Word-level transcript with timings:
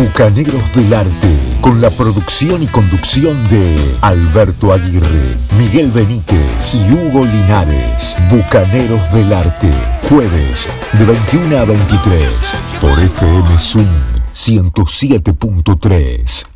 Bucaneros 0.00 0.64
del 0.74 0.92
Arte, 0.94 1.36
con 1.60 1.82
la 1.82 1.90
producción 1.90 2.62
y 2.62 2.66
conducción 2.68 3.36
de 3.50 3.76
Alberto 4.00 4.72
Aguirre, 4.72 5.36
Miguel 5.58 5.90
Benítez 5.90 6.74
y 6.74 6.90
Hugo 6.90 7.26
Linares. 7.26 8.16
Bucaneros 8.30 9.12
del 9.12 9.30
Arte, 9.30 9.70
jueves 10.08 10.70
de 10.98 11.04
21 11.04 11.58
a 11.58 11.66
23 11.66 12.56
por 12.80 12.98
FM 12.98 13.58
Zoom 13.58 13.84
107.3. 14.32 16.46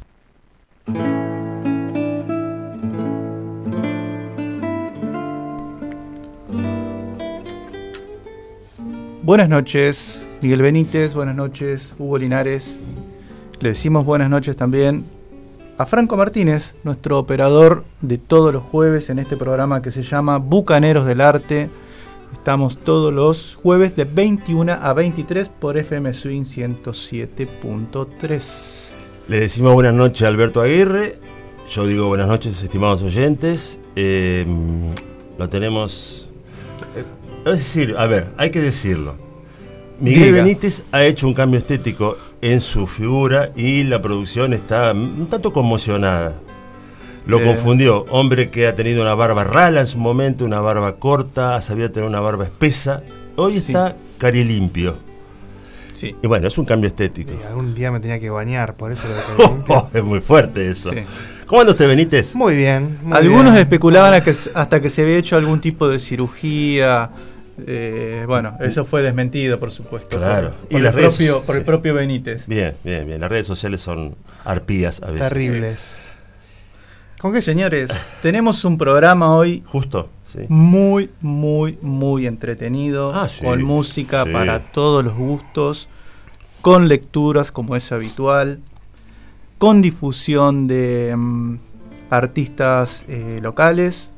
Buenas 9.23 9.51
noches, 9.51 10.31
Miguel 10.41 10.63
Benítez, 10.63 11.13
buenas 11.13 11.37
noches, 11.37 11.93
Hugo 11.99 12.17
Linares. 12.17 12.81
Le 13.65 13.71
decimos 13.71 14.05
buenas 14.05 14.29
noches 14.29 14.57
también 14.59 15.07
a 15.79 15.87
Franco 15.87 16.19
Martínez, 16.19 16.75
nuestro 16.85 17.19
operador 17.19 17.87
de 18.03 18.19
todos 18.19 18.53
los 18.53 18.63
jueves 18.63 19.09
en 19.09 19.19
este 19.19 19.39
programa 19.39 19.81
que 19.81 19.91
se 19.91 20.03
llama 20.03 20.37
Bucaneros 20.37 21.07
del 21.07 21.23
Arte. 21.23 21.71
Estamos 22.35 22.77
todos 22.77 23.11
los 23.11 23.59
jueves 23.63 23.97
de 23.97 24.05
21 24.05 24.71
a 24.71 24.93
23 24.93 25.49
por 25.49 25.79
FM 25.79 26.13
Swing 26.13 26.43
107.3. 26.43 28.97
Le 29.29 29.41
decimos 29.41 29.73
buenas 29.73 29.95
noches 29.95 30.25
a 30.25 30.29
Alberto 30.29 30.61
Aguirre. 30.61 31.17
Yo 31.71 31.87
digo 31.87 32.09
buenas 32.09 32.29
noches, 32.29 32.63
estimados 32.63 33.03
oyentes. 33.03 33.81
Eh, 33.97 34.45
lo 35.39 35.49
tenemos. 35.49 36.29
eh, 36.95 37.03
Es 37.51 37.59
decir, 37.61 37.95
a 37.97 38.05
ver, 38.05 38.27
hay 38.37 38.51
que 38.51 38.61
decirlo. 38.61 39.15
Miguel 40.01 40.33
Diga. 40.33 40.43
Benítez 40.43 40.85
ha 40.93 41.03
hecho 41.05 41.27
un 41.27 41.33
cambio 41.33 41.59
estético 41.59 42.19
en 42.45 42.61
su 42.61 42.87
figura 42.87 43.51
y 43.57 43.85
la 43.85 44.03
producción 44.03 44.53
está 44.53 44.93
un 44.93 45.27
tanto 45.31 45.53
conmocionada. 45.53 46.35
Lo 47.27 47.39
Eh. 47.41 47.45
confundió. 47.45 48.05
Hombre 48.11 48.51
que 48.51 48.67
ha 48.69 48.75
tenido 48.77 49.01
una 49.01 49.15
barba 49.15 49.45
rala 49.45 49.81
en 49.81 49.87
su 49.87 49.97
momento, 49.99 50.45
una 50.45 50.61
barba 50.61 50.97
corta, 50.97 51.59
sabía 51.63 51.91
tener 51.91 52.07
una 52.09 52.21
barba 52.21 52.45
espesa. 52.45 53.03
Hoy 53.37 53.53
Sí. 53.53 53.59
está 53.73 53.97
cari 54.19 54.45
limpio. 54.45 54.97
Sí. 55.95 56.15
Y 56.23 56.27
bueno, 56.27 56.47
es 56.49 56.59
un 56.59 56.67
cambio 56.67 56.89
estético. 56.89 57.33
Y 57.33 57.43
algún 57.47 57.75
día 57.75 57.91
me 57.91 58.01
tenía 58.01 58.19
que 58.21 58.29
bañar, 58.29 58.75
por 58.77 58.93
eso 58.93 59.05
lo 59.09 59.15
dejé 59.15 59.27
limpio. 59.55 59.87
es 59.95 60.05
muy 60.05 60.21
fuerte 60.21 60.69
eso. 60.69 60.93
Sí. 60.93 60.99
¿Cómo 61.47 61.61
anda 61.63 61.73
usted, 61.73 61.89
Benítez? 61.89 62.35
Muy 62.35 62.57
bien. 62.57 62.99
muy 63.03 63.17
Algunos 63.17 63.53
bien. 63.53 63.57
especulaban 63.57 64.13
a 64.13 64.23
que- 64.23 64.35
hasta 64.55 64.81
que 64.83 64.91
se 64.91 65.03
había 65.03 65.17
hecho 65.17 65.37
algún 65.37 65.61
tipo 65.61 65.89
de 65.89 65.99
cirugía. 65.99 67.11
Eh, 67.67 68.25
bueno, 68.27 68.57
eso 68.61 68.85
fue 68.85 69.03
desmentido, 69.03 69.59
por 69.61 69.71
supuesto. 69.71 70.17
Claro. 70.19 70.51
Por, 70.51 70.67
Y 70.71 70.73
por 70.75 70.81
las 70.83 70.95
el, 70.95 71.01
redes- 71.01 71.17
propio, 71.17 71.43
por 71.43 71.57
el 71.57 71.63
propio 71.65 71.95
Benítez. 71.95 72.47
Bien, 72.49 72.75
bien, 72.85 73.07
bien. 73.07 73.21
Las 73.21 73.31
redes 73.31 73.47
sociales 73.47 73.81
son 73.81 74.17
arpías 74.45 75.03
a 75.03 75.07
veces. 75.13 75.29
Terribles. 75.29 75.99
¿Con 77.21 77.33
qué 77.33 77.41
Señores, 77.41 78.09
tenemos 78.21 78.65
un 78.65 78.77
programa 78.77 79.35
hoy 79.35 79.63
Justo, 79.67 80.11
sí. 80.31 80.41
muy, 80.49 81.11
muy, 81.23 81.79
muy 81.81 82.27
entretenido, 82.27 83.13
Ah, 83.15 83.29
sí. 83.29 83.45
con 83.45 83.63
música 83.63 84.25
Sí. 84.25 84.31
para 84.31 84.59
todos 84.59 85.03
los 85.05 85.15
gustos, 85.15 85.89
con 86.61 86.87
lecturas 86.89 87.51
como 87.51 87.77
es 87.77 87.91
habitual, 87.93 88.59
con 89.57 89.81
difusión 89.81 90.67
de 90.67 91.15
mm, 91.17 91.57
artistas 92.11 93.07
eh, 93.09 93.39
locales, 93.43 94.11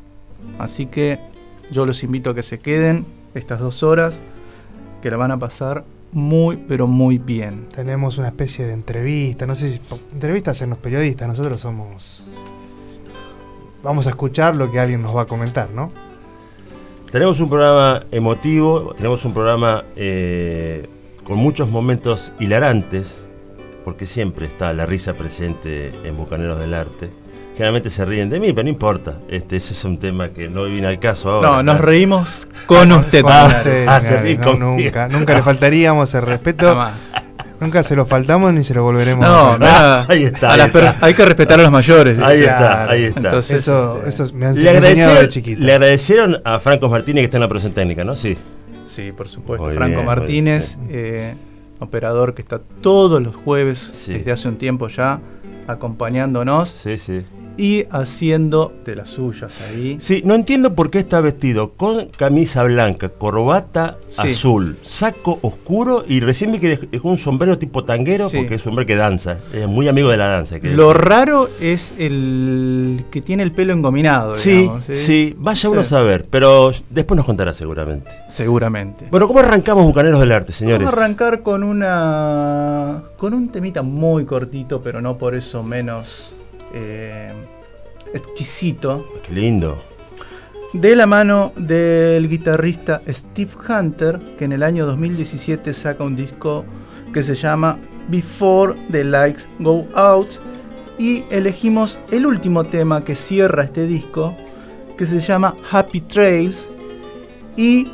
así 0.59 0.87
que 0.87 1.20
yo 1.70 1.87
los 1.87 2.03
invito 2.03 2.31
a 2.31 2.34
que 2.34 2.42
se 2.42 2.59
queden 2.59 3.07
estas 3.37 3.61
dos 3.61 3.83
horas, 3.83 4.20
que 5.03 5.11
la 5.11 5.17
van 5.17 5.31
a 5.31 5.39
pasar 5.39 5.84
muy, 6.12 6.56
pero 6.56 6.87
muy 6.87 7.19
bien. 7.19 7.69
Tenemos 7.75 8.19
una 8.19 8.29
especie 8.29 8.67
de 8.67 8.73
entrevista, 8.73 9.47
no 9.47 9.55
sé 9.55 9.70
si 9.70 9.81
entrevistas 10.12 10.62
en 10.62 10.70
los 10.70 10.79
periodistas, 10.79 11.29
nosotros 11.29 11.61
somos... 11.61 12.27
Vamos 13.83 14.07
a 14.07 14.11
escuchar 14.11 14.57
lo 14.57 14.70
que 14.70 14.81
alguien 14.81 15.02
nos 15.02 15.14
va 15.14 15.23
a 15.23 15.27
comentar, 15.27 15.70
¿no? 15.70 15.92
Tenemos 17.13 17.39
un 17.39 17.48
programa 17.48 18.02
emotivo, 18.11 18.95
tenemos 18.96 19.25
un 19.25 19.33
programa 19.33 19.85
eh, 19.95 20.89
con 21.23 21.39
muchos 21.39 21.69
momentos 21.69 22.33
hilarantes, 22.41 23.17
porque 23.85 24.07
siempre 24.07 24.46
está 24.46 24.73
la 24.73 24.86
risa 24.86 25.14
presente 25.14 25.92
en 26.02 26.17
Bucaneros 26.17 26.58
del 26.58 26.75
Arte. 26.75 27.11
Generalmente 27.56 27.89
se 27.89 28.05
ríen 28.05 28.28
de 28.28 28.39
mí, 28.39 28.52
pero 28.52 28.64
no 28.64 28.68
importa. 28.68 29.14
Este, 29.30 29.56
ese 29.56 29.72
es 29.72 29.83
un 29.84 29.98
tema 29.98 30.28
que 30.28 30.48
no 30.48 30.64
viene 30.64 30.86
al 30.89 30.98
caso 30.98 31.30
ahora. 31.30 31.48
No, 31.48 31.62
nos 31.62 31.77
Claro. 31.77 31.86
reímos 31.86 32.48
con 32.67 32.92
usted. 32.92 33.24
Ah, 33.27 33.46
usted, 33.46 33.86
ah, 33.89 33.98
se 33.98 34.14
Gary, 34.14 34.22
ríe 34.34 34.36
no, 34.39 34.44
conmigo. 34.44 34.77
nunca, 34.77 35.08
nunca 35.08 35.34
le 35.34 35.42
faltaríamos 35.42 36.14
el 36.14 36.22
respeto. 36.22 36.66
Jamás. 36.68 37.12
Nunca 37.58 37.83
se 37.83 37.96
lo 37.96 38.05
faltamos 38.05 38.52
ni 38.52 38.62
se 38.62 38.74
lo 38.74 38.83
volveremos 38.83 39.24
No, 39.27 39.52
a 39.52 39.58
nada. 39.58 40.05
Ahí 40.08 40.24
está, 40.24 40.50
A 40.50 40.55
ahí 40.55 40.61
está. 40.61 40.96
hay 41.00 41.14
que 41.14 41.24
respetar 41.24 41.58
a 41.58 41.62
los 41.62 41.72
mayores. 41.72 42.18
Ahí 42.18 42.42
está, 42.42 42.90
ahí 42.90 43.05
está. 43.05 43.20
Entonces, 43.20 43.61
Eso, 43.62 44.02
este, 44.06 44.24
eso 44.24 44.34
me 44.34 44.45
han 44.46 44.62
le, 44.62 44.77
enseñado 44.77 45.14
de 45.22 45.28
chiquito. 45.30 45.62
le 45.62 45.72
agradecieron 45.72 46.42
a 46.45 46.61
Franco 46.61 46.90
Martínez 46.90 47.22
que 47.22 47.24
está 47.24 47.39
en 47.39 47.40
la 47.40 47.48
producción 47.48 47.72
técnica, 47.72 48.05
¿no? 48.05 48.14
Sí. 48.14 48.36
Sí, 48.84 49.12
por 49.12 49.27
supuesto. 49.28 49.64
Muy 49.64 49.74
Franco 49.74 49.95
bien, 49.95 50.05
Martínez, 50.06 50.77
eh, 50.90 51.34
operador 51.78 52.34
que 52.34 52.42
está 52.42 52.61
todos 52.83 53.22
los 53.22 53.34
jueves 53.34 53.89
Sí. 53.95 54.12
desde 54.12 54.33
hace 54.33 54.48
un 54.48 54.56
tiempo 54.58 54.89
ya 54.89 55.20
acompañándonos 55.66 56.68
Sí, 56.68 56.98
sí. 56.98 57.24
Y 57.58 57.84
haciendo 57.90 58.72
de 58.84 58.96
las 58.96 59.08
suyas 59.11 59.52
ahí. 59.68 59.96
Sí, 60.00 60.22
no 60.24 60.34
entiendo 60.34 60.74
por 60.74 60.90
qué 60.90 60.98
está 60.98 61.20
vestido 61.20 61.72
con 61.72 62.06
camisa 62.08 62.62
blanca, 62.64 63.08
corbata 63.08 63.96
Sí. 64.11 64.28
azul, 64.28 64.77
saco 64.83 65.39
oscuro 65.42 66.05
y 66.06 66.20
recién 66.20 66.52
vi 66.52 66.58
que 66.58 66.77
dejó 66.90 67.08
un 67.08 67.18
sombrero 67.18 67.58
tipo 67.58 67.84
tanguero 67.84 68.28
Sí. 68.28 68.36
porque 68.39 68.56
es 68.56 68.64
un 68.66 68.70
hombre 68.70 68.86
que 68.86 68.96
danza, 68.96 69.39
es 69.52 69.66
muy 69.66 69.89
amigo 69.89 70.08
de 70.11 70.16
la 70.16 70.27
danza. 70.28 70.56
Lo 70.62 70.89
decir. 70.89 71.02
raro 71.02 71.48
es 71.61 71.92
el 71.98 73.05
que 73.11 73.20
tiene 73.22 73.42
el 73.42 73.52
pelo 73.52 73.72
engominado. 73.72 74.36
Sí, 74.36 74.61
digamos, 74.62 74.84
sí, 74.92 75.34
vaya 75.39 75.68
uno 75.70 75.80
a 75.80 75.84
Sí. 75.84 75.90
saber, 75.90 76.27
pero 76.30 76.70
después 76.90 77.16
nos 77.16 77.27
contará 77.27 77.52
seguramente. 77.52 78.11
Seguramente. 78.30 79.06
Bueno, 79.11 79.27
¿cómo 79.28 79.40
arrancamos 79.40 79.84
Bucaneros 79.84 80.20
del 80.20 80.33
Arte, 80.33 80.52
señores? 80.52 80.84
Vamos 80.86 80.98
a 80.98 81.05
arrancar 81.05 81.42
con 81.42 81.62
una 81.64 83.02
con 83.16 83.33
un 83.34 83.48
temita 83.48 83.83
muy 83.83 84.24
cortito, 84.24 84.83
pero 84.83 85.00
no 85.00 85.16
por 85.16 85.34
eso 85.34 85.62
menos 85.62 86.34
eh, 86.72 87.32
exquisito. 88.12 89.06
Qué 89.27 89.32
lindo. 89.32 89.78
De 90.72 90.96
la 90.96 91.06
mano 91.06 91.52
del 91.56 92.28
guitarrista 92.28 93.00
Steve 93.08 93.52
Hunter, 93.68 94.18
que 94.36 94.44
en 94.44 94.52
el 94.52 94.62
año 94.62 94.84
2017 94.86 95.72
saca 95.72 96.04
un 96.04 96.16
disco 96.16 96.64
que 97.12 97.22
se 97.22 97.34
llama 97.34 97.78
Before 98.08 98.74
the 98.90 99.04
Lights 99.04 99.48
Go 99.60 99.86
Out. 99.94 100.40
Y 100.98 101.24
elegimos 101.30 102.00
el 102.10 102.27
último 102.27 102.64
tema 102.64 103.04
que 103.04 103.14
cierra 103.14 103.64
este 103.64 103.86
disco, 103.86 104.36
que 104.96 105.06
se 105.06 105.20
llama 105.20 105.54
Happy 105.70 106.00
Trails. 106.00 106.72
Y 107.56 107.92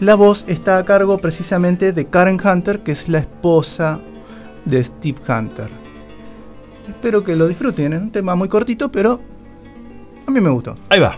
la 0.00 0.14
voz 0.14 0.44
está 0.46 0.78
a 0.78 0.84
cargo 0.84 1.18
precisamente 1.18 1.92
de 1.92 2.06
Karen 2.06 2.40
Hunter, 2.42 2.82
que 2.82 2.92
es 2.92 3.08
la 3.08 3.18
esposa 3.18 4.00
de 4.64 4.82
Steve 4.84 5.18
Hunter. 5.28 5.85
Espero 6.88 7.24
que 7.24 7.36
lo 7.36 7.48
disfruten, 7.48 7.92
es 7.92 8.00
un 8.00 8.10
tema 8.10 8.34
muy 8.34 8.48
cortito, 8.48 8.90
pero 8.90 9.20
a 10.26 10.30
mí 10.30 10.40
me 10.40 10.50
gustó. 10.50 10.74
Ahí 10.88 11.00
va. 11.00 11.16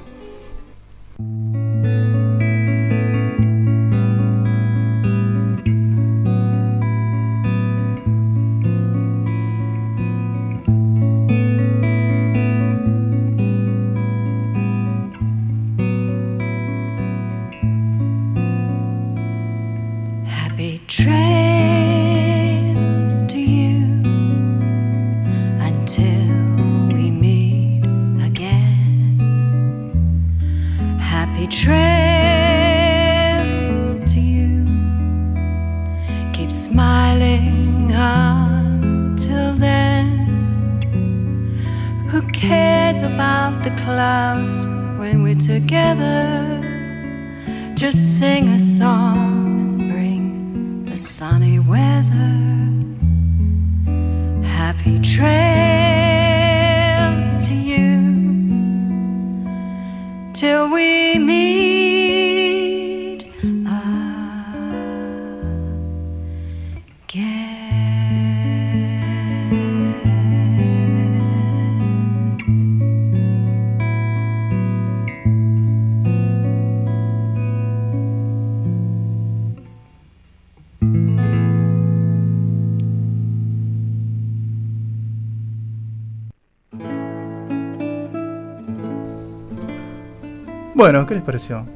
Bueno, 90.78 91.04
¿qué 91.08 91.14
les 91.16 91.24
pareció? 91.24 91.66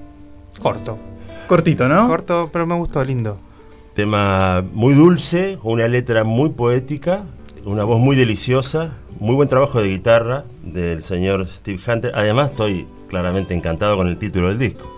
Corto. 0.61 0.97
Cortito, 1.49 1.89
¿no? 1.89 2.07
Corto, 2.07 2.49
pero 2.53 2.69
me 2.69 2.77
gustó, 2.77 3.05
lindo. 3.05 3.37
Tema 3.95 4.63
muy 4.73 4.95
dulce, 4.95 5.59
una 5.65 5.89
letra 5.89 6.23
muy 6.23 6.51
poética, 6.51 7.25
una 7.65 7.83
voz 7.83 7.99
muy 7.99 8.15
deliciosa, 8.15 8.93
muy 9.19 9.35
buen 9.35 9.49
trabajo 9.49 9.83
de 9.83 9.89
guitarra 9.89 10.45
del 10.63 11.03
señor 11.03 11.45
Steve 11.49 11.81
Hunter. 11.85 12.13
Además, 12.15 12.51
estoy 12.51 12.87
claramente 13.09 13.55
encantado 13.55 13.97
con 13.97 14.07
el 14.07 14.19
título 14.19 14.51
del 14.51 14.61
disco. 14.61 14.89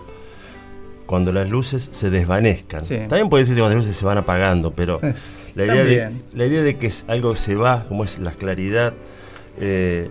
Cuando 1.06 1.33
las 1.33 1.49
luces 1.49 1.89
se 1.91 2.11
desvanezcan. 2.11 2.85
Sí. 2.85 2.97
También 3.09 3.31
puede 3.31 3.45
decir 3.45 3.56
cuando 3.59 3.75
las 3.75 3.87
luces 3.87 3.97
se 3.99 4.05
van 4.05 4.19
apagando, 4.19 4.71
pero 4.73 5.01
Es- 5.01 5.53
la 5.55 5.65
idea, 5.65 5.75
de, 5.83 5.97
también. 5.97 6.23
la 6.35 6.45
idea 6.45 6.61
de 6.62 6.77
que 6.77 6.89
es 6.89 7.06
algo 7.09 7.31
que 7.31 7.39
se 7.39 7.55
va, 7.55 7.85
como 7.89 8.05
es 8.05 8.19
la 8.19 8.33
claridad. 8.33 8.93
eh, 9.59 10.11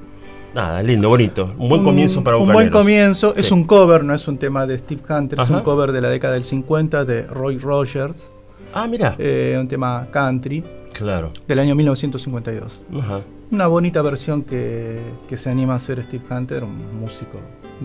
nada, 0.54 0.82
lindo, 0.84 1.10
bonito. 1.10 1.54
Un 1.58 1.70
buen 1.70 1.82
Un- 1.82 1.86
comienzo 1.86 2.24
para 2.24 2.38
Un 2.38 2.46
buen 2.46 2.54
Bucaneros. 2.70 2.82
comienzo. 2.82 3.34
Es 3.36 3.52
un 3.52 3.64
cover, 3.66 4.04
no 4.04 4.14
es 4.14 4.28
un 4.28 4.38
tema 4.38 4.66
de 4.68 4.78
Steve 4.80 5.02
Hunter, 5.10 5.40
es 5.40 5.50
un 5.50 5.62
cover 5.62 5.92
de 5.92 6.02
la 6.02 6.10
década 6.10 6.34
del 6.34 6.44
50 6.44 7.06
de 7.06 7.24
Roy 7.28 7.58
Rogers, 7.58 8.30
Ah, 8.74 8.88
mira. 8.88 9.16
eh, 9.20 9.58
un 9.60 9.68
tema 9.68 10.08
country 10.12 10.64
claro. 10.94 11.32
del 11.48 11.60
año 11.60 11.76
1952. 11.76 12.86
Ajá. 13.00 13.22
Una 13.52 13.68
bonita 13.68 14.02
versión 14.02 14.42
que, 14.44 15.00
que 15.30 15.38
se 15.38 15.50
anima 15.50 15.74
a 15.74 15.76
hacer 15.76 16.02
Steve 16.04 16.24
Hunter, 16.30 16.64
un 16.64 17.00
músico 17.00 17.40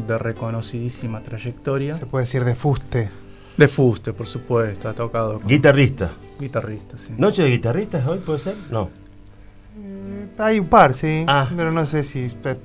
de 0.06 0.17
reconocidísima 0.17 1.23
trayectoria. 1.23 1.97
Se 1.97 2.06
puede 2.06 2.25
decir 2.25 2.44
de 2.44 2.55
fuste. 2.55 3.11
De 3.59 3.69
fuste, 3.69 4.12
por 4.12 4.26
supuesto, 4.26 4.88
ha 4.88 4.94
tocado 4.94 5.41
con 5.41 5.49
Guitarrista. 5.49 6.12
guitarristas. 6.38 7.00
sí. 7.03 7.12
¿Noche 7.19 7.43
de 7.43 7.50
guitarristas 7.50 8.06
hoy 8.06 8.19
puede 8.19 8.38
ser? 8.38 8.55
No. 8.71 8.88
Hay 10.37 10.59
un 10.61 10.67
par, 10.69 10.95
sí. 10.95 11.25
Ah. 11.27 11.49
Pero 11.57 11.71
no 11.73 11.87
sé 11.87 12.05
si 12.05 12.27
espe- 12.27 12.59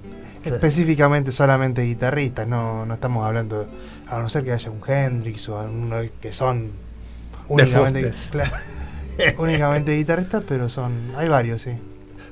específicamente 0.43 1.31
solamente 1.31 1.83
guitarristas. 1.83 2.47
No, 2.47 2.85
no 2.85 2.93
estamos 2.95 3.25
hablando. 3.25 3.67
A 4.07 4.19
no 4.19 4.29
ser 4.29 4.43
que 4.43 4.51
haya 4.51 4.69
un 4.69 4.81
Hendrix 4.85 5.47
o 5.49 5.59
alguno 5.59 5.97
que 6.21 6.33
son 6.33 6.71
únicamente, 7.47 8.01
únicamente 9.37 9.95
guitarristas, 9.95 10.43
pero 10.47 10.69
son. 10.69 10.91
Hay 11.17 11.27
varios, 11.29 11.61
sí. 11.61 11.71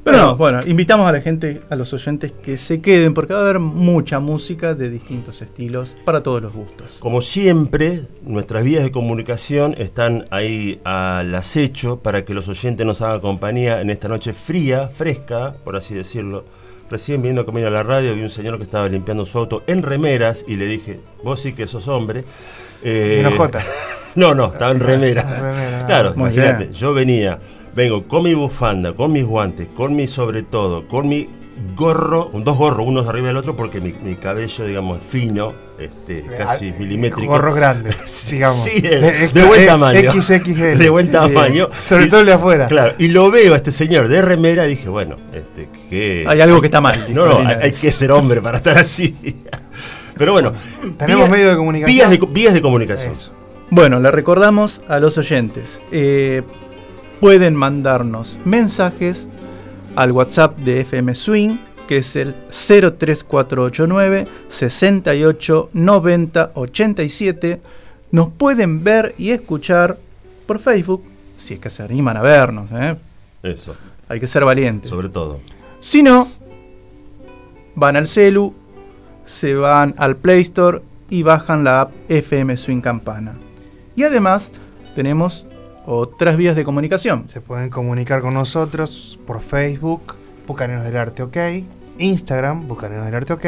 Pero 0.03 0.17
no, 0.17 0.35
bueno, 0.35 0.61
invitamos 0.65 1.07
a 1.07 1.11
la 1.11 1.21
gente, 1.21 1.61
a 1.69 1.75
los 1.75 1.93
oyentes 1.93 2.31
que 2.31 2.57
se 2.57 2.81
queden 2.81 3.13
porque 3.13 3.33
va 3.33 3.39
a 3.39 3.43
haber 3.43 3.59
mucha 3.59 4.19
música 4.19 4.73
de 4.73 4.89
distintos 4.89 5.41
estilos 5.43 5.95
para 6.03 6.23
todos 6.23 6.41
los 6.41 6.53
gustos. 6.53 6.97
Como 6.99 7.21
siempre, 7.21 8.03
nuestras 8.23 8.63
vías 8.63 8.83
de 8.83 8.91
comunicación 8.91 9.75
están 9.77 10.25
ahí 10.31 10.81
al 10.83 11.33
acecho 11.35 11.99
para 11.99 12.25
que 12.25 12.33
los 12.33 12.47
oyentes 12.47 12.83
nos 12.85 13.01
hagan 13.03 13.19
compañía 13.19 13.81
en 13.81 13.91
esta 13.91 14.07
noche 14.07 14.33
fría, 14.33 14.87
fresca, 14.87 15.53
por 15.63 15.75
así 15.75 15.93
decirlo. 15.93 16.45
Recién 16.89 17.21
viendo 17.21 17.45
camino 17.45 17.67
a 17.67 17.69
la 17.69 17.83
radio 17.83 18.15
vi 18.15 18.21
un 18.21 18.29
señor 18.29 18.57
que 18.57 18.63
estaba 18.63 18.89
limpiando 18.89 19.25
su 19.25 19.37
auto 19.37 19.63
en 19.67 19.81
remeras 19.83 20.43
y 20.47 20.55
le 20.55 20.65
dije, 20.65 20.99
vos 21.23 21.39
sí 21.39 21.53
que 21.53 21.67
sos 21.67 21.87
hombre. 21.87 22.23
Eh. 22.83 23.23
No, 24.13 24.35
no, 24.35 24.47
estaba 24.47 24.71
en 24.71 24.79
remera. 24.81 25.21
Remera, 25.23 25.85
claro, 25.85 26.13
Muy 26.15 26.31
imagínate, 26.31 26.73
yo 26.73 26.93
venía, 26.93 27.39
vengo 27.75 28.07
con 28.07 28.23
mi 28.23 28.33
bufanda, 28.33 28.93
con 28.93 29.11
mis 29.11 29.25
guantes, 29.25 29.67
con 29.75 29.95
mi 29.95 30.07
sobre 30.07 30.43
todo, 30.43 30.87
con 30.87 31.07
mi 31.07 31.29
gorro, 31.75 32.29
con 32.31 32.43
dos 32.43 32.57
gorros, 32.57 32.85
uno 32.87 33.01
arriba 33.07 33.27
del 33.27 33.37
otro, 33.37 33.55
porque 33.55 33.79
mi, 33.79 33.93
mi 33.93 34.15
cabello, 34.15 34.65
digamos, 34.65 34.99
es 34.99 35.07
fino, 35.07 35.53
este, 35.79 36.23
casi 36.23 36.69
Ah, 36.69 36.75
milimétrico. 36.79 37.31
Gorros 37.31 37.53
grandes, 37.55 38.29
digamos. 38.31 38.57
Sí, 38.63 38.81
de, 38.81 39.25
Eh, 39.25 39.29
de 39.31 39.43
buen 39.43 39.61
eh, 39.61 39.65
tamaño. 39.67 40.11
XXL. 40.21 40.77
De 40.77 40.89
buen 40.89 41.11
tamaño. 41.11 41.65
Eh, 41.65 41.75
sobre 41.85 42.05
Y- 42.05 42.09
todo 42.09 42.21
el 42.21 42.25
de 42.25 42.33
afuera. 42.33 42.67
Claro, 42.67 42.95
y 42.97 43.09
lo 43.09 43.29
veo 43.29 43.53
a 43.53 43.57
este 43.57 43.71
señor 43.71 44.07
de 44.07 44.21
remera 44.23 44.65
y 44.65 44.71
dije, 44.71 44.89
bueno, 44.89 45.17
este, 45.33 45.69
que... 45.89 46.23
Hay 46.27 46.41
algo 46.41 46.61
que 46.61 46.67
está 46.67 46.81
mal. 46.81 46.99
No, 47.13 47.25
no, 47.43 47.47
hay, 47.47 47.71
que 47.73 47.91
ser 47.91 48.11
hombre 48.11 48.41
para 48.41 48.57
estar 48.57 48.77
así. 48.77 49.15
Pero 50.17 50.33
bueno, 50.33 50.53
Tenemos 50.97 51.29
medio 51.29 51.49
de 51.49 51.55
comunicación. 51.57 51.95
Vías 51.95 52.09
de, 52.09 52.19
co- 52.19 52.27
vías 52.27 52.53
de 52.53 52.61
comunicación. 52.61 53.13
Eso. 53.13 53.31
Bueno, 53.69 53.99
le 53.99 54.11
recordamos 54.11 54.81
a 54.87 54.99
los 54.99 55.17
oyentes, 55.17 55.81
eh, 55.91 56.41
pueden 57.21 57.55
mandarnos 57.55 58.39
mensajes 58.45 59.29
al 59.95 60.11
WhatsApp 60.11 60.57
de 60.57 60.81
FM 60.81 61.13
Swing, 61.13 61.57
que 61.87 61.97
es 61.97 62.15
el 62.15 62.33
03489 62.49 64.27
68 64.49 65.69
90 65.71 66.51
87. 66.55 67.61
Nos 68.11 68.29
pueden 68.31 68.83
ver 68.83 69.13
y 69.17 69.29
escuchar 69.29 69.97
por 70.47 70.59
Facebook, 70.59 71.03
si 71.37 71.53
es 71.53 71.59
que 71.59 71.69
se 71.69 71.83
animan 71.83 72.17
a 72.17 72.21
vernos, 72.21 72.71
¿eh? 72.71 72.97
Eso, 73.43 73.75
hay 74.09 74.19
que 74.19 74.27
ser 74.27 74.43
valientes. 74.43 74.89
sobre 74.89 75.09
todo. 75.09 75.39
Si 75.79 76.01
no, 76.01 76.27
van 77.75 77.97
al 77.97 78.07
celu, 78.07 78.53
se 79.25 79.53
van 79.53 79.93
al 79.97 80.17
Play 80.17 80.41
Store 80.41 80.81
y 81.09 81.21
bajan 81.21 81.63
la 81.63 81.81
app 81.81 81.91
FM 82.09 82.57
Swing 82.57 82.81
Campana. 82.81 83.37
Y 83.95 84.03
además 84.03 84.51
tenemos 84.95 85.45
otras 85.85 86.37
vías 86.37 86.55
de 86.55 86.63
comunicación. 86.63 87.27
Se 87.27 87.41
pueden 87.41 87.69
comunicar 87.69 88.21
con 88.21 88.33
nosotros 88.33 89.19
por 89.25 89.41
Facebook, 89.41 90.15
Bucaneros 90.47 90.83
del 90.83 90.97
Arte 90.97 91.23
OK, 91.23 91.37
Instagram, 91.97 92.67
Bucaneros 92.67 93.05
del 93.05 93.15
Arte 93.15 93.33
OK, 93.33 93.45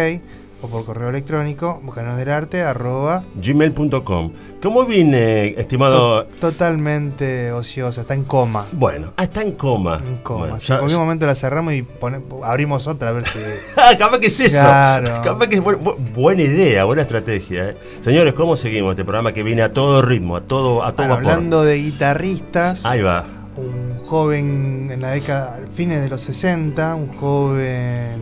o 0.64 0.68
por 0.70 0.86
correo 0.86 1.10
electrónico, 1.10 1.80
bucaneros 1.84 2.18
del 2.18 2.30
arte, 2.30 2.62
arroba, 2.64 3.22
gmail.com. 3.36 4.32
¿Cómo 4.62 4.86
vine, 4.86 5.50
estimado? 5.60 6.24
to- 6.26 6.36
totalmente 6.40 7.52
ociosa, 7.52 8.02
está 8.02 8.14
en 8.14 8.24
coma. 8.24 8.66
Bueno, 8.72 9.12
ah, 9.18 9.24
está 9.24 9.42
en 9.42 9.52
coma. 9.52 10.02
En 10.08 10.18
coma. 10.18 10.40
Bueno, 10.40 10.60
Si 10.60 10.68
ya- 10.68 10.76
en 10.76 10.80
cualquier 10.80 11.00
momento 11.00 11.26
la 11.26 11.36
cerramos 11.36 11.74
y 11.74 11.82
pone- 11.82 12.22
abrimos 12.44 12.88
otra 12.88 13.10
a 13.10 13.12
ver 13.12 13.26
si. 13.26 13.40
Ah, 13.78 13.92
capaz 14.00 14.20
que 14.20 14.28
es 14.28 14.40
eso. 14.40 14.62
Claro. 14.62 15.22
Capaz 15.22 15.48
que 15.48 15.56
es 15.56 15.62
bu- 15.64 15.78
bu- 15.80 15.98
buena 16.14 16.42
idea, 16.44 16.86
buena 16.86 17.02
estrategia. 17.02 17.70
¿eh? 17.72 17.78
Señores, 18.00 18.34
¿cómo 18.34 18.56
seguimos 18.56 18.92
este 18.92 19.04
programa 19.04 19.34
que 19.34 19.44
viene 19.44 19.62
a 19.64 19.74
todo 19.74 20.02
ritmo, 20.02 20.38
a 20.38 20.42
todo, 20.42 20.84
a 20.84 20.94
todo 20.94 21.08
Bueno, 21.08 21.16
vapor? 21.18 21.32
hablando 21.32 21.64
de 21.64 21.76
guitarristas, 21.76 22.86
Ahí 22.86 23.02
va. 23.02 23.26
un 23.58 23.98
joven 24.06 24.90
en 24.92 25.02
la 25.02 25.12
década, 25.12 25.60
fines 25.76 26.02
de 26.02 26.10
los 26.10 26.22
60, 26.22 26.96
un 26.96 27.08
joven 27.18 28.22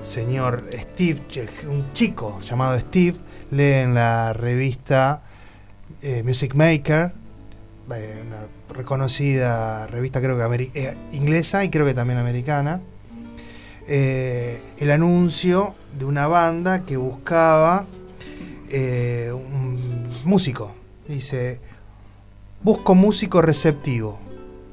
señor 0.00 0.64
Steve, 0.72 1.20
un 1.68 1.92
chico 1.92 2.40
llamado 2.40 2.78
Steve, 2.78 3.16
lee 3.50 3.72
en 3.72 3.94
la 3.94 4.32
revista 4.32 5.22
eh, 6.02 6.22
Music 6.22 6.54
Maker, 6.54 7.12
eh, 7.94 8.22
una 8.26 8.76
reconocida 8.76 9.86
revista 9.86 10.20
creo 10.20 10.36
que 10.36 10.70
eh, 10.74 10.96
inglesa 11.12 11.64
y 11.64 11.70
creo 11.70 11.86
que 11.86 11.94
también 11.94 12.18
americana, 12.18 12.80
el 13.86 14.90
anuncio 14.90 15.74
de 15.98 16.04
una 16.04 16.26
banda 16.26 16.84
que 16.84 16.98
buscaba 16.98 17.86
un 18.70 20.08
músico. 20.24 20.74
Dice, 21.08 21.58
busco 22.62 22.94
músico 22.94 23.40
receptivo, 23.40 24.18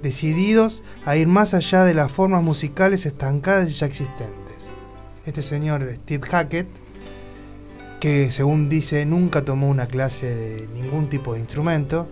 decididos 0.03 0.83
a 1.05 1.15
ir 1.15 1.29
más 1.29 1.53
allá 1.53 1.85
de 1.85 1.93
las 1.93 2.11
formas 2.11 2.43
musicales 2.43 3.05
estancadas 3.05 3.69
y 3.69 3.71
ya 3.71 3.85
existentes. 3.85 4.44
Este 5.25 5.41
señor 5.41 5.89
Steve 5.91 6.27
Hackett, 6.27 6.67
que 7.99 8.31
según 8.31 8.69
dice 8.69 9.05
nunca 9.05 9.43
tomó 9.43 9.67
una 9.67 9.87
clase 9.87 10.27
de 10.27 10.67
ningún 10.67 11.09
tipo 11.09 11.33
de 11.33 11.39
instrumento, 11.39 12.07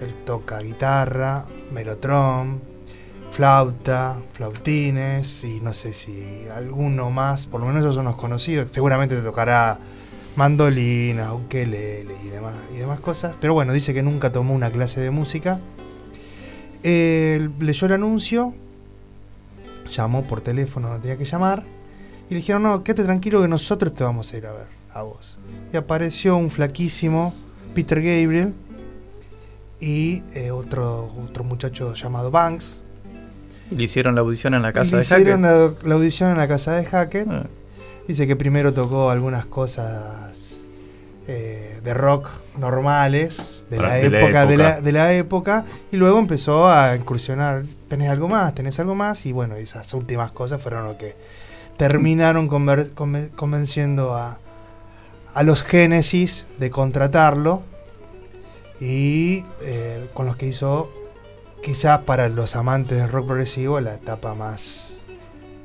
él 0.00 0.14
toca 0.24 0.58
guitarra, 0.60 1.44
melotron, 1.70 2.62
flauta, 3.30 4.18
flautines 4.32 5.44
y 5.44 5.60
no 5.60 5.74
sé 5.74 5.92
si 5.92 6.46
alguno 6.54 7.10
más, 7.10 7.46
por 7.46 7.60
lo 7.60 7.66
menos 7.66 7.82
esos 7.82 7.94
son 7.96 8.06
los 8.06 8.16
conocidos, 8.16 8.70
seguramente 8.72 9.14
te 9.16 9.22
tocará 9.22 9.78
mandolina, 10.36 11.34
ukelele 11.34 12.14
y 12.24 12.78
demás, 12.78 13.00
cosas, 13.00 13.34
pero 13.38 13.52
bueno, 13.52 13.74
dice 13.74 13.92
que 13.92 14.02
nunca 14.02 14.32
tomó 14.32 14.54
una 14.54 14.70
clase 14.70 15.00
de 15.00 15.10
música. 15.10 15.60
Él 16.82 17.50
leyó 17.58 17.86
el 17.86 17.92
anuncio, 17.92 18.54
llamó 19.90 20.24
por 20.24 20.40
teléfono, 20.40 20.88
no 20.88 20.98
tenía 21.00 21.16
que 21.16 21.24
llamar, 21.24 21.64
y 22.28 22.34
le 22.34 22.36
dijeron, 22.36 22.62
no, 22.62 22.82
quédate 22.82 23.04
tranquilo 23.04 23.42
que 23.42 23.48
nosotros 23.48 23.92
te 23.94 24.04
vamos 24.04 24.32
a 24.32 24.36
ir 24.36 24.46
a 24.46 24.52
ver, 24.52 24.66
a 24.92 25.02
vos. 25.02 25.38
Y 25.72 25.76
apareció 25.76 26.36
un 26.36 26.50
flaquísimo 26.50 27.34
Peter 27.74 27.98
Gabriel 28.00 28.54
y 29.80 30.22
eh, 30.34 30.50
otro, 30.50 31.10
otro 31.24 31.44
muchacho 31.44 31.94
llamado 31.94 32.30
Banks. 32.30 32.82
Y 33.70 33.76
le 33.76 33.84
hicieron 33.84 34.14
la 34.14 34.20
audición 34.22 34.54
en 34.54 34.62
la 34.62 34.70
Y 34.70 34.72
casa 34.72 34.90
le 34.92 34.96
de 34.98 35.02
hicieron 35.04 35.42
Hackett. 35.42 35.82
la, 35.82 35.88
la 35.88 35.94
audición 35.94 36.30
en 36.30 36.36
la 36.36 36.48
casa 36.48 36.72
de 36.72 36.84
Hackett. 36.84 37.28
Ah, 37.30 37.46
Dice 38.06 38.26
que 38.26 38.36
primero 38.36 38.74
tocó 38.74 39.08
algunas 39.10 39.46
cosas 39.46 40.58
eh, 41.26 41.80
de 41.82 41.94
rock 41.94 42.28
normales 42.58 43.64
de, 43.70 43.78
la, 43.78 43.94
de 43.94 44.10
la 44.10 44.20
época, 44.20 44.46
de, 44.46 44.56
la, 44.58 44.64
época. 44.68 44.80
de 44.82 44.92
la 44.92 45.12
época 45.14 45.64
y 45.90 45.96
luego 45.96 46.18
empezó 46.18 46.68
a 46.68 46.94
incursionar. 46.96 47.64
¿Tenés 47.88 48.10
algo 48.10 48.28
más? 48.28 48.54
¿Tenés 48.54 48.78
algo 48.78 48.94
más? 48.94 49.24
Y 49.24 49.32
bueno, 49.32 49.56
esas 49.56 49.92
últimas 49.94 50.32
cosas 50.32 50.60
fueron 50.62 50.84
lo 50.84 50.98
que 50.98 51.16
terminaron 51.76 52.48
conver- 52.48 52.92
conven- 52.94 53.30
convenciendo 53.34 54.14
a, 54.14 54.38
a 55.34 55.42
los 55.42 55.62
Génesis 55.62 56.46
de 56.58 56.70
contratarlo 56.70 57.62
y 58.80 59.44
eh, 59.62 60.08
con 60.14 60.26
los 60.26 60.36
que 60.36 60.46
hizo 60.46 60.90
quizás 61.62 62.00
para 62.00 62.28
los 62.28 62.56
amantes 62.56 62.98
del 62.98 63.08
rock 63.08 63.26
progresivo 63.26 63.80
la 63.80 63.94
etapa 63.94 64.34
más 64.34 64.98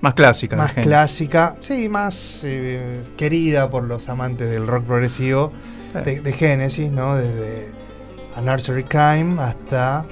Más 0.02 0.14
clásica. 0.14 0.56
de 0.56 0.62
más 0.62 0.74
clásica, 0.74 1.56
sí, 1.60 1.90
más 1.90 2.42
eh, 2.46 3.04
querida 3.18 3.70
por 3.70 3.84
los 3.84 4.08
amantes 4.10 4.50
del 4.50 4.66
rock 4.68 4.86
progresivo 4.86 5.52
Sí. 5.92 6.00
de, 6.06 6.22
de 6.22 6.34
Genesis, 6.34 6.92
¿no? 6.92 7.16
Desde 7.16 7.68
A 8.36 8.42
Nursery 8.42 8.84
Crime 8.84 9.42
hasta. 9.42 10.06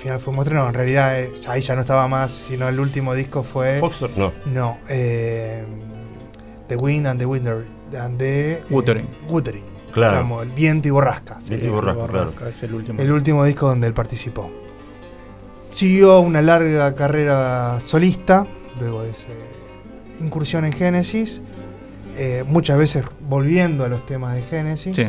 Al 0.00 0.04
final 0.04 0.20
fue 0.20 0.32
Monstruo. 0.32 0.62
No, 0.62 0.68
en 0.68 0.74
realidad 0.74 1.20
eh, 1.20 1.30
ahí 1.46 1.60
ya 1.60 1.74
no 1.74 1.82
estaba 1.82 2.08
más, 2.08 2.30
sino 2.30 2.68
el 2.68 2.80
último 2.80 3.14
disco 3.14 3.42
fue. 3.42 3.78
Foxtrot, 3.80 4.16
no. 4.16 4.32
No, 4.46 4.78
eh, 4.88 5.62
The 6.68 6.76
Wind 6.76 7.06
and 7.06 7.20
the 7.20 7.26
Winder. 7.26 7.66
And 7.98 8.18
the, 8.18 8.52
eh, 8.52 8.62
Wuthering. 8.70 9.06
Wuthering. 9.28 9.64
Claro. 9.92 10.20
Como 10.20 10.40
el 10.40 10.50
viento 10.50 10.88
y 10.88 10.90
borrasca. 10.90 11.38
Viento 11.46 11.66
y 11.66 11.70
borrasca, 11.70 12.00
Borrasca, 12.00 12.30
claro. 12.32 12.48
Es 12.48 12.62
el 12.62 12.74
último. 12.74 13.02
el 13.02 13.12
último 13.12 13.44
disco 13.44 13.68
donde 13.68 13.88
él 13.88 13.92
participó. 13.92 14.50
Siguió 15.70 16.20
una 16.20 16.40
larga 16.40 16.94
carrera 16.94 17.78
solista, 17.84 18.46
luego 18.80 19.02
de 19.02 19.10
esa 19.10 19.26
incursión 20.20 20.64
en 20.64 20.72
Genesis, 20.72 21.42
eh, 22.16 22.44
muchas 22.46 22.78
veces 22.78 23.04
volviendo 23.28 23.84
a 23.84 23.88
los 23.88 24.06
temas 24.06 24.34
de 24.34 24.42
Genesis. 24.42 24.96
Sí. 24.96 25.08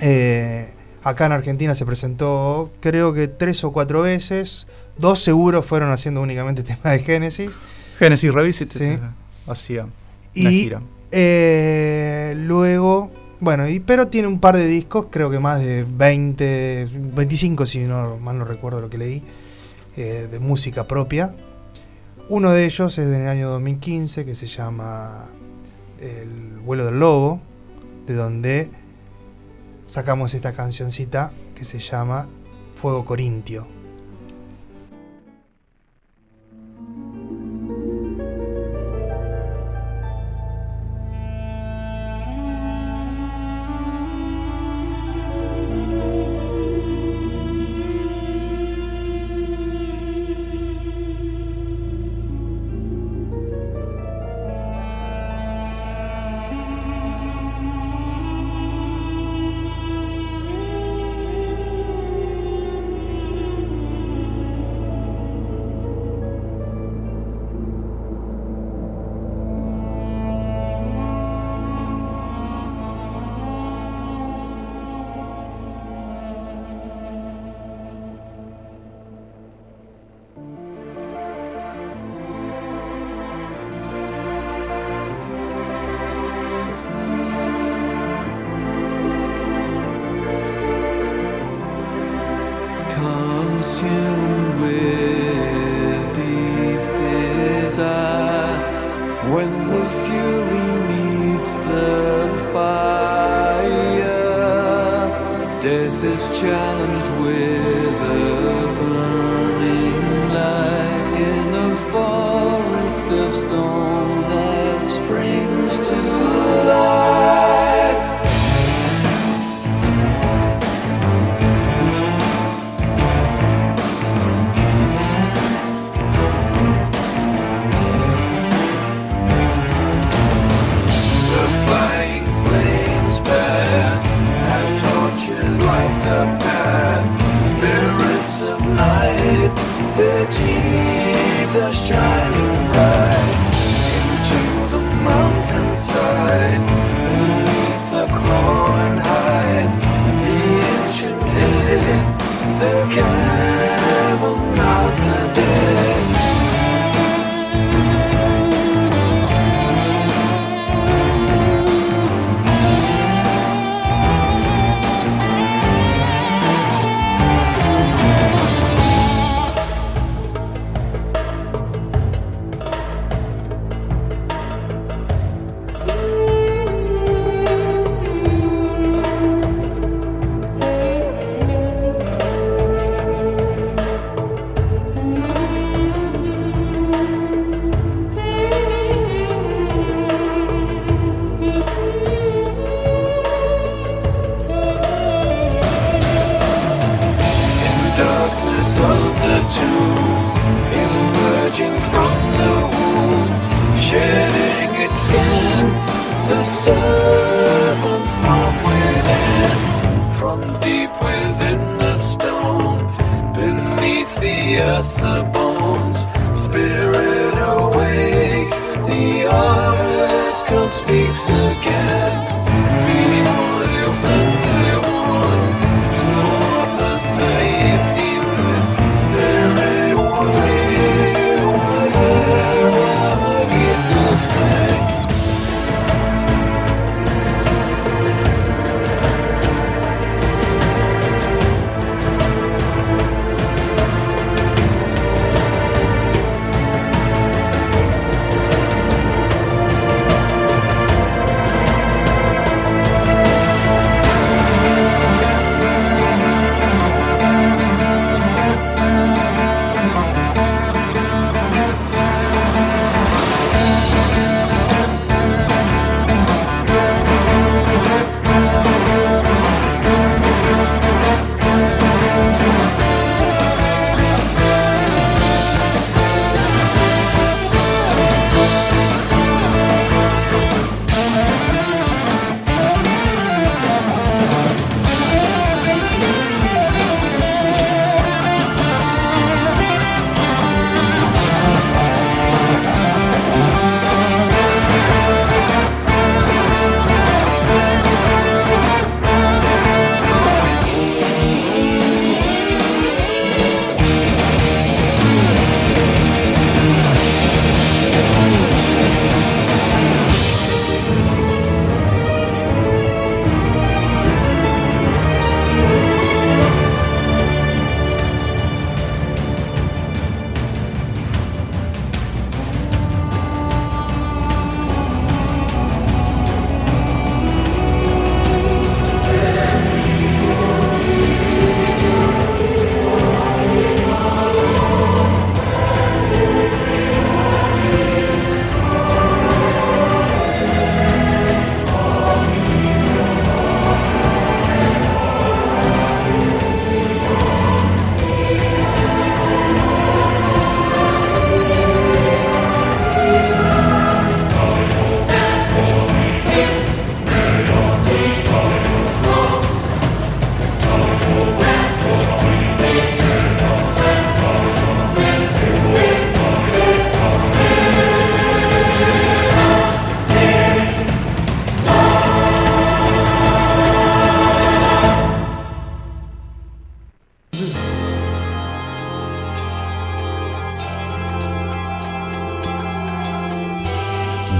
Eh, 0.00 0.74
acá 1.04 1.26
en 1.26 1.32
Argentina 1.32 1.74
se 1.74 1.84
presentó 1.86 2.70
creo 2.80 3.12
que 3.12 3.28
tres 3.28 3.62
o 3.64 3.72
cuatro 3.72 4.02
veces, 4.02 4.66
dos 4.98 5.20
seguros 5.22 5.64
fueron 5.66 5.90
haciendo 5.90 6.20
únicamente 6.22 6.62
temas 6.64 6.82
de 6.84 6.98
Genesis. 7.00 7.58
Genesis 7.98 8.32
Revisited 8.32 8.78
Sí. 8.78 8.84
eh, 8.84 8.98
hacía 9.46 9.82
una 9.84 9.90
Y 10.50 10.60
gira. 10.62 10.80
eh, 11.10 12.34
luego, 12.36 13.10
bueno, 13.40 13.68
y, 13.68 13.80
pero 13.80 14.08
tiene 14.08 14.28
un 14.28 14.40
par 14.40 14.56
de 14.56 14.66
discos, 14.66 15.06
creo 15.10 15.30
que 15.30 15.38
más 15.38 15.60
de 15.60 15.84
20, 15.88 16.88
25 17.14 17.66
si 17.66 17.80
no 17.80 18.16
mal 18.18 18.38
no 18.38 18.44
recuerdo 18.44 18.80
lo 18.80 18.88
que 18.90 18.98
leí, 18.98 19.22
eh, 19.96 20.28
de 20.30 20.38
música 20.38 20.86
propia. 20.88 21.34
Uno 22.28 22.52
de 22.52 22.64
ellos 22.64 22.96
es 22.98 23.08
del 23.08 23.26
año 23.28 23.50
2015 23.50 24.24
que 24.24 24.34
se 24.34 24.46
llama 24.46 25.26
El 26.00 26.60
vuelo 26.64 26.86
del 26.86 26.98
lobo, 26.98 27.40
de 28.06 28.14
donde 28.14 28.70
sacamos 29.92 30.32
esta 30.32 30.54
cancioncita 30.54 31.32
que 31.54 31.66
se 31.66 31.78
llama 31.78 32.26
Fuego 32.80 33.04
Corintio. 33.04 33.81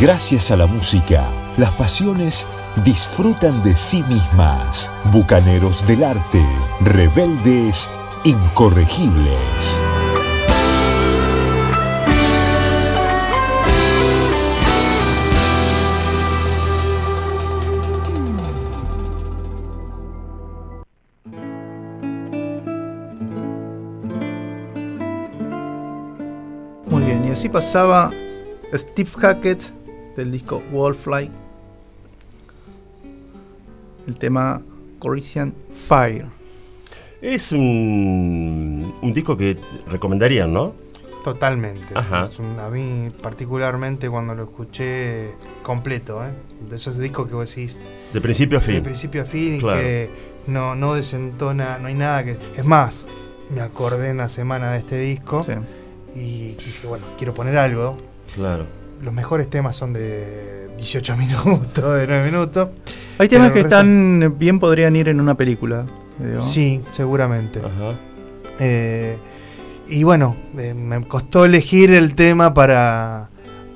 Gracias 0.02 0.50
a 0.50 0.56
la 0.56 0.66
música, 0.66 1.30
las 1.56 1.70
pasiones 1.74 2.44
disfrutan 2.84 3.62
de 3.62 3.76
sí 3.76 4.02
mismas. 4.08 4.90
Bucaneros 5.12 5.86
del 5.86 6.02
arte, 6.02 6.44
rebeldes, 6.80 7.88
incorregibles. 8.24 9.80
Muy 26.86 27.04
bien, 27.04 27.24
y 27.24 27.30
así 27.30 27.48
pasaba 27.48 28.10
Steve 28.74 29.10
Hackett 29.16 29.82
del 30.16 30.31
disco 30.33 30.62
Wallfly. 30.72 31.31
El 34.07 34.16
tema 34.18 34.61
Corinthian 34.98 35.55
Fire. 35.72 36.27
Es 37.20 37.53
un, 37.53 38.92
un 39.01 39.12
disco 39.12 39.37
que 39.37 39.57
recomendarían, 39.87 40.53
¿no? 40.53 40.75
Totalmente. 41.22 41.87
Ajá. 41.94 42.25
Es 42.25 42.38
un- 42.40 42.59
a 42.59 42.68
mí 42.68 43.09
particularmente 43.22 44.11
cuando 44.11 44.35
lo 44.35 44.42
escuché 44.44 45.31
completo, 45.62 46.20
¿eh? 46.25 46.31
de 46.68 46.75
esos 46.77 46.98
discos 46.98 47.29
que 47.29 47.35
vos 47.35 47.48
decís 47.55 47.79
De 48.12 48.20
principio 48.20 48.59
a 48.59 48.61
de 48.61 48.66
fin. 48.66 48.83
principio 48.83 49.22
a 49.22 49.25
fin 49.25 49.57
y 49.57 49.59
Claro. 49.61 49.81
que 49.81 50.11
no, 50.48 50.75
no 50.75 50.94
desentona, 50.94 51.79
no 51.79 51.87
hay 51.87 51.94
nada 51.94 52.25
que... 52.25 52.37
Es 52.57 52.64
más, 52.64 53.07
me 53.55 53.61
acordé 53.61 54.09
en 54.09 54.16
la 54.16 54.29
semana 54.29 54.72
de 54.72 54.79
este 54.81 54.98
disco 54.98 55.44
Sí. 55.44 55.53
y 56.16 56.55
dije, 56.57 56.88
bueno, 56.88 57.05
quiero 57.16 57.35
poner 57.35 57.57
algo. 57.57 57.96
Claro. 58.35 58.64
Los 59.02 59.12
mejores 59.12 59.50
temas 59.50 59.76
son 59.76 59.92
de 59.92 60.68
18 60.76 61.16
minutos, 61.18 61.98
de 61.98 62.06
9 62.06 62.24
minutos. 62.24 62.68
Hay 63.18 63.28
temas 63.28 63.50
que 63.52 63.62
resto- 63.62 63.66
están 63.66 64.34
bien 64.38 64.58
podrían 64.58 64.96
ir 64.96 65.08
en 65.08 65.20
una 65.20 65.34
película. 65.36 65.84
digo. 66.18 66.44
Sí, 66.46 66.80
seguramente. 66.92 67.58
Ajá. 67.60 67.94
Eh, 68.58 69.18
y 69.88 70.04
bueno, 70.04 70.36
eh, 70.56 70.72
me 70.74 71.02
costó 71.06 71.44
elegir 71.44 71.90
el 71.92 72.14
tema 72.14 72.54
para, 72.54 73.28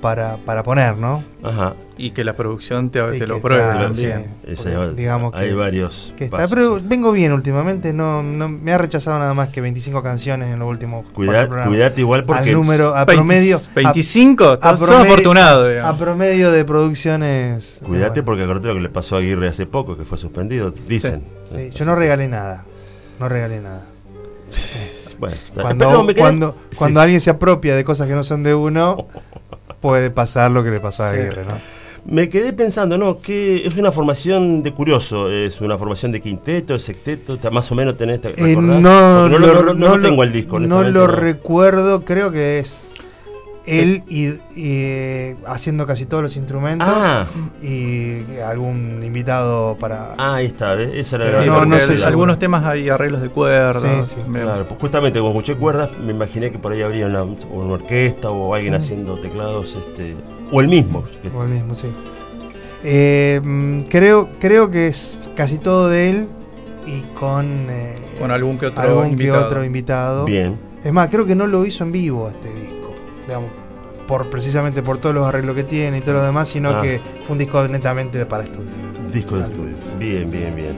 para, 0.06 0.36
para 0.36 0.62
poner, 0.62 0.96
¿no? 0.96 1.24
Ajá. 1.42 1.74
Y 1.98 2.10
que 2.10 2.22
la 2.22 2.36
producción 2.36 2.90
te, 2.90 3.02
te 3.18 3.26
lo 3.26 3.40
pruebe 3.40 3.64
está- 3.64 3.78
también. 3.88 4.26
sí, 4.54 4.68
porque 4.72 4.94
digamos 4.94 5.34
hay 5.34 5.48
que- 5.48 5.54
varios. 5.56 6.14
que 6.16 6.26
está, 6.26 6.36
pasos, 6.36 6.50
pero 6.54 6.78
sí. 6.78 6.84
vengo 6.86 7.10
bien 7.10 7.32
últimamente, 7.32 7.92
no, 7.92 8.22
no 8.22 8.48
me 8.48 8.72
ha 8.72 8.78
rechazado 8.78 9.18
nada 9.18 9.34
más 9.34 9.48
que 9.48 9.60
25 9.60 10.04
canciones 10.04 10.50
en 10.52 10.60
los 10.60 10.68
últimos 10.68 11.10
programas. 11.12 11.66
cuidate 11.66 12.00
igual 12.02 12.24
porque. 12.24 12.50
Al 12.50 12.54
número, 12.54 12.94
a 12.94 13.04
20 13.04 13.14
promedio, 13.16 13.56
a- 13.56 13.74
25, 13.74 14.52
estás 14.52 14.78
sos 14.78 14.88
promedio- 14.88 15.12
afortunado. 15.12 15.86
a, 15.88 15.96
promedio 15.98 16.52
de 16.52 16.64
producciones. 16.64 17.78
Eh, 17.78 17.84
bueno, 17.88 18.12
porque 18.24 18.44
acordate 18.44 18.68
lo 18.68 18.74
que 18.74 18.80
le 18.82 18.88
pasó 18.90 19.16
a 19.16 19.18
Aguirre 19.18 19.48
hace 19.48 19.66
poco, 19.66 19.96
que 19.96 20.04
fue 20.04 20.18
suspendido. 20.18 20.70
Dicen. 20.70 21.24
sí, 21.52 21.70
yo 21.74 21.84
no 21.84 21.96
regalé 21.96 22.28
nada, 22.28 22.64
no 23.18 23.28
regalé 23.28 23.60
nada. 23.60 23.82
Bueno, 25.18 25.34
Cuando, 26.14 26.54
sí. 26.70 26.76
cuando 26.76 27.00
alguien 27.00 27.20
se 27.22 27.30
apropia 27.30 27.74
de 27.74 27.84
cosas 27.84 28.06
que 28.06 28.12
no 28.12 28.22
son 28.22 28.42
de 28.42 28.54
uno, 28.54 29.06
puede 29.88 30.10
pasar 30.10 30.50
lo 30.50 30.62
que 30.64 30.70
le 30.70 30.80
pasó 30.80 31.04
a 31.04 31.10
Sí. 31.12 31.16
Aguirre, 31.18 31.44
¿no? 31.44 31.52
Me 32.08 32.28
quedé 32.28 32.52
pensando, 32.52 32.96
¿no? 32.98 33.20
Que 33.20 33.66
es 33.66 33.76
una 33.76 33.90
formación 33.90 34.62
de 34.62 34.70
curioso, 34.72 35.28
es 35.28 35.60
una 35.60 35.76
formación 35.76 36.12
de 36.12 36.20
quinteto, 36.20 36.74
de 36.74 36.78
sexteto, 36.78 37.36
más 37.50 37.70
o 37.72 37.74
menos 37.74 37.96
tenés. 37.96 38.20
¿te 38.20 38.28
Eh, 38.28 38.54
no, 38.54 38.54
Porque 38.54 38.80
no, 38.80 39.46
lo- 39.46 39.62
no- 39.62 39.62
no 39.62 39.74
no 39.74 39.96
lo 39.96 40.02
tengo 40.08 40.22
el 40.22 40.30
disco, 40.32 40.60
No 40.60 40.82
lo 40.84 40.90
no. 40.92 41.06
recuerdo, 41.08 42.04
creo 42.04 42.30
que 42.30 42.60
es 42.60 42.85
él 43.66 44.04
y, 44.08 44.26
y, 44.28 44.38
eh, 44.56 45.36
haciendo 45.46 45.86
casi 45.86 46.06
todos 46.06 46.22
los 46.22 46.36
instrumentos 46.36 46.86
Ah, 46.90 47.26
y 47.62 48.38
algún 48.46 49.02
invitado 49.04 49.76
para... 49.78 50.14
ah, 50.18 50.36
ahí 50.36 50.46
está, 50.46 50.74
¿ves? 50.74 50.90
Esa 50.94 51.16
era 51.16 51.40
la 51.40 51.46
no, 51.46 51.64
no 51.64 51.76
sé 51.78 52.04
algunos 52.04 52.38
temas 52.38 52.64
hay 52.64 52.88
arreglos 52.88 53.22
de 53.22 53.28
cuerdas. 53.28 54.08
Sí, 54.08 54.14
sí. 54.14 54.30
me- 54.30 54.40
Claro, 54.42 54.66
pues 54.68 54.80
justamente 54.80 55.18
como 55.18 55.30
escuché 55.30 55.56
cuerdas, 55.56 55.90
me 55.98 56.12
imaginé 56.12 56.50
que 56.52 56.58
por 56.58 56.72
ahí 56.72 56.82
habría 56.82 57.06
una, 57.06 57.22
una 57.24 57.72
orquesta 57.74 58.30
o 58.30 58.54
alguien 58.54 58.74
Mm. 58.74 58.76
haciendo 58.76 59.14
teclados, 59.18 59.74
este, 59.76 60.14
o 60.52 60.60
el 60.60 60.68
mismo. 60.68 61.04
O 61.34 61.42
el 61.42 61.48
mismo, 61.48 61.74
sí. 61.74 61.88
Eh, 62.84 63.40
mm, 63.42 63.82
creo, 63.90 64.28
creo 64.40 64.68
que 64.68 64.86
es 64.88 65.18
casi 65.34 65.58
todo 65.58 65.88
de 65.88 66.10
él 66.10 66.28
y 66.86 67.00
con, 67.18 67.66
eh, 67.68 67.96
Con 68.18 68.30
algún 68.30 68.58
que 68.58 68.66
otro 68.66 68.82
algún 68.82 69.04
que 69.06 69.10
invitado. 69.24 69.46
otro 69.46 69.64
invitado. 69.64 70.24
Bien, 70.24 70.56
Es 70.84 70.92
más, 70.92 71.08
creo 71.08 71.26
que 71.26 71.34
no 71.34 71.46
lo 71.48 71.64
hizo 71.66 71.82
en 71.82 71.90
vivo 71.90 72.28
este 72.28 72.48
disco, 72.48 72.75
digamos, 73.26 73.50
por, 74.06 74.28
precisamente 74.30 74.82
por 74.82 74.98
todos 74.98 75.14
los 75.14 75.26
arreglos 75.26 75.56
que 75.56 75.64
tiene 75.64 75.98
y 75.98 76.00
todo 76.00 76.14
lo 76.14 76.22
demás, 76.22 76.48
sino 76.48 76.70
Ah. 76.70 76.82
que 76.82 77.00
fue 77.26 77.32
un 77.32 77.38
disco 77.38 77.66
netamente 77.68 78.24
para 78.26 78.44
estudio. 78.44 78.70
disco 79.12 79.36
de 79.36 79.44
estudio. 79.44 79.76
Bien, 79.98 80.30
bien, 80.30 80.54
bien. 80.54 80.76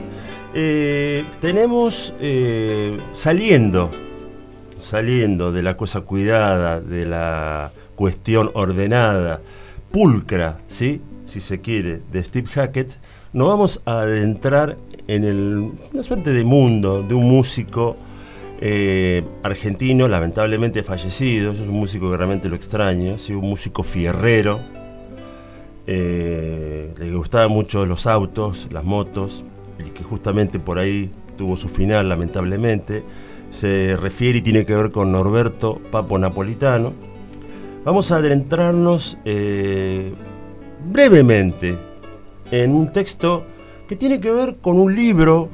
Eh, 0.53 1.23
tenemos 1.39 2.13
eh, 2.21 2.97
saliendo, 3.13 3.89
saliendo 4.77 5.51
de 5.51 5.61
la 5.63 5.75
cosa 5.77 6.01
cuidada, 6.01 6.79
de 6.79 7.05
la 7.05 7.71
cuestión 7.95 8.49
ordenada, 8.53 9.41
pulcra, 9.91 10.57
¿sí? 10.67 11.01
si 11.25 11.39
se 11.41 11.59
quiere, 11.61 12.01
de 12.11 12.23
Steve 12.23 12.47
Hackett, 12.47 12.93
nos 13.33 13.47
vamos 13.47 13.81
a 13.85 13.99
adentrar 14.01 14.77
en 15.07 15.23
el- 15.23 15.71
una 15.93 16.01
suerte 16.03 16.31
de 16.31 16.43
mundo 16.43 17.03
de 17.03 17.13
un 17.13 17.27
músico 17.27 17.97
eh, 18.61 19.23
argentino, 19.43 20.07
lamentablemente 20.07 20.83
fallecido. 20.83 21.55
Soy 21.55 21.67
un 21.67 21.75
músico 21.75 22.11
que 22.11 22.17
realmente 22.17 22.49
lo 22.49 22.55
extraño, 22.55 23.17
¿sí? 23.17 23.33
un 23.33 23.49
músico 23.49 23.83
fierrero, 23.83 24.59
eh, 25.87 26.93
le 26.97 27.15
gustaban 27.15 27.51
mucho 27.51 27.85
los 27.85 28.05
autos, 28.05 28.67
las 28.71 28.83
motos, 28.83 29.43
y 29.79 29.89
que 29.89 30.03
justamente 30.03 30.59
por 30.59 30.77
ahí 30.77 31.09
tuvo 31.37 31.57
su 31.57 31.69
final, 31.69 32.09
lamentablemente. 32.09 33.03
Se 33.49 33.97
refiere 33.97 34.39
y 34.39 34.41
tiene 34.41 34.65
que 34.65 34.75
ver 34.75 34.91
con 34.91 35.11
Norberto 35.11 35.81
Papo 35.89 36.19
Napolitano. 36.19 36.93
Vamos 37.85 38.11
a 38.11 38.17
adentrarnos 38.17 39.17
eh, 39.25 40.13
brevemente 40.85 41.77
en 42.51 42.75
un 42.75 42.91
texto 42.91 43.45
que 43.87 43.95
tiene 43.95 44.19
que 44.19 44.31
ver 44.31 44.57
con 44.57 44.77
un 44.77 44.95
libro 44.95 45.49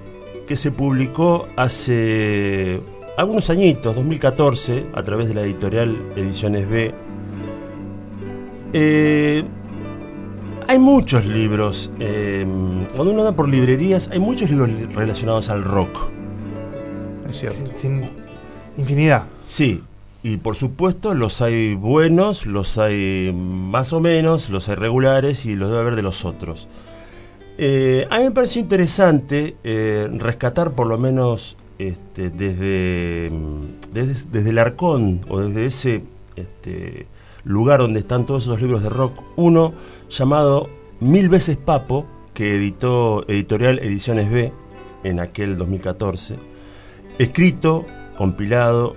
que 0.48 0.58
se 0.58 0.72
publicó 0.72 1.48
hace 1.56 2.82
algunos 3.18 3.50
añitos, 3.50 3.96
2014, 3.96 4.88
a 4.94 5.04
través 5.04 5.28
de 5.28 5.34
la 5.34 5.42
editorial 5.42 5.98
Ediciones 6.16 6.70
B. 6.70 6.94
Eh, 8.74 9.44
hay 10.68 10.80
muchos 10.80 11.26
libros, 11.26 11.92
eh, 12.00 12.46
cuando 12.96 13.14
uno 13.14 13.22
anda 13.22 13.36
por 13.36 13.48
librerías, 13.48 14.10
hay 14.12 14.20
muchos 14.20 14.50
libros 14.50 14.70
li- 14.70 14.86
relacionados 14.86 15.50
al 15.50 15.64
rock. 15.64 16.10
Es 17.30 17.38
cierto. 17.40 17.58
Sin, 17.76 17.78
sin 17.78 18.10
infinidad. 18.78 19.26
Sí, 19.48 19.84
y 20.24 20.38
por 20.38 20.56
supuesto 20.56 21.14
los 21.14 21.42
hay 21.42 21.76
buenos, 21.76 22.46
los 22.48 22.78
hay 22.78 23.32
más 23.34 23.94
o 23.94 24.00
menos, 24.02 24.50
los 24.50 24.68
hay 24.68 24.76
regulares 24.76 25.46
y 25.46 25.56
los 25.56 25.70
debe 25.70 25.82
haber 25.82 25.96
de 25.96 26.02
los 26.02 26.26
otros. 26.26 26.68
Eh, 27.58 28.06
a 28.10 28.18
mí 28.18 28.26
me 28.26 28.32
pareció 28.32 28.60
interesante 28.62 29.56
eh, 29.64 30.10
rescatar 30.18 30.72
por 30.72 30.88
lo 30.88 30.98
menos 30.98 31.56
este, 31.80 32.30
desde, 32.30 33.30
mm, 33.32 33.92
desde, 33.94 34.26
desde 34.32 34.50
el 34.50 34.58
Arcón 34.60 35.22
o 35.30 35.40
desde 35.40 35.66
ese 35.66 36.04
este, 36.36 37.08
lugar 37.44 37.80
donde 37.80 38.00
están 38.00 38.26
todos 38.26 38.44
esos 38.44 38.62
libros 38.62 38.84
de 38.84 38.90
rock, 38.90 39.22
uno 39.36 39.74
llamado 40.10 40.70
Mil 41.00 41.30
veces 41.30 41.58
Papo, 41.58 42.06
que 42.34 42.56
editó 42.56 43.26
Editorial 43.28 43.80
Ediciones 43.80 44.30
B 44.30 44.52
en 45.04 45.20
aquel 45.20 45.58
2014, 45.58 46.36
escrito, 47.20 47.86
compilado 48.18 48.96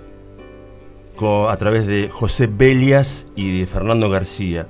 co- 1.16 1.48
a 1.48 1.56
través 1.56 1.86
de 1.86 2.08
José 2.08 2.46
Belias 2.46 3.28
y 3.36 3.60
de 3.60 3.66
Fernando 3.66 4.08
García. 4.10 4.66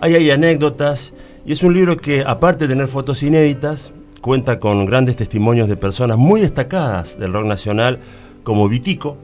Ahí 0.00 0.14
hay 0.14 0.30
anécdotas 0.30 1.12
y 1.44 1.52
es 1.52 1.62
un 1.62 1.74
libro 1.74 1.96
que, 1.96 2.22
aparte 2.26 2.66
de 2.66 2.74
tener 2.74 2.88
fotos 2.88 3.22
inéditas, 3.22 3.92
cuenta 4.20 4.58
con 4.58 4.84
grandes 4.86 5.16
testimonios 5.16 5.68
de 5.68 5.76
personas 5.76 6.18
muy 6.18 6.40
destacadas 6.40 7.18
del 7.18 7.32
rock 7.32 7.46
nacional, 7.46 8.00
como 8.42 8.68
Vitico, 8.68 9.16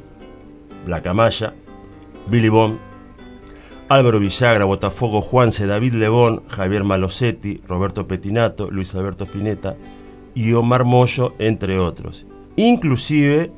Blacamaya, 0.85 1.55
Billy 2.29 2.49
Bond, 2.49 2.79
Álvaro 3.89 4.19
Villagra, 4.19 4.65
Botafogo, 4.65 5.21
Juanse, 5.21 5.67
David 5.67 5.95
Lebón, 5.95 6.43
Javier 6.49 6.83
Malosetti, 6.83 7.61
Roberto 7.69 8.09
Petinato, 8.09 8.71
Luis 8.71 8.95
Alberto 8.95 9.25
Spinetta 9.25 9.77
y 10.35 10.53
Omar 10.55 10.85
Mollo, 10.85 11.35
entre 11.39 11.79
otros. 11.79 12.27
Inclusive 12.57 13.53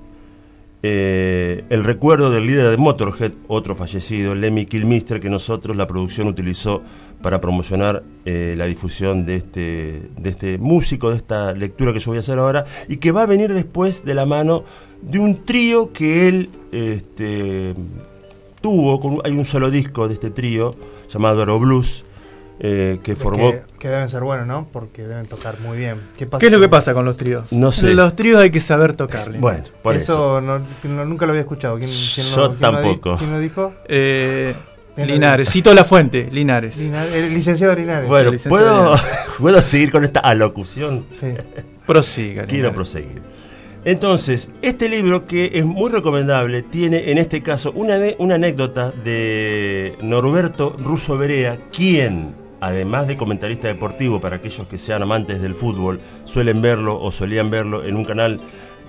eh, 0.83 1.65
el 1.71 1.83
recuerdo 1.83 2.31
del 2.31 2.47
líder 2.47 2.69
de 2.69 2.77
Motorhead, 2.77 3.33
otro 3.49 3.75
fallecido, 3.75 4.35
Lemmy 4.35 4.67
Kilmister, 4.67 5.21
que 5.21 5.31
nosotros 5.31 5.77
la 5.77 5.87
producción 5.87 6.29
utilizó 6.29 6.83
para 7.23 7.41
promocionar 7.41 8.03
eh, 8.25 8.55
la 8.57 8.67
difusión 8.67 9.27
de 9.27 9.37
este, 9.37 10.03
de 10.21 10.31
este 10.31 10.59
músico, 10.59 11.11
de 11.11 11.17
esta 11.17 11.53
lectura 11.53 11.93
que 11.93 11.99
yo 11.99 12.11
voy 12.13 12.17
a 12.17 12.21
hacer 12.21 12.39
ahora, 12.39 12.65
y 12.89 12.99
que 12.99 13.11
va 13.13 13.23
a 13.23 13.27
venir 13.27 13.53
después 13.53 14.05
de 14.05 14.15
la 14.15 14.25
mano 14.27 14.65
de 15.03 15.19
un 15.19 15.45
trío 15.45 15.93
que 15.93 16.29
él 16.29 16.51
este, 16.73 17.75
tuvo, 18.61 19.01
con- 19.01 19.21
hay 19.25 19.33
un 19.33 19.45
solo 19.45 19.71
disco 19.71 20.09
de 20.09 20.15
este 20.15 20.31
trío 20.31 20.73
llamado 21.13 21.41
Aero 21.41 21.59
Blues, 21.59 22.05
eh, 22.61 22.99
que 23.05 23.15
formó... 23.15 23.53
Que, 23.53 23.63
que 23.79 23.89
deben 23.89 24.09
ser 24.09 24.23
buenos, 24.25 24.47
¿no? 24.47 24.67
Porque 24.73 25.07
deben 25.07 25.27
tocar 25.27 25.61
muy 25.61 25.79
bien. 25.79 25.97
¿Qué, 26.17 26.27
pasa 26.27 26.41
¿Qué 26.41 26.47
es 26.47 26.53
lo 26.53 26.59
con- 26.59 26.65
que 26.65 26.69
pasa 26.69 26.93
con 26.95 27.05
los 27.05 27.17
tríos? 27.17 27.53
No 27.53 27.71
sé. 27.71 27.95
Los 27.95 28.17
tríos 28.17 28.41
hay 28.41 28.51
que 28.51 28.61
saber 28.61 28.95
tocarle. 28.95 29.39
Bueno, 29.39 29.65
por 29.83 29.95
eso. 29.95 30.13
eso 30.13 30.41
no- 30.41 30.59
no- 30.89 31.05
nunca 31.05 31.25
lo 31.27 31.31
había 31.33 31.43
escuchado. 31.43 31.79
¿Quién, 31.79 31.91
quién 32.15 32.27
Yo 32.27 32.37
lo, 32.37 32.55
quién 32.57 32.61
lo 32.73 32.79
di- 32.79 32.85
tampoco. 32.85 33.17
¿Quién 33.17 33.31
lo 33.31 33.39
dijo? 33.39 33.73
Eh, 33.89 34.55
Linares, 35.07 35.51
cito 35.51 35.73
la 35.75 35.85
fuente, 35.85 36.29
Linares. 36.31 36.79
Linares- 36.79 37.13
el 37.15 37.35
licenciado 37.35 37.75
Linares. 37.75 38.09
Bueno, 38.09 38.31
licenciado 38.31 38.93
¿puedo, 38.95 38.97
¿puedo 39.39 39.61
seguir 39.61 39.91
con 39.91 40.05
esta 40.05 40.21
alocución? 40.21 41.07
Sí. 41.19 41.29
Prosiga. 41.87 42.45
Quiero 42.45 42.75
proseguir. 42.75 43.23
Entonces, 43.85 44.51
este 44.61 44.89
libro 44.89 45.27
que 45.27 45.53
es 45.55 45.65
muy 45.65 45.91
recomendable 45.91 46.63
tiene 46.63 47.11
en 47.11 47.19
este 47.19 47.43
caso 47.43 47.73
una, 47.75 47.99
una 48.19 48.35
anécdota 48.35 48.91
de 48.91 49.97
Norberto 50.03 50.77
Russo 50.79 51.17
Berea, 51.17 51.59
quien, 51.73 52.35
además 52.61 53.07
de 53.07 53.17
comentarista 53.17 53.69
deportivo, 53.69 54.21
para 54.21 54.37
aquellos 54.37 54.67
que 54.67 54.77
sean 54.79 55.03
amantes 55.03 55.41
del 55.41 55.55
fútbol, 55.55 56.01
suelen 56.25 56.61
verlo 56.61 57.01
o 57.01 57.11
solían 57.13 57.51
verlo 57.51 57.85
en 57.85 57.97
un 57.97 58.05
canal 58.05 58.41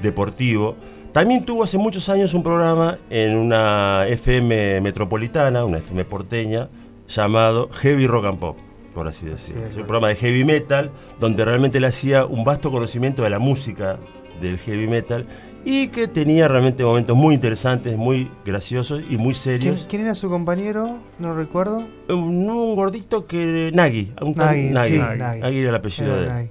deportivo, 0.01 0.75
también 1.11 1.43
tuvo 1.45 1.63
hace 1.63 1.77
muchos 1.77 2.07
años 2.09 2.33
un 2.33 2.43
programa 2.43 2.97
en 3.09 3.35
una 3.35 4.05
FM 4.07 4.81
metropolitana, 4.81 5.65
una 5.65 5.79
FM 5.79 6.05
porteña, 6.05 6.69
llamado 7.07 7.69
Heavy 7.73 8.07
Rock 8.07 8.25
and 8.25 8.39
Pop, 8.39 8.57
por 8.93 9.07
así 9.07 9.25
decirlo. 9.25 9.63
Sí, 9.63 9.67
es 9.71 9.77
un 9.77 9.83
programa 9.83 10.09
de 10.09 10.15
heavy 10.15 10.43
metal 10.45 10.91
donde 11.19 11.43
realmente 11.45 11.79
le 11.79 11.87
hacía 11.87 12.25
un 12.25 12.43
vasto 12.43 12.71
conocimiento 12.71 13.23
de 13.23 13.29
la 13.31 13.39
música 13.39 13.97
del 14.41 14.57
heavy 14.59 14.87
metal 14.87 15.25
y 15.65 15.87
que 15.89 16.07
tenía 16.07 16.47
realmente 16.47 16.83
momentos 16.85 17.17
muy 17.17 17.33
interesantes, 17.35 17.97
muy 17.97 18.29
graciosos 18.45 19.01
y 19.09 19.17
muy 19.17 19.33
¿Quién, 19.33 19.35
serios. 19.35 19.87
quién 19.89 20.03
era 20.03 20.15
su 20.15 20.29
compañero? 20.29 20.99
No 21.17 21.33
recuerdo. 21.33 21.83
Un, 22.07 22.49
un 22.49 22.75
gordito 22.75 23.25
que. 23.27 23.69
Nagui. 23.73 24.13
Un 24.21 24.33
Nagui, 24.35 24.69
Nagui. 24.69 24.91
sí, 24.93 24.97
Nagui. 24.99 25.17
Nagui. 25.19 25.41
Nagui 25.41 25.57
era 25.59 25.69
el 25.69 25.75
apellido 25.75 26.15
de 26.21 26.27
él. 26.27 26.49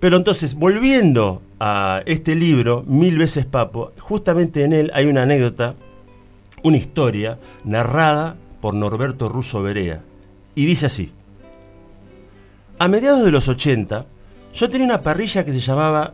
Pero 0.00 0.16
entonces, 0.16 0.54
volviendo 0.54 1.42
a 1.66 2.02
este 2.04 2.34
libro, 2.34 2.84
Mil 2.86 3.16
veces 3.16 3.46
Papo, 3.46 3.92
justamente 3.98 4.64
en 4.64 4.74
él 4.74 4.90
hay 4.92 5.06
una 5.06 5.22
anécdota, 5.22 5.76
una 6.62 6.76
historia 6.76 7.38
narrada 7.64 8.36
por 8.60 8.74
Norberto 8.74 9.30
Russo 9.30 9.62
Berea. 9.62 10.02
Y 10.54 10.66
dice 10.66 10.84
así. 10.84 11.10
A 12.78 12.86
mediados 12.86 13.24
de 13.24 13.30
los 13.30 13.48
80, 13.48 14.04
yo 14.52 14.68
tenía 14.68 14.84
una 14.84 15.02
parrilla 15.02 15.42
que 15.46 15.52
se 15.52 15.60
llamaba 15.60 16.12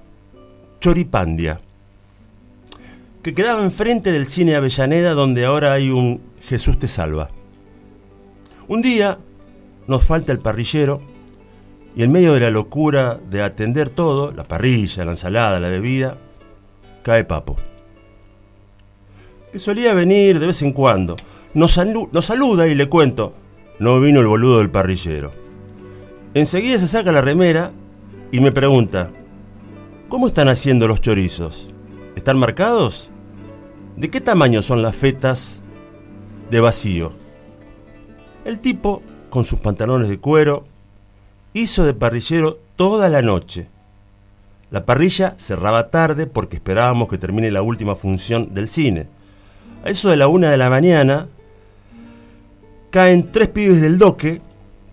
Choripandia, 0.81 1.61
que 3.21 3.35
quedaba 3.35 3.65
enfrente 3.65 4.13
del 4.13 4.29
cine 4.29 4.55
Avellaneda 4.55 5.15
donde 5.15 5.47
ahora 5.47 5.73
hay 5.73 5.91
un 5.91 6.21
Jesús 6.43 6.79
te 6.79 6.87
salva. 6.87 7.29
Un 8.69 8.83
día 8.83 9.19
nos 9.89 10.05
falta 10.05 10.31
el 10.31 10.39
parrillero 10.39 11.03
y 11.97 12.03
en 12.03 12.13
medio 12.13 12.33
de 12.35 12.41
la 12.41 12.51
locura 12.51 13.19
de 13.31 13.43
atender 13.43 13.91
todo, 13.91 14.33
la 14.33 14.45
parrilla, 14.45 15.05
la 15.05 15.11
ensalada, 15.13 15.61
la 15.61 15.69
bebida, 15.69 16.17
cae 17.03 17.25
Papo. 17.25 17.57
Que 19.53 19.59
solía 19.59 19.95
venir 19.95 20.39
de 20.39 20.47
vez 20.47 20.63
en 20.63 20.73
cuando. 20.73 21.17
Nos, 21.55 21.77
salu- 21.77 22.09
nos 22.13 22.27
saluda 22.27 22.69
y 22.69 22.75
le 22.75 22.89
cuento, 22.89 23.35
no 23.81 24.01
vino 24.01 24.21
el 24.21 24.27
boludo 24.27 24.59
del 24.59 24.71
parrillero. 24.71 25.33
Enseguida 26.35 26.79
se 26.79 26.87
saca 26.87 27.11
la 27.11 27.21
remera 27.21 27.73
y 28.31 28.41
me 28.41 28.53
pregunta, 28.53 29.11
¿cómo 30.09 30.29
están 30.29 30.49
haciendo 30.49 30.87
los 30.87 31.01
chorizos? 31.01 31.73
¿Están 32.15 32.39
marcados? 32.39 33.11
¿De 33.97 34.11
qué 34.11 34.21
tamaño 34.21 34.63
son 34.63 34.83
las 34.83 34.95
fetas 34.95 35.61
de 36.51 36.61
vacío? 36.61 37.13
El 38.45 38.61
tipo, 38.61 39.03
con 39.29 39.45
sus 39.45 39.59
pantalones 39.59 40.09
de 40.09 40.19
cuero, 40.21 40.65
hizo 41.53 41.85
de 41.85 41.95
parrillero 41.95 42.59
toda 42.77 43.09
la 43.09 43.23
noche. 43.23 43.69
La 44.71 44.87
parrilla 44.87 45.35
cerraba 45.37 45.91
tarde 45.91 46.27
porque 46.27 46.57
esperábamos 46.57 47.09
que 47.09 47.19
termine 47.19 47.51
la 47.51 47.63
última 47.63 47.97
función 47.97 48.55
del 48.55 48.69
cine. 48.69 49.07
A 49.85 49.91
eso 49.91 50.11
de 50.11 50.17
la 50.17 50.29
una 50.29 50.51
de 50.51 50.57
la 50.57 50.71
mañana, 50.71 51.29
caen 52.91 53.33
tres 53.33 53.49
pibes 53.49 53.81
del 53.81 53.99
doque 53.99 54.41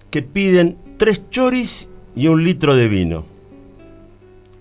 que 0.10 0.24
piden 0.24 0.78
tres 0.98 1.30
choris 1.30 1.90
y 2.16 2.28
un 2.28 2.44
litro 2.44 2.76
de 2.76 2.88
vino. 2.88 3.26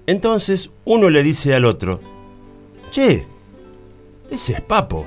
Entonces 0.06 0.70
uno 0.84 1.10
le 1.10 1.22
dice 1.22 1.54
al 1.54 1.64
otro, 1.64 2.00
Che, 2.90 3.26
ese 4.30 4.52
es 4.52 4.60
Papo. 4.60 5.06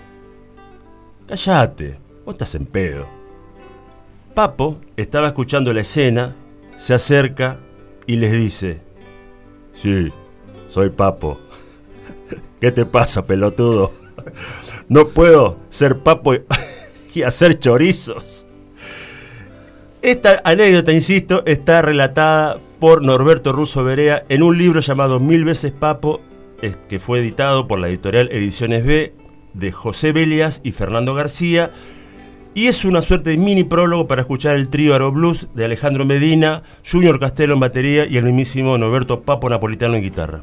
Cállate, 1.28 1.98
vos 2.26 2.34
estás 2.34 2.56
en 2.56 2.66
pedo. 2.66 3.08
Papo 4.34 4.80
estaba 4.98 5.28
escuchando 5.28 5.74
la 5.74 5.82
escena, 5.82 6.36
se 6.80 6.94
acerca 6.96 7.60
y 8.08 8.16
les 8.16 8.32
dice, 8.32 8.82
Sí, 9.74 10.12
soy 10.68 10.90
Papo. 10.90 11.40
¿Qué 12.60 12.72
te 12.72 12.86
pasa, 12.86 13.26
pelotudo? 13.26 13.92
No 14.90 15.10
puedo 15.10 15.60
ser 15.70 16.00
Papo 16.00 16.34
y- 17.14 17.22
hacer 17.22 17.60
chorizos. 17.60 18.48
Esta 20.02 20.42
anécdota, 20.44 20.92
insisto, 20.94 21.44
está 21.46 21.82
relatada 21.84 22.58
por 22.80 23.04
Norberto 23.04 23.52
Russo 23.52 23.84
Berea 23.84 24.26
en 24.30 24.42
un 24.42 24.58
libro 24.58 24.80
llamado 24.80 25.20
Mil 25.20 25.46
veces 25.46 25.72
Papo, 25.74 26.22
que 26.88 27.00
fue 27.00 27.20
editado 27.20 27.68
por 27.68 27.78
la 27.80 27.88
editorial 27.90 28.30
Ediciones 28.32 28.84
B 28.84 29.14
de 29.54 29.72
José 29.72 30.12
Belias 30.12 30.62
y 30.64 30.72
Fernando 30.72 31.14
García. 31.14 31.72
Y 32.56 32.68
es 32.68 32.84
una 32.84 33.02
suerte 33.02 33.30
de 33.30 33.38
mini 33.38 33.64
prólogo 33.64 34.08
para 34.08 34.22
escuchar 34.22 34.56
el 34.56 34.70
trío 34.70 34.96
Aro 34.96 35.12
Blues 35.12 35.48
de 35.54 35.66
Alejandro 35.66 36.04
Medina, 36.04 36.64
Junior 36.90 37.20
Castelo 37.20 37.54
en 37.54 37.60
batería 37.60 38.06
y 38.06 38.18
el 38.18 38.26
mismísimo 38.26 38.78
Norberto 38.78 39.22
Papo 39.22 39.50
Napolitano 39.50 39.96
en 39.96 40.04
guitarra. 40.04 40.42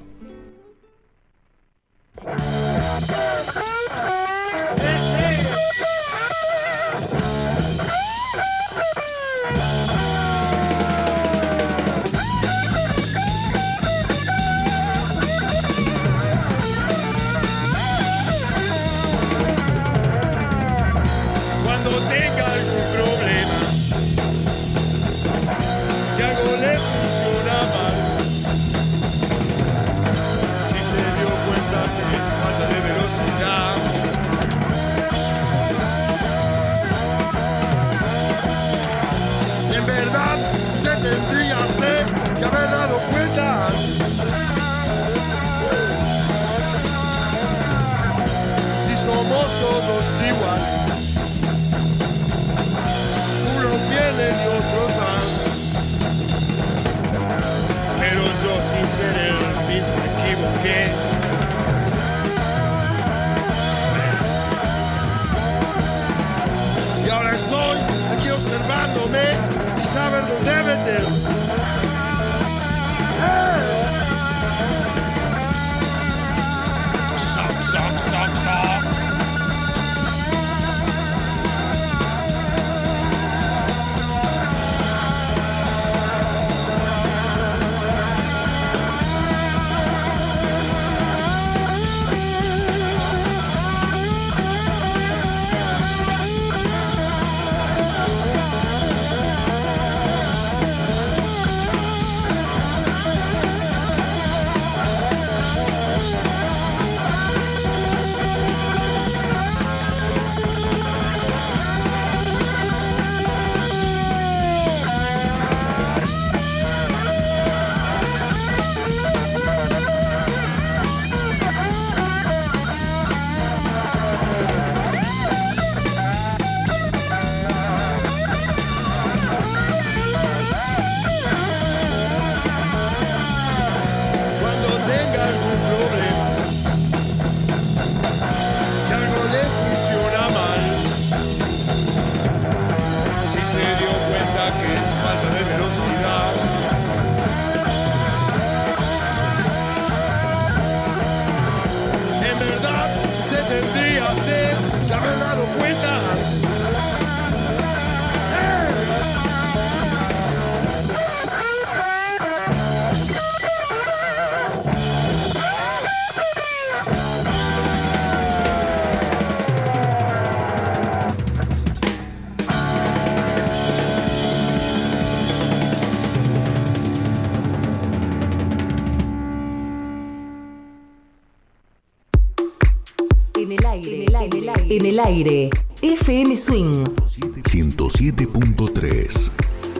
El 184.96 185.00
aire. 185.00 185.50
FM 185.82 186.38
Swing. 186.38 186.84
107.3. 186.84 189.30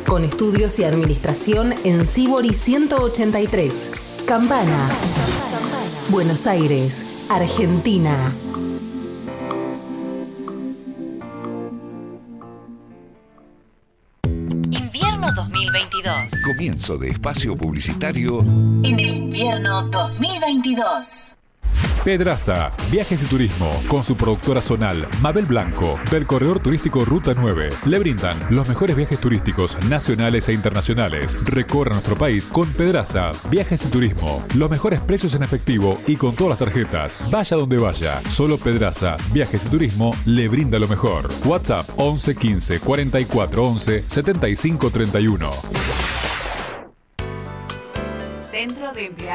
Con 0.07 0.25
estudios 0.25 0.79
y 0.79 0.85
administración 0.85 1.75
en 1.85 2.07
Sibori 2.07 2.53
183. 2.53 3.93
Campana. 4.27 4.91
Buenos 6.11 6.47
Aires, 6.47 7.25
Argentina. 7.31 8.31
Invierno 14.71 15.33
2022. 15.35 16.43
Comienzo 16.45 16.99
de 16.99 17.09
espacio 17.09 17.57
publicitario 17.57 18.41
En 18.41 19.01
el 19.01 19.17
invierno 19.17 19.85
2022. 19.85 21.26
Pedraza, 22.07 22.71
Viajes 22.89 23.21
y 23.21 23.27
Turismo, 23.27 23.69
con 23.89 24.05
su 24.05 24.17
productora 24.17 24.63
zonal, 24.63 25.09
Mabel 25.21 25.45
Blanco, 25.45 25.99
del 26.09 26.25
Corredor 26.25 26.61
Turístico 26.61 27.05
Ruta 27.05 27.35
9. 27.37 27.69
Le 27.85 27.99
brindan 27.99 28.39
los 28.49 28.69
mejores 28.69 28.95
viajes 28.95 29.19
turísticos 29.19 29.77
nacionales 29.89 30.49
e 30.49 30.53
internacionales. 30.53 31.45
Recorra 31.47 31.95
nuestro 31.95 32.15
país 32.15 32.47
con 32.47 32.73
Pedraza, 32.75 33.33
Viajes 33.51 33.87
y 33.87 33.89
Turismo. 33.89 34.45
Los 34.55 34.71
mejores 34.71 35.01
precios 35.01 35.35
en 35.35 35.43
efectivo 35.43 35.99
y 36.07 36.15
con 36.15 36.37
todas 36.37 36.51
las 36.51 36.59
tarjetas. 36.61 37.29
Vaya 37.29 37.57
donde 37.57 37.79
vaya. 37.79 38.21
Solo 38.31 38.57
Pedraza, 38.57 39.17
Viajes 39.33 39.67
y 39.67 39.69
Turismo 39.69 40.15
le 40.27 40.47
brinda 40.47 40.79
lo 40.79 40.87
mejor. 40.87 41.27
WhatsApp 41.45 41.89
11 41.97 42.37
15 42.37 42.79
44 42.79 43.65
11 43.65 44.05
75 44.07 44.91
31. 44.91 45.51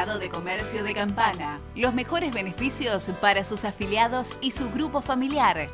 De 0.02 0.28
Comercio 0.28 0.82
de 0.82 0.94
Campana. 0.94 1.60
Los 1.76 1.94
mejores 1.94 2.34
beneficios 2.34 3.08
para 3.20 3.44
sus 3.44 3.64
afiliados 3.64 4.36
y 4.40 4.50
su 4.50 4.68
grupo 4.68 5.00
familiar. 5.00 5.68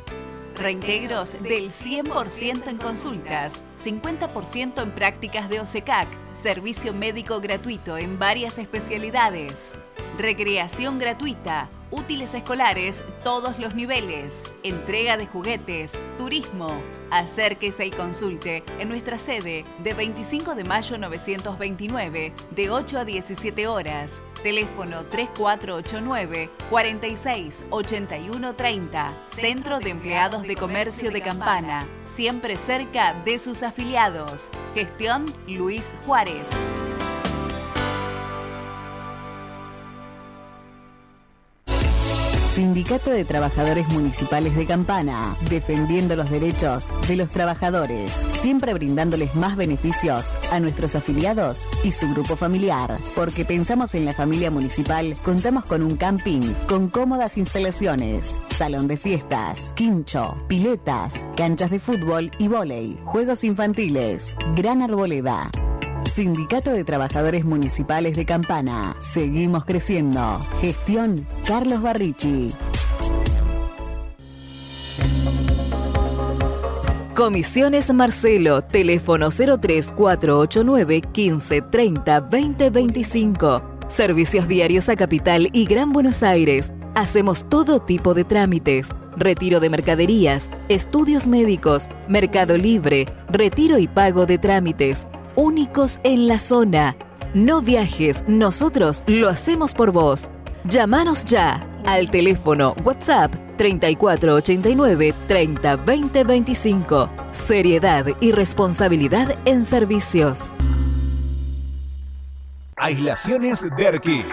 Reintegros 0.55 1.33
del 1.41 1.71
100% 1.71 2.67
en 2.67 2.77
consultas, 2.77 3.59
50% 3.83 4.83
en 4.83 4.91
prácticas 4.91 5.49
de 5.49 5.61
OSECAC, 5.61 6.07
servicio 6.31 6.93
médico 6.93 7.41
gratuito 7.41 7.97
en 7.97 8.19
varias 8.19 8.59
especialidades, 8.59 9.73
recreación 10.19 10.99
gratuita, 10.99 11.67
útiles 11.91 12.33
escolares 12.33 13.03
todos 13.23 13.59
los 13.59 13.75
niveles, 13.75 14.43
entrega 14.63 15.17
de 15.17 15.27
juguetes, 15.27 15.97
turismo. 16.17 16.81
Acérquese 17.11 17.85
y 17.85 17.91
consulte 17.91 18.63
en 18.79 18.89
nuestra 18.89 19.17
sede 19.17 19.65
de 19.83 19.93
25 19.93 20.55
de 20.55 20.63
mayo 20.63 20.97
929 20.97 22.33
de 22.51 22.69
8 22.69 22.99
a 22.99 23.05
17 23.05 23.67
horas. 23.67 24.21
Teléfono 24.43 25.03
3489 25.05 26.49
46 26.69 27.65
81 27.69 28.53
30. 28.55 29.13
Centro 29.29 29.79
de 29.79 29.89
Empleados 29.89 30.43
de 30.43 30.55
Comercio 30.55 31.11
de 31.11 31.21
Campana. 31.21 31.87
Siempre 32.03 32.57
cerca 32.57 33.13
de 33.25 33.39
sus 33.39 33.63
afiliados. 33.63 34.51
Gestión 34.75 35.25
Luis 35.47 35.93
Juárez. 36.05 36.49
Sindicato 42.49 43.11
de 43.11 43.25
Trabajadores 43.25 43.87
Municipales 43.89 44.55
de 44.55 44.65
Campana, 44.65 45.37
defendiendo 45.49 46.15
los 46.15 46.31
derechos 46.31 46.91
de 47.07 47.15
los 47.15 47.29
trabajadores, 47.29 48.11
siempre 48.31 48.73
brindándoles 48.73 49.35
más 49.35 49.55
beneficios 49.55 50.33
a 50.51 50.59
nuestros 50.59 50.95
afiliados 50.95 51.69
y 51.83 51.91
su 51.91 52.09
grupo 52.09 52.35
familiar. 52.35 52.97
Porque 53.13 53.45
pensamos 53.45 53.93
en 53.93 54.03
la 54.03 54.13
familia 54.13 54.49
municipal, 54.49 55.15
contamos 55.23 55.63
con 55.65 55.83
un 55.83 55.95
camping 55.95 56.41
con 56.67 56.89
cómodas 56.89 57.37
instalaciones, 57.37 58.39
salón 58.47 58.87
de 58.87 58.97
fiestas, 58.97 59.71
quincho, 59.75 60.35
piletas, 60.47 61.27
canchas 61.37 61.69
de 61.69 61.79
fútbol 61.79 62.31
y 62.39 62.47
vóley, 62.47 62.99
juegos 63.05 63.43
infantiles, 63.43 64.35
gran 64.55 64.81
arboleda. 64.81 65.51
Sindicato 66.09 66.71
de 66.71 66.83
Trabajadores 66.83 67.45
Municipales 67.45 68.15
de 68.15 68.25
Campana. 68.25 68.95
Seguimos 68.99 69.63
creciendo. 69.63 70.39
Gestión 70.59 71.27
Carlos 71.47 71.81
Barrichi. 71.81 72.49
Comisiones 77.15 77.93
Marcelo, 77.93 78.61
teléfono 78.61 79.29
03489 79.29 81.01
1530 81.13 82.21
2025. 82.21 83.61
Servicios 83.87 84.47
diarios 84.47 84.89
a 84.89 84.95
Capital 84.95 85.49
y 85.53 85.65
Gran 85.65 85.91
Buenos 85.91 86.23
Aires. 86.23 86.71
Hacemos 86.95 87.47
todo 87.49 87.79
tipo 87.81 88.13
de 88.13 88.23
trámites. 88.23 88.89
Retiro 89.15 89.59
de 89.59 89.69
mercaderías, 89.69 90.49
estudios 90.69 91.27
médicos, 91.27 91.87
mercado 92.07 92.57
libre, 92.57 93.05
retiro 93.29 93.77
y 93.77 93.87
pago 93.87 94.25
de 94.25 94.37
trámites. 94.37 95.05
Únicos 95.39 96.01
en 96.03 96.27
la 96.27 96.37
zona. 96.37 96.97
No 97.33 97.61
viajes, 97.61 98.25
nosotros 98.27 99.05
lo 99.07 99.29
hacemos 99.29 99.73
por 99.73 99.93
vos. 99.93 100.29
Llámanos 100.65 101.23
ya 101.23 101.65
al 101.85 102.11
teléfono 102.11 102.75
WhatsApp 102.83 103.33
3489 103.55 105.13
30 105.29 105.77
20 105.77 106.23
25. 106.25 107.09
Seriedad 107.31 108.05
y 108.19 108.33
responsabilidad 108.33 109.39
en 109.45 109.63
servicios. 109.63 110.49
Aislaciones 112.75 113.65
Derqui. 113.77 114.23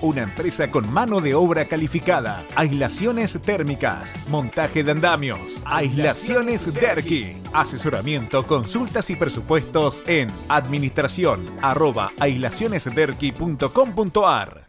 Una 0.00 0.22
empresa 0.22 0.70
con 0.70 0.88
mano 0.92 1.20
de 1.20 1.34
obra 1.34 1.64
calificada. 1.64 2.46
Aislaciones 2.54 3.36
térmicas. 3.42 4.12
Montaje 4.28 4.84
de 4.84 4.92
andamios. 4.92 5.60
Aislaciones 5.64 6.72
Derqui. 6.72 7.36
Asesoramiento, 7.52 8.46
consultas 8.46 9.10
y 9.10 9.16
presupuestos 9.16 10.04
en 10.06 10.30
administración 10.48 11.44
arroba 11.62 12.12
aislacionesderqui.com.ar. 12.20 14.68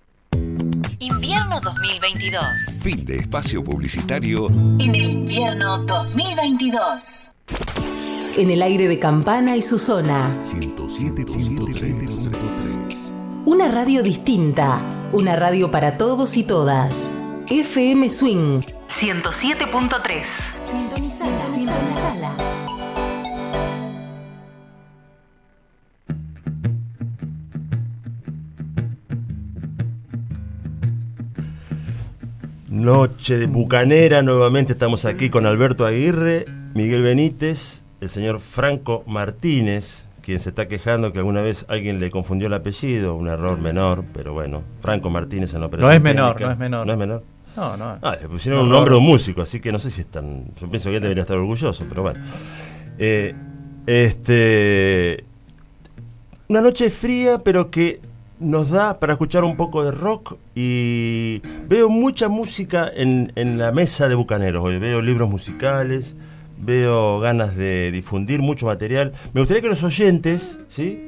Invierno 1.00 1.62
2022. 1.62 2.82
Fin 2.82 3.06
de 3.06 3.18
espacio 3.18 3.64
publicitario 3.64 4.48
En 4.48 4.96
el 4.96 5.12
invierno 5.12 5.78
2022. 5.78 7.34
En 8.38 8.50
el 8.50 8.64
aire 8.64 8.88
de 8.88 8.98
Campana 8.98 9.56
y 9.56 9.62
su 9.62 9.78
zona. 9.78 10.34
107.3. 10.44 12.89
Una 13.46 13.70
radio 13.70 14.04
distinta. 14.04 14.82
Una 15.14 15.36
radio 15.38 15.72
para 15.72 15.96
todos 15.98 16.36
y 16.36 16.44
todas. 16.44 17.10
FM 17.50 18.10
Swing 18.10 18.62
107.3. 18.90 20.26
Sintonizala, 20.64 21.50
sintonizala. 21.50 22.36
Noche 32.68 33.38
de 33.38 33.48
Bucanera, 33.48 34.22
nuevamente 34.22 34.74
estamos 34.74 35.06
aquí 35.06 35.30
con 35.30 35.46
Alberto 35.46 35.86
Aguirre, 35.86 36.46
Miguel 36.74 37.04
Benítez, 37.04 37.84
el 38.02 38.10
señor 38.10 38.40
Franco 38.42 39.04
Martínez, 39.08 40.06
quien 40.30 40.40
se 40.40 40.50
está 40.50 40.68
quejando 40.68 41.12
que 41.12 41.18
alguna 41.18 41.42
vez 41.42 41.66
alguien 41.70 42.00
le 42.00 42.12
confundió 42.12 42.48
el 42.48 42.54
apellido, 42.54 43.16
un 43.16 43.28
error 43.28 43.58
menor, 43.60 44.04
pero 44.14 44.32
bueno, 44.34 44.62
Franco 44.80 45.10
Martínez 45.10 45.54
en 45.56 45.62
la 45.62 45.66
operación 45.66 45.90
No 45.90 45.96
es 45.96 46.02
menor, 46.02 46.34
técnica. 46.36 46.46
no 46.46 46.52
es 46.54 46.60
menor. 46.60 46.86
No 46.86 46.94
es 46.94 47.00
menor. 47.00 47.24
No, 47.58 47.76
no. 47.78 47.98
Ah, 48.04 48.16
le 48.22 48.30
pusieron 48.30 48.60
No, 48.60 48.64
un 48.66 48.70
no, 48.70 48.76
nombre 48.76 48.94
de 48.94 49.00
no. 49.00 49.06
un 49.06 49.12
músico, 49.12 49.42
así 49.42 49.60
que 49.60 49.72
no 49.72 49.80
sé 49.80 49.90
si 49.90 50.02
están. 50.02 50.46
Yo 50.62 50.70
pienso 50.70 50.90
que 50.92 50.98
él 50.98 51.02
debería 51.02 51.24
estar 51.24 51.36
orgulloso, 51.36 51.84
pero 51.90 52.04
bueno. 52.04 52.20
Eh, 53.00 53.34
este. 53.88 55.24
Una 56.48 56.62
noche 56.62 56.90
fría, 56.92 57.40
pero 57.40 57.72
que 57.72 58.00
nos 58.40 58.70
da 58.70 59.00
para 59.00 59.14
escuchar 59.14 59.44
un 59.44 59.58
poco 59.58 59.84
de 59.84 59.92
rock 59.92 60.38
y 60.56 61.42
veo 61.68 61.90
mucha 61.90 62.30
música 62.30 62.90
en, 62.96 63.32
en 63.36 63.58
la 63.58 63.72
mesa 63.72 64.08
de 64.08 64.16
Bucaneros. 64.16 64.64
Hoy 64.64 64.78
veo 64.80 65.02
libros 65.02 65.28
musicales, 65.30 66.16
veo 66.60 67.20
ganas 67.20 67.56
de 67.56 67.92
difundir 67.92 68.42
mucho 68.42 68.66
material. 68.66 69.14
Me 69.34 69.42
gustaría 69.42 69.62
que 69.62 69.70
los 69.70 69.84
oyentes, 69.84 70.60
¿sí? 70.68 71.06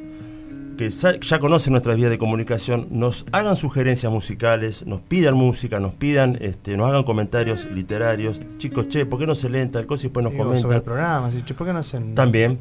que 0.77 0.89
ya 0.89 1.39
conocen 1.39 1.73
nuestras 1.73 1.95
vías 1.95 2.09
de 2.09 2.17
comunicación, 2.17 2.87
nos 2.89 3.25
hagan 3.31 3.55
sugerencias 3.55 4.11
musicales, 4.11 4.85
nos 4.87 5.01
pidan 5.01 5.35
música, 5.35 5.79
nos 5.79 5.93
pidan, 5.93 6.37
este, 6.41 6.75
nos 6.75 6.89
hagan 6.89 7.03
comentarios 7.03 7.65
literarios. 7.65 8.41
Chicos, 8.57 8.87
che, 8.87 9.05
¿por 9.05 9.19
qué 9.19 9.27
no 9.27 9.35
se 9.35 9.49
leen 9.49 9.69
tal 9.69 9.85
cosa 9.85 10.05
y 10.05 10.09
después 10.09 10.23
nos 10.23 10.33
Digo, 10.33 10.43
sobre 10.43 10.81
comentan? 10.81 11.45
Che, 11.45 11.53
¿por 11.53 11.67
qué 11.67 11.73
no 11.73 11.79
hacen 11.79 12.15
También. 12.15 12.57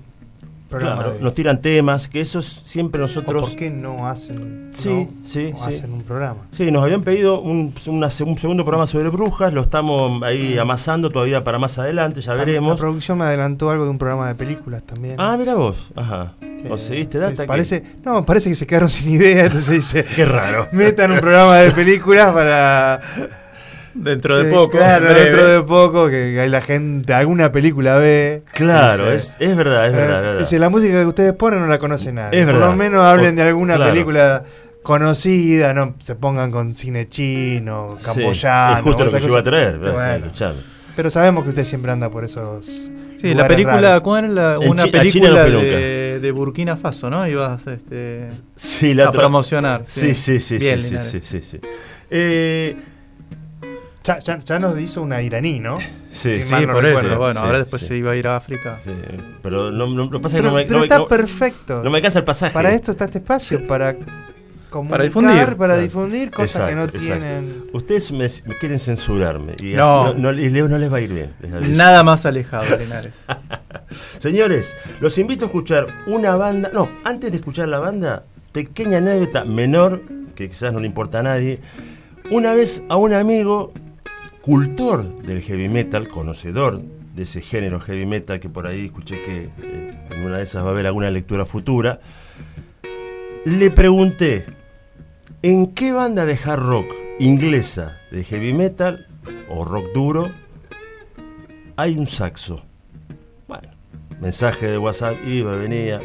Programa 0.71 1.03
Claro, 1.03 1.19
de- 1.19 1.23
nos 1.23 1.35
tiran 1.35 1.61
temas, 1.61 2.09
que 2.09 2.21
eso 2.21 2.39
es 2.39 2.47
siempre 2.47 3.01
o 3.01 3.03
nosotros... 3.03 3.51
¿Por 3.51 3.59
qué 3.59 3.71
no 3.71 4.07
hacen, 4.09 4.69
Sí, 4.73 4.89
no? 4.89 5.09
sí, 5.25 5.53
sí. 5.57 5.65
hacen 5.67 5.93
un 5.93 6.03
programa? 6.05 6.41
Sí, 6.53 6.71
nos 6.71 6.83
habían 6.83 7.03
pedido 7.03 7.41
un, 7.41 7.75
una 7.89 8.07
seg- 8.07 8.27
un 8.27 8.39
segundo 8.39 8.65
programa 8.65 8.87
sobre 8.87 9.09
brujas, 9.11 9.53
lo 9.53 9.61
estamos 9.61 10.23
ahí 10.23 10.57
amasando 10.57 11.11
todavía 11.11 11.45
para 11.45 11.59
más 11.59 11.79
adelante, 11.79 12.21
ya 12.21 12.33
La- 12.33 12.39
La 12.39 12.45
veremos. 12.45 12.79
producción 12.81 13.19
me 13.19 13.25
adelantó 13.25 13.71
algo 13.71 13.85
de 13.85 13.91
un 13.91 13.99
programa 13.99 14.29
de 14.29 14.35
películas 14.37 14.83
también. 14.85 15.17
Ah, 15.19 15.37
mira 15.39 15.55
vos, 15.57 15.91
ajá. 15.97 16.33
¿O 16.71 16.77
seguiste 16.79 17.19
data? 17.19 17.47
que- 17.47 17.83
no, 18.05 18.25
parece 18.25 18.49
que 18.51 18.55
se 18.55 18.67
quedaron 18.67 18.89
sin 18.91 19.11
idea, 19.13 19.45
entonces 19.47 19.71
dice, 19.75 20.05
Qué 20.17 20.25
raro. 20.25 20.69
metan 20.73 21.11
un 21.13 21.19
programa 21.21 21.57
de 21.57 21.71
películas 21.73 22.33
para... 22.33 23.01
Dentro 24.03 24.39
de 24.43 24.49
Eh, 24.49 24.53
poco. 24.53 24.79
Claro, 24.79 25.05
breve. 25.07 25.21
dentro 25.25 25.47
de 25.49 25.63
poco, 25.63 26.09
que 26.09 26.41
ahí 26.41 26.49
la 26.49 26.61
gente, 26.61 27.13
alguna 27.13 27.53
película 27.53 27.97
ve. 27.99 28.43
Claro, 28.53 29.11
Dice, 29.13 29.37
es, 29.41 29.51
es 29.51 29.57
verdad, 29.57 29.87
es 29.87 29.93
verdad, 29.93 30.11
eh, 30.11 30.17
es 30.17 30.23
verdad. 30.27 30.39
Dice, 30.39 30.59
la 30.59 30.69
música 30.71 31.01
que 31.01 31.07
ustedes 31.07 31.33
ponen 31.35 31.61
no 31.61 31.67
la 31.67 31.79
conoce 31.79 32.13
nadie. 32.13 32.41
Es 32.41 32.47
Por 32.47 32.55
lo 32.57 32.73
menos 32.77 33.05
hablen 33.05 33.35
O- 33.35 33.37
de 33.37 33.43
alguna 33.43 33.77
claro. 33.77 33.93
película 33.93 34.45
conocida, 34.83 35.75
no 35.75 35.95
se 36.03 36.15
pongan 36.15 36.51
con 36.51 36.75
cine 36.77 37.07
chino, 37.07 37.97
Sí, 37.99 38.05
camboyano. 38.07 38.79
es 38.79 38.83
justo 38.85 39.05
lo 39.05 39.13
que 39.13 39.21
yo 39.21 39.29
iba 39.29 39.39
a 39.41 39.43
traer. 39.43 39.79
Bueno, 39.79 40.27
pero 40.97 41.09
sabemos 41.11 41.45
que 41.45 41.51
usted 41.51 41.65
siempre 41.65 41.91
anda 41.93 42.11
por 42.11 42.25
esos. 42.25 42.67
Sí, 43.21 43.35
la 43.35 43.47
película, 43.47 44.01
¿cuál 44.01 44.25
es 44.25 44.31
la- 44.31 44.59
una 44.59 44.87
película 44.87 45.45
de, 45.45 46.21
de 46.21 46.31
Burkina 46.33 46.77
Faso, 46.77 47.11
¿no? 47.11 47.27
Ibas 47.29 47.67
este, 47.67 48.29
Sí, 48.55 48.95
la 48.95 49.09
a 49.09 49.13
promocionar. 49.13 49.83
Sí, 49.87 50.15
sí, 50.15 50.41
sí, 50.41 50.57
Bien, 50.59 50.79
sí, 50.79 50.83
sí, 50.85 50.91
Linares. 50.91 51.11
sí, 51.11 51.21
sí, 51.23 51.41
sí. 51.43 51.61
Eh, 52.11 52.77
Ya, 54.03 54.19
ya- 54.21 54.41
ya 54.43 54.59
nos 54.59 54.79
hizo 54.81 55.03
una 55.03 55.21
iraní, 55.23 55.61
¿no? 55.61 55.77
Sí, 56.13 56.39
Sí, 56.41 56.55
no 56.67 56.73
por 56.75 56.83
recuerdo. 56.83 57.09
eso. 57.11 57.19
Bueno, 57.19 57.41
sí, 57.41 57.47
ahora 57.47 57.59
después 57.59 57.83
sí. 57.83 57.89
se 57.89 57.97
iba 57.99 58.11
a 58.13 58.17
ir 58.17 58.27
a 58.27 58.37
África. 58.37 58.79
sí, 58.83 58.91
pero 59.43 59.71
no, 59.71 59.87
no, 59.87 60.11
lo 60.11 60.21
pasa 60.21 60.37
es 60.37 60.43
que 60.43 60.49
Pero, 60.49 60.51
no 60.51 60.57
me, 60.57 60.65
pero 60.67 60.79
no 60.79 60.85
está 60.85 60.99
no- 60.99 61.07
perfecto. 61.09 61.83
no 61.85 61.91
me 61.91 61.99
alcanza 61.99 62.19
el 62.21 62.25
pasaje. 62.25 62.53
Para 62.53 62.73
esto 62.73 62.91
está 62.93 63.05
este 63.05 63.19
espacio, 63.19 63.65
para 63.69 63.95
comunicar, 64.71 65.57
para 65.57 65.77
difundir. 65.77 65.83
difundir, 65.83 66.31
cosas 66.31 66.69
que 66.69 66.75
no 66.75 66.85
Exacto, 66.85 66.99
tienen. 67.07 67.65
Ustedes 67.73 68.11
me, 68.13 68.27
me 68.47 68.59
quieren 68.59 68.79
censurarme 68.79 69.55
y 69.61 69.75
No. 69.75 70.05
así 70.07 70.15
no, 70.21 70.33
no- 70.33 70.41
y 70.41 70.49
Leo 70.51 70.67
no 70.69 70.79
les 70.79 70.93
va 70.93 70.97
a 70.97 71.01
ir 71.01 71.13
bien. 71.13 71.33
Nada 71.77 72.03
más 72.03 72.25
alejado, 72.27 72.77
Linares. 72.77 73.25
Señores, 74.19 74.77
los 75.01 75.17
invito 75.19 75.45
a 75.45 75.47
escuchar 75.49 75.87
una 76.07 76.37
banda. 76.37 76.71
No, 76.73 76.89
antes 77.05 77.31
de 77.31 77.37
escuchar 77.39 77.69
la 77.69 77.79
banda, 77.81 78.25
pequeña 78.53 78.99
anécdota 78.99 79.45
menor, 79.45 80.03
que 80.35 80.49
quizás 80.49 80.73
no 80.73 80.81
le 80.81 80.87
importa 80.87 81.21
a 81.21 81.23
nadie. 81.23 81.61
Una 82.31 82.55
vez 82.55 82.83
a 82.89 82.97
un 82.97 83.13
amigo, 83.13 83.73
cultor 84.43 85.23
del 85.23 85.43
heavy 85.43 85.69
metal, 85.69 86.09
conocedor 86.09 86.81
de 87.15 87.23
ese 87.23 87.43
género 87.43 87.81
heavy 87.81 88.07
metal, 88.07 88.41
que 88.41 88.49
por 88.49 88.67
ahí 88.67 88.87
escuché 88.87 89.23
que 89.23 89.51
eh, 89.63 90.07
en 90.11 90.23
una 90.23 90.39
de 90.39 90.45
esas 90.45 90.65
va 90.65 90.69
a 90.69 90.71
haber 90.73 90.87
alguna 90.87 91.11
lectura 91.11 91.45
futura, 91.45 92.01
le 93.45 93.71
pregunté, 93.71 94.47
¿en 95.43 95.69
qué 95.69 95.93
banda 95.93 96.27
de 96.27 96.39
hard 96.43 96.63
rock 96.63 96.87
inglesa 97.19 97.99
de 98.11 98.25
heavy 98.25 98.53
metal 98.53 99.07
o 99.49 99.65
rock 99.65 99.87
duro 99.95 100.31
hay 101.77 101.97
un 101.97 102.07
saxo? 102.07 102.63
Bueno, 103.49 103.69
mensaje 104.21 104.67
de 104.67 104.79
WhatsApp, 104.79 105.17
iba, 105.27 105.57
venía. 105.57 106.01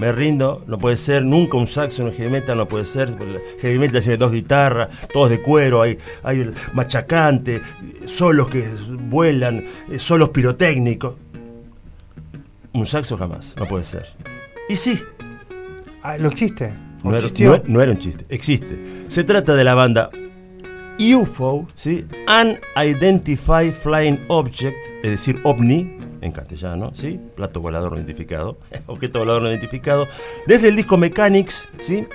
Me 0.00 0.10
rindo, 0.12 0.64
no 0.66 0.78
puede 0.78 0.96
ser, 0.96 1.22
nunca 1.24 1.58
un 1.58 1.66
saxo 1.66 2.06
en 2.06 2.12
heavy 2.14 2.30
metal, 2.30 2.56
no 2.56 2.66
puede 2.66 2.86
ser. 2.86 3.14
Heavy 3.60 3.78
metal 3.78 4.00
tiene 4.00 4.16
dos 4.16 4.32
guitarras, 4.32 4.88
todos 5.12 5.28
de 5.28 5.42
cuero, 5.42 5.82
hay, 5.82 5.98
hay 6.22 6.50
machacante, 6.72 7.60
solos 8.06 8.48
que 8.48 8.64
vuelan, 9.10 9.62
eh, 9.90 9.98
solos 9.98 10.30
pirotécnicos. 10.30 11.16
Un 12.72 12.86
saxo 12.86 13.16
jamás, 13.18 13.54
no 13.58 13.66
puede 13.68 13.84
ser. 13.84 14.06
Y 14.68 14.76
sí, 14.76 14.98
Ah, 16.02 16.16
¿Lo 16.16 16.30
existe? 16.30 16.72
¿O 17.04 17.10
no 17.10 17.16
era, 17.18 17.26
no- 17.40 17.62
no 17.66 17.82
era 17.82 17.92
un 17.92 17.98
chiste, 17.98 18.24
existe. 18.30 19.04
Se 19.08 19.22
trata 19.22 19.54
de 19.54 19.64
la 19.64 19.74
banda 19.74 20.08
UFO, 20.98 21.66
¿sí? 21.74 22.06
Unidentified 22.76 23.72
Flying 23.72 24.20
Object, 24.28 24.76
es 25.02 25.10
decir, 25.10 25.40
OVNI, 25.44 25.96
en 26.20 26.32
castellano, 26.32 26.92
¿sí? 26.94 27.20
Plato 27.36 27.60
volador 27.60 27.96
identificado, 27.96 28.58
objeto 28.86 29.20
volador 29.20 29.48
identificado, 29.48 30.06
desde 30.46 30.68
el 30.68 30.76
disco 30.76 30.96
Mechanics, 30.96 31.68
¿sí? 31.78 32.06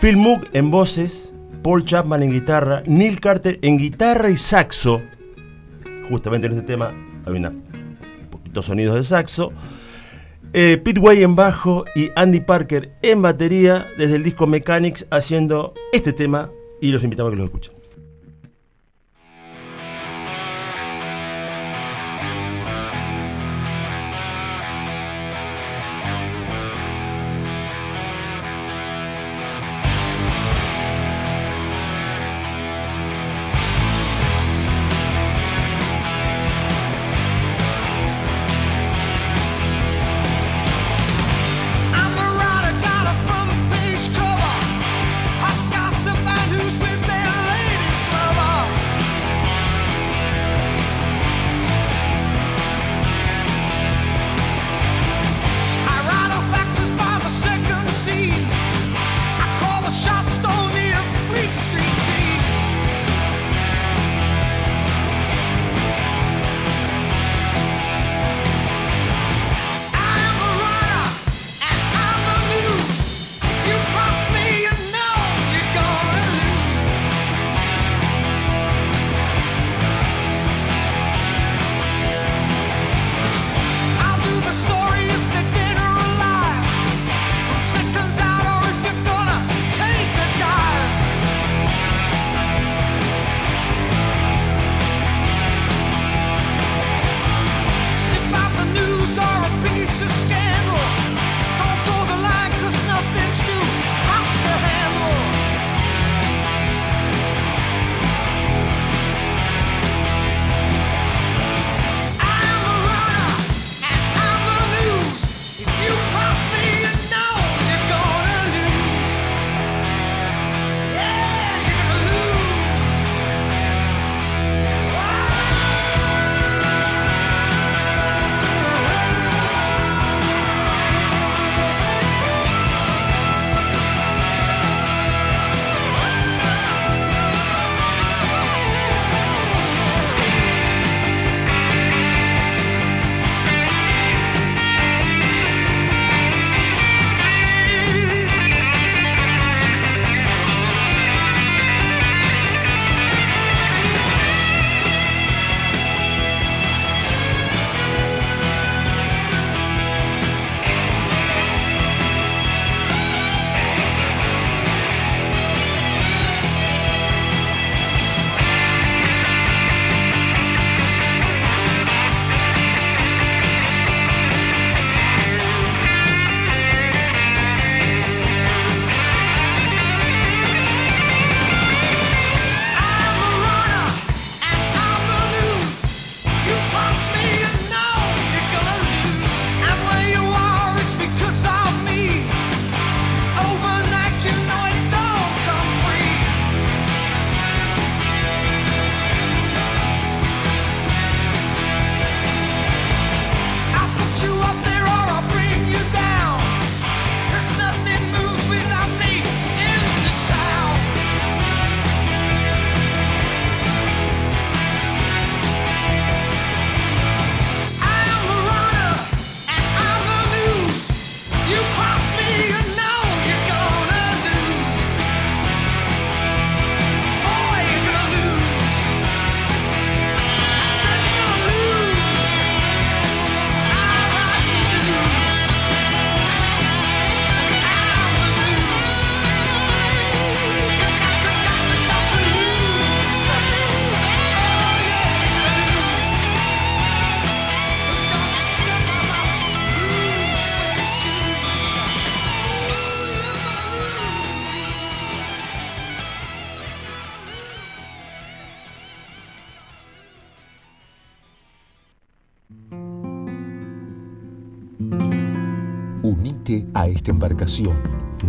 Phil 0.00 0.16
Moog 0.16 0.42
en 0.52 0.70
voces, 0.70 1.32
Paul 1.62 1.84
Chapman 1.84 2.22
en 2.22 2.30
guitarra, 2.30 2.82
Neil 2.86 3.20
Carter 3.20 3.58
en 3.62 3.78
guitarra 3.78 4.30
y 4.30 4.36
saxo, 4.36 5.02
justamente 6.08 6.46
en 6.46 6.54
este 6.54 6.64
tema 6.64 6.92
hay 7.26 7.34
unos 7.34 7.54
poquitos 8.30 8.66
sonidos 8.66 8.96
de 8.96 9.04
saxo, 9.04 9.52
eh, 10.52 10.80
Pete 10.82 11.00
Way 11.00 11.22
en 11.22 11.36
bajo 11.36 11.84
y 11.94 12.10
Andy 12.16 12.40
Parker 12.40 12.92
en 13.02 13.22
batería 13.22 13.86
desde 13.96 14.16
el 14.16 14.24
disco 14.24 14.46
Mechanics 14.46 15.06
haciendo 15.10 15.74
este 15.92 16.12
tema 16.12 16.50
y 16.80 16.90
los 16.90 17.04
invitamos 17.04 17.30
a 17.30 17.32
que 17.34 17.38
lo 17.38 17.44
escuchen. 17.44 17.79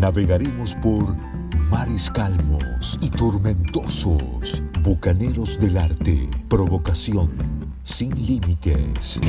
Navegaremos 0.02 0.74
por 0.82 1.16
mares 1.70 2.10
calmos 2.10 2.98
y 3.02 3.10
tormentosos. 3.12 4.64
Bucaneros 4.82 5.60
del 5.60 5.78
arte. 5.78 6.28
Provocación 6.50 7.30
sin 7.84 8.10
límites. 8.16 9.22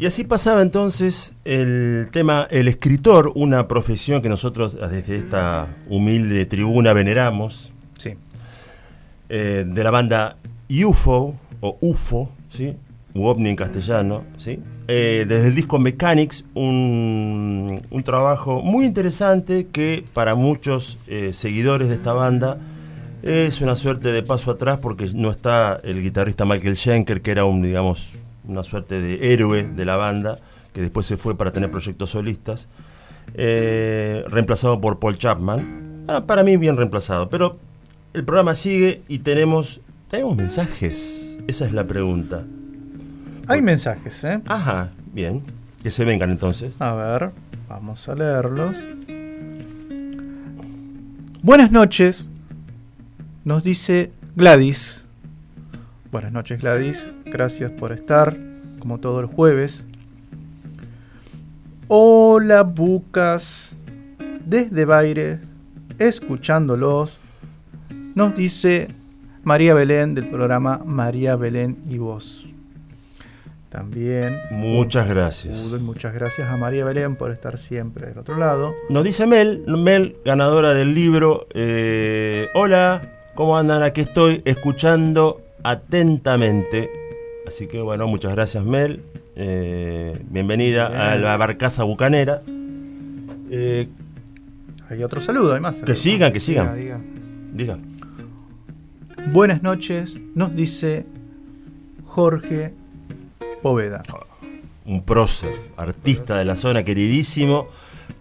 Y 0.00 0.06
así 0.06 0.24
pasaba 0.24 0.62
entonces 0.62 1.32
el 1.44 2.08
tema, 2.10 2.48
el 2.50 2.66
escritor, 2.66 3.30
una 3.36 3.68
profesión 3.68 4.20
que 4.20 4.28
nosotros 4.28 4.74
desde 4.90 5.14
esta 5.14 5.68
humilde 5.88 6.44
tribuna 6.46 6.92
veneramos. 6.92 7.70
Sí. 7.98 8.16
Eh, 9.28 9.64
de 9.64 9.84
la 9.84 9.92
banda 9.92 10.38
UFO, 10.70 11.34
o 11.60 11.78
UFO, 11.80 12.30
¿sí? 12.50 12.76
U 13.14 13.26
OVNI 13.26 13.50
en 13.50 13.56
castellano, 13.56 14.24
¿sí? 14.36 14.60
Eh, 14.86 15.26
desde 15.28 15.48
el 15.48 15.54
disco 15.54 15.78
Mechanics, 15.78 16.44
un, 16.54 17.82
un, 17.90 18.02
trabajo 18.04 18.62
muy 18.62 18.86
interesante 18.86 19.66
que 19.66 20.04
para 20.14 20.34
muchos 20.34 20.98
eh, 21.06 21.32
seguidores 21.34 21.88
de 21.88 21.94
esta 21.94 22.12
banda 22.12 22.58
es 23.22 23.60
una 23.60 23.76
suerte 23.76 24.12
de 24.12 24.22
paso 24.22 24.50
atrás 24.50 24.78
porque 24.78 25.10
no 25.14 25.30
está 25.30 25.80
el 25.82 26.02
guitarrista 26.02 26.44
Michael 26.44 26.76
Schenker, 26.76 27.20
que 27.20 27.30
era 27.32 27.44
un, 27.44 27.62
digamos, 27.62 28.12
una 28.46 28.62
suerte 28.62 29.00
de 29.00 29.32
héroe 29.32 29.64
de 29.64 29.84
la 29.84 29.96
banda, 29.96 30.38
que 30.72 30.80
después 30.80 31.06
se 31.06 31.16
fue 31.16 31.36
para 31.36 31.52
tener 31.52 31.70
proyectos 31.70 32.10
solistas, 32.10 32.68
eh, 33.34 34.24
reemplazado 34.28 34.80
por 34.80 34.98
Paul 34.98 35.18
Chapman. 35.18 36.04
Para, 36.06 36.26
para, 36.26 36.44
mí 36.44 36.56
bien 36.56 36.76
reemplazado, 36.76 37.28
pero 37.28 37.58
el 38.14 38.24
programa 38.24 38.54
sigue 38.54 39.02
y 39.08 39.18
tenemos, 39.18 39.80
tenemos 40.08 40.36
mensajes. 40.36 41.38
Esa 41.46 41.66
es 41.66 41.72
la 41.72 41.86
pregunta. 41.86 42.44
Hay 43.46 43.62
mensajes, 43.62 44.24
¿eh? 44.24 44.40
Ajá, 44.46 44.90
bien. 45.12 45.42
Que 45.82 45.90
se 45.90 46.04
vengan 46.04 46.30
entonces. 46.30 46.72
A 46.78 46.92
ver, 46.94 47.30
vamos 47.68 48.08
a 48.08 48.14
leerlos. 48.14 48.76
Buenas 51.40 51.70
noches, 51.70 52.28
nos 53.44 53.62
dice 53.62 54.12
Gladys. 54.34 55.06
Buenas 56.10 56.32
noches 56.32 56.60
Gladys, 56.60 57.12
gracias 57.26 57.70
por 57.70 57.92
estar, 57.92 58.36
como 58.80 58.98
todos 58.98 59.22
los 59.22 59.30
jueves. 59.30 59.86
Hola 61.86 62.64
Bucas, 62.64 63.76
desde 64.44 64.84
Baire, 64.84 65.40
escuchándolos, 65.98 67.18
nos 68.14 68.34
dice 68.34 68.88
María 69.48 69.72
Belén 69.72 70.14
del 70.14 70.28
programa 70.28 70.82
María 70.84 71.34
Belén 71.34 71.78
y 71.88 71.96
Vos. 71.96 72.46
También. 73.70 74.36
Muchas 74.50 75.08
gracias. 75.08 75.72
Muchas 75.80 76.12
gracias 76.12 76.50
a 76.50 76.58
María 76.58 76.84
Belén 76.84 77.16
por 77.16 77.30
estar 77.30 77.56
siempre 77.56 78.08
del 78.08 78.18
otro 78.18 78.36
lado. 78.36 78.74
Nos 78.90 79.04
dice 79.04 79.26
Mel, 79.26 79.64
Mel, 79.66 80.16
ganadora 80.22 80.74
del 80.74 80.94
libro. 80.94 81.46
Eh, 81.54 82.48
hola, 82.54 83.00
¿cómo 83.34 83.56
andan? 83.56 83.82
Aquí 83.82 84.02
estoy 84.02 84.42
escuchando 84.44 85.40
atentamente. 85.62 86.90
Así 87.46 87.68
que 87.68 87.80
bueno, 87.80 88.06
muchas 88.06 88.32
gracias 88.32 88.62
Mel. 88.62 89.00
Eh, 89.34 90.20
bienvenida 90.28 90.90
Bien. 90.90 91.00
a 91.00 91.16
la 91.16 91.38
barcaza 91.38 91.84
bucanera. 91.84 92.42
Eh, 93.50 93.88
hay 94.90 95.02
otro 95.02 95.22
saludo, 95.22 95.54
hay 95.54 95.60
más. 95.60 95.80
Que 95.80 95.94
sigan, 95.94 96.34
que 96.34 96.40
sigan. 96.40 96.76
Diga, 96.76 97.00
diga. 97.54 97.76
diga. 97.76 97.97
Buenas 99.30 99.62
noches, 99.62 100.14
nos 100.34 100.56
dice 100.56 101.04
Jorge 102.06 102.72
Poveda. 103.62 104.02
Un 104.86 105.02
prócer, 105.02 105.54
artista 105.76 106.38
de 106.38 106.46
la 106.46 106.56
zona, 106.56 106.82
queridísimo, 106.82 107.68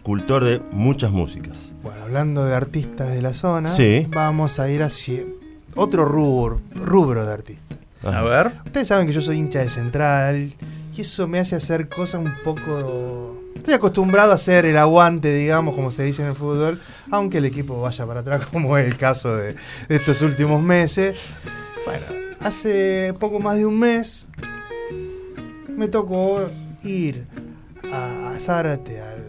cultor 0.04 0.44
de 0.44 0.60
muchas 0.72 1.12
músicas. 1.12 1.72
Bueno, 1.82 2.02
hablando 2.04 2.44
de 2.44 2.54
artistas 2.54 3.10
de 3.10 3.22
la 3.22 3.34
zona, 3.34 3.70
sí. 3.70 4.06
vamos 4.10 4.60
a 4.60 4.70
ir 4.70 4.84
hacia 4.84 5.24
otro 5.76 6.04
rubro, 6.04 6.60
rubro 6.76 7.26
de 7.26 7.34
artista. 7.34 7.78
A 8.04 8.22
ver. 8.24 8.52
Ustedes 8.66 8.90
saben 8.90 9.08
que 9.08 9.14
yo 9.14 9.22
soy 9.22 9.38
hincha 9.38 9.60
de 9.60 9.70
Central 9.70 10.54
y 10.94 11.02
eso 11.02 11.26
me 11.26 11.40
hace 11.40 11.56
hacer 11.56 11.88
cosas 11.88 12.20
un 12.20 12.34
poco... 12.44 13.37
Estoy 13.58 13.74
acostumbrado 13.74 14.32
a 14.32 14.36
hacer 14.36 14.66
el 14.66 14.78
aguante, 14.78 15.34
digamos, 15.34 15.76
como 15.76 15.90
se 15.92 16.04
dice 16.04 16.22
en 16.22 16.30
el 16.30 16.36
fútbol, 16.36 16.80
aunque 17.10 17.40
el 17.40 17.46
equipo 17.46 17.82
vaya 17.82 18.06
para 18.06 18.20
atrás, 18.22 18.46
como 18.52 18.78
es 18.78 18.88
el 18.88 18.98
caso 18.98 19.36
de, 19.36 19.56
de 19.90 19.96
estos 19.96 20.22
últimos 20.22 20.62
meses. 20.62 21.30
Bueno, 21.84 22.06
hace 22.40 23.14
poco 23.20 23.40
más 23.40 23.58
de 23.58 23.66
un 23.66 23.80
mes 23.80 24.28
me 25.68 25.88
tocó 25.88 26.50
ir 26.84 27.26
a, 27.92 28.32
a 28.36 28.40
Zárate, 28.40 29.02
al, 29.02 29.26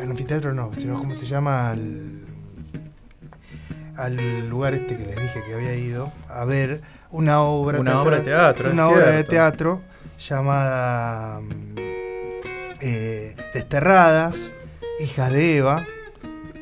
al, 0.00 0.10
anfiteatro, 0.10 0.54
no, 0.54 0.70
sino 0.74 0.96
como 0.96 1.14
se 1.14 1.26
llama, 1.26 1.70
al, 1.70 2.20
al, 3.96 4.48
lugar 4.48 4.74
este 4.74 4.96
que 4.96 5.04
les 5.04 5.16
dije 5.16 5.42
que 5.46 5.54
había 5.54 5.76
ido, 5.76 6.10
a 6.28 6.44
ver 6.46 6.80
una 7.10 7.42
obra, 7.42 7.80
una 7.80 8.00
obra 8.00 8.18
de 8.18 8.24
teatro, 8.24 8.70
una 8.70 8.88
obra 8.88 9.10
de 9.10 9.24
teatro 9.24 9.80
llamada 10.18 11.40
eh, 12.84 13.34
Desterradas, 13.54 14.52
Hijas 15.00 15.32
de 15.32 15.56
Eva, 15.56 15.86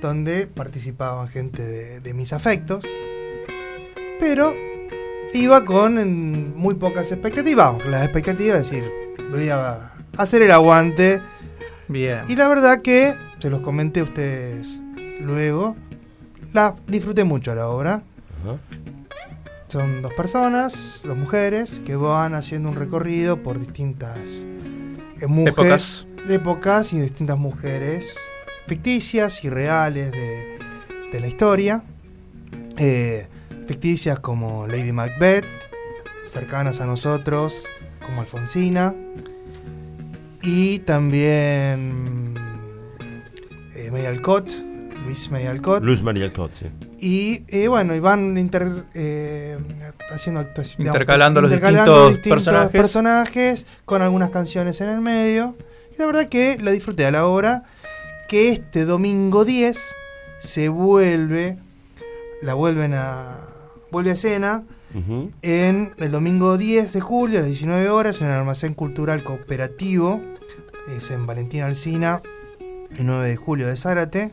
donde 0.01 0.47
participaban 0.47 1.29
gente 1.29 1.63
de, 1.63 2.01
de 2.01 2.15
mis 2.15 2.33
afectos, 2.33 2.87
pero 4.21 4.55
iba 5.33 5.65
con 5.65 6.57
muy 6.57 6.75
pocas 6.75 7.11
expectativas. 7.11 7.85
Las 7.87 8.05
expectativas 8.05 8.61
es 8.61 8.71
decir, 8.71 8.91
voy 9.31 9.49
a 9.49 9.93
hacer 10.17 10.43
el 10.43 10.51
aguante. 10.51 11.21
Bien. 11.89 12.21
Y 12.29 12.37
la 12.37 12.49
verdad 12.49 12.83
que, 12.83 13.15
se 13.39 13.51
los 13.51 13.61
comenté 13.61 14.01
a 14.01 14.05
ustedes 14.05 14.81
luego, 15.21 15.77
la 16.53 16.77
disfruté 16.87 17.25
mucho 17.25 17.55
la 17.55 17.69
obra. 17.69 18.03
Son 19.69 20.03
dos 20.03 20.13
personas, 20.13 21.01
dos 21.03 21.17
mujeres, 21.17 21.81
que 21.81 21.97
van 21.97 22.35
haciendo 22.35 22.69
un 22.69 22.75
recorrido 22.75 23.43
por 23.43 23.59
distintas 23.59 24.47
eh, 25.21 25.27
mujeres, 25.27 25.53
épocas. 25.53 26.07
Épocas 26.29 26.93
y 26.93 27.01
distintas 27.01 27.39
mujeres 27.39 28.15
ficticias 28.67 29.45
y 29.45 29.51
reales 29.51 30.13
de, 30.13 30.59
de 31.13 31.21
la 31.21 31.27
historia. 31.27 31.83
Eh, 32.79 33.27
ficticias 33.67 34.19
como 34.19 34.67
Lady 34.67 34.93
Macbeth, 34.93 35.45
cercanas 36.29 36.81
a 36.81 36.87
nosotros 36.87 37.67
como 38.05 38.21
Alfonsina, 38.21 38.95
y 40.43 40.81
también 40.81 42.35
eh, 43.75 43.91
Mayalcott, 43.93 44.51
Luis 45.05 45.31
Mayalcott. 45.31 45.83
Luis 45.83 46.03
Mayalcott, 46.03 46.55
sí. 46.55 46.67
Y 46.99 47.45
eh, 47.49 47.69
bueno, 47.69 47.95
y 47.95 48.01
van 48.01 48.37
inter, 48.37 48.85
eh, 48.95 49.59
haciendo 50.13 50.41
actuaciones. 50.41 50.87
Intercalando, 50.87 51.41
digamos, 51.41 51.51
los 51.51 51.61
intercalando 51.61 52.09
distintos, 52.09 52.17
distintos 52.17 52.45
personajes. 52.45 52.73
personajes 52.73 53.67
con 53.85 54.03
algunas 54.03 54.31
canciones 54.31 54.81
en 54.81 54.89
el 54.89 55.01
medio. 55.01 55.57
Y 55.93 55.99
la 55.99 56.07
verdad 56.07 56.29
que 56.29 56.59
la 56.59 56.71
disfruté 56.71 57.05
a 57.07 57.11
la 57.11 57.27
hora 57.27 57.65
que 58.29 58.49
este 58.49 58.85
domingo 58.85 59.45
10 59.45 59.79
se 60.39 60.69
vuelve, 60.69 61.59
la 62.41 62.55
vuelven 62.55 62.95
a, 62.95 63.39
vuelve 63.91 64.11
a 64.11 64.15
escena 64.15 64.63
uh 64.95 64.99
-huh. 64.99 65.31
en 65.43 65.93
el 65.99 66.11
domingo 66.11 66.57
10 66.57 66.93
de 66.93 67.01
julio 67.01 67.39
a 67.39 67.43
las 67.43 67.51
19 67.51 67.91
horas 67.91 68.21
en 68.21 68.29
el 68.29 68.33
Almacén 68.33 68.75
Cultural 68.75 69.23
Cooperativo, 69.23 70.21
es 70.97 71.11
en 71.11 71.27
Valentín 71.27 71.63
Alcina, 71.63 72.23
el 72.97 73.07
9 73.07 73.29
de 73.29 73.37
julio 73.37 73.67
de 73.67 73.77
Zárate. 73.77 74.33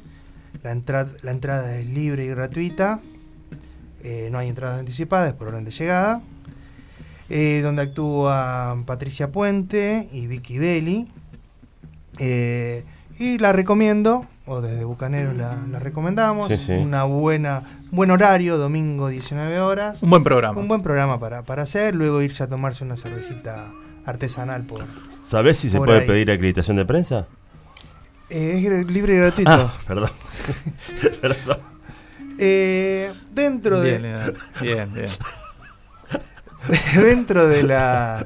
La, 0.63 0.71
entra 0.71 1.07
la 1.21 1.31
entrada 1.31 1.77
es 1.77 1.85
libre 1.85 2.25
y 2.25 2.29
gratuita, 2.29 3.01
eh, 4.03 4.29
no 4.31 4.39
hay 4.39 4.49
entradas 4.49 4.79
anticipadas, 4.79 5.29
es 5.29 5.33
por 5.35 5.49
orden 5.49 5.65
de 5.65 5.71
llegada. 5.71 6.21
Eh, 7.31 7.59
donde 7.61 7.83
actúa 7.83 8.81
Patricia 8.87 9.31
Puente 9.31 10.09
y 10.11 10.25
Vicky 10.25 10.57
Belli. 10.57 11.07
Eh, 12.19 12.83
y 13.17 13.37
la 13.37 13.51
recomiendo, 13.51 14.25
o 14.45 14.61
desde 14.61 14.83
Bucaneros 14.83 15.35
la, 15.35 15.57
la 15.69 15.79
recomendamos. 15.79 16.47
Sí, 16.47 16.57
sí. 16.57 16.71
Una 16.71 17.03
buena, 17.03 17.63
buen 17.91 18.11
horario, 18.11 18.57
domingo 18.57 19.09
19 19.09 19.59
horas. 19.59 20.01
Un 20.03 20.09
buen 20.09 20.23
programa. 20.23 20.59
Un 20.59 20.67
buen 20.67 20.81
programa 20.81 21.19
para, 21.19 21.43
para 21.43 21.63
hacer, 21.63 21.95
luego 21.95 22.21
irse 22.21 22.43
a 22.43 22.47
tomarse 22.47 22.83
una 22.83 22.95
cervecita 22.95 23.71
artesanal 24.05 24.63
por. 24.63 24.83
¿Sabés 25.09 25.57
si 25.57 25.69
se 25.69 25.77
puede 25.77 25.99
ahí. 25.99 26.07
pedir 26.07 26.31
acreditación 26.31 26.77
de 26.77 26.85
prensa? 26.85 27.27
Eh, 28.29 28.61
es 28.63 28.87
libre 28.87 29.15
y 29.15 29.17
gratuito. 29.17 29.51
Ah, 29.51 29.73
perdón. 29.87 30.11
perdón. 31.21 31.57
Eh, 32.37 33.11
dentro 33.33 33.81
bien, 33.81 34.03
de. 34.03 34.33
Bien, 34.61 34.93
bien. 34.93 35.09
dentro 36.95 37.47
de 37.47 37.63
la. 37.63 38.25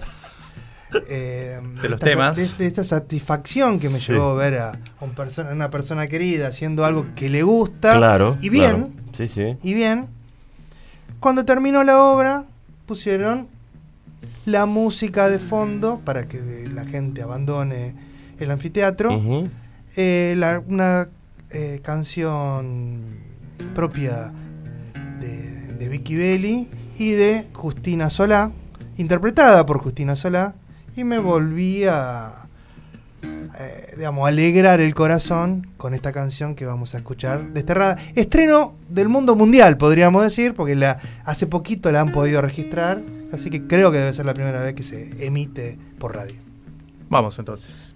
Eh, 1.07 1.59
De 1.81 1.89
los 1.89 1.97
esta- 1.99 2.05
temas. 2.05 2.37
De, 2.37 2.47
de 2.47 2.67
esta 2.67 2.83
satisfacción 2.83 3.79
que 3.79 3.89
me 3.89 3.99
Sí. 3.99 4.13
llevó 4.13 4.35
ver 4.35 4.57
a 4.57 4.79
un 5.01 5.11
persona, 5.11 5.51
una 5.51 5.69
persona 5.69 6.07
querida 6.07 6.47
haciendo 6.47 6.85
algo 6.85 7.05
que 7.15 7.29
le 7.29 7.43
gusta. 7.43 7.97
Claro. 7.97 8.37
Y 8.41 8.49
bien, 8.49 8.69
claro. 8.71 8.89
Sí, 9.13 9.27
sí. 9.27 9.57
y 9.63 9.73
bien. 9.73 10.07
Cuando 11.19 11.45
terminó 11.45 11.83
la 11.83 12.01
obra, 12.03 12.43
pusieron 12.85 13.47
la 14.45 14.65
música 14.65 15.29
de 15.29 15.39
fondo 15.39 16.01
para 16.03 16.25
que 16.25 16.67
la 16.73 16.83
gente 16.85 17.21
abandone 17.21 17.93
el 18.39 18.51
anfiteatro. 18.51 19.47
Eh, 19.95 20.33
la- 20.37 20.61
una 20.67 21.07
eh, 21.51 21.79
canción 21.83 23.01
propia 23.75 24.33
de, 25.21 25.73
de 25.77 25.87
Vicky 25.87 26.15
Belli 26.15 26.67
y 26.97 27.11
de 27.11 27.47
Justina 27.53 28.09
Solá, 28.09 28.51
interpretada 28.97 29.65
por 29.65 29.77
Justina 29.77 30.15
Solá, 30.15 30.55
y 30.95 31.03
me 31.03 31.19
volví 31.19 31.85
a, 31.85 32.45
eh, 33.21 33.93
digamos, 33.97 34.27
alegrar 34.27 34.81
el 34.81 34.93
corazón 34.93 35.67
con 35.77 35.93
esta 35.93 36.11
canción 36.11 36.55
que 36.55 36.65
vamos 36.65 36.93
a 36.95 36.97
escuchar, 36.97 37.53
Desterrada. 37.53 37.97
Estreno 38.15 38.75
del 38.89 39.09
mundo 39.09 39.35
mundial, 39.35 39.77
podríamos 39.77 40.23
decir, 40.23 40.53
porque 40.53 40.75
la, 40.75 40.99
hace 41.25 41.47
poquito 41.47 41.91
la 41.91 42.01
han 42.01 42.11
podido 42.11 42.41
registrar, 42.41 43.01
así 43.31 43.49
que 43.49 43.65
creo 43.67 43.91
que 43.91 43.97
debe 43.97 44.13
ser 44.13 44.25
la 44.25 44.33
primera 44.33 44.61
vez 44.61 44.75
que 44.75 44.83
se 44.83 45.25
emite 45.25 45.77
por 45.99 46.15
radio. 46.15 46.35
Vamos 47.09 47.37
entonces. 47.39 47.92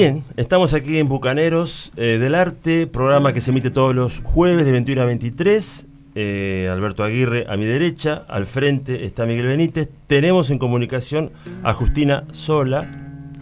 Bien, 0.00 0.24
estamos 0.38 0.72
aquí 0.72 0.98
en 0.98 1.10
Bucaneros 1.10 1.92
eh, 1.98 2.16
del 2.18 2.34
Arte, 2.34 2.86
programa 2.86 3.34
que 3.34 3.42
se 3.42 3.50
emite 3.50 3.70
todos 3.70 3.94
los 3.94 4.22
jueves 4.24 4.64
de 4.64 4.72
21 4.72 5.02
a 5.02 5.04
23. 5.04 5.88
Eh, 6.14 6.70
Alberto 6.72 7.04
Aguirre 7.04 7.44
a 7.50 7.58
mi 7.58 7.66
derecha, 7.66 8.24
al 8.26 8.46
frente 8.46 9.04
está 9.04 9.26
Miguel 9.26 9.48
Benítez. 9.48 9.90
Tenemos 10.06 10.48
en 10.48 10.58
comunicación 10.58 11.32
a 11.62 11.74
Justina 11.74 12.24
Sola, 12.32 12.88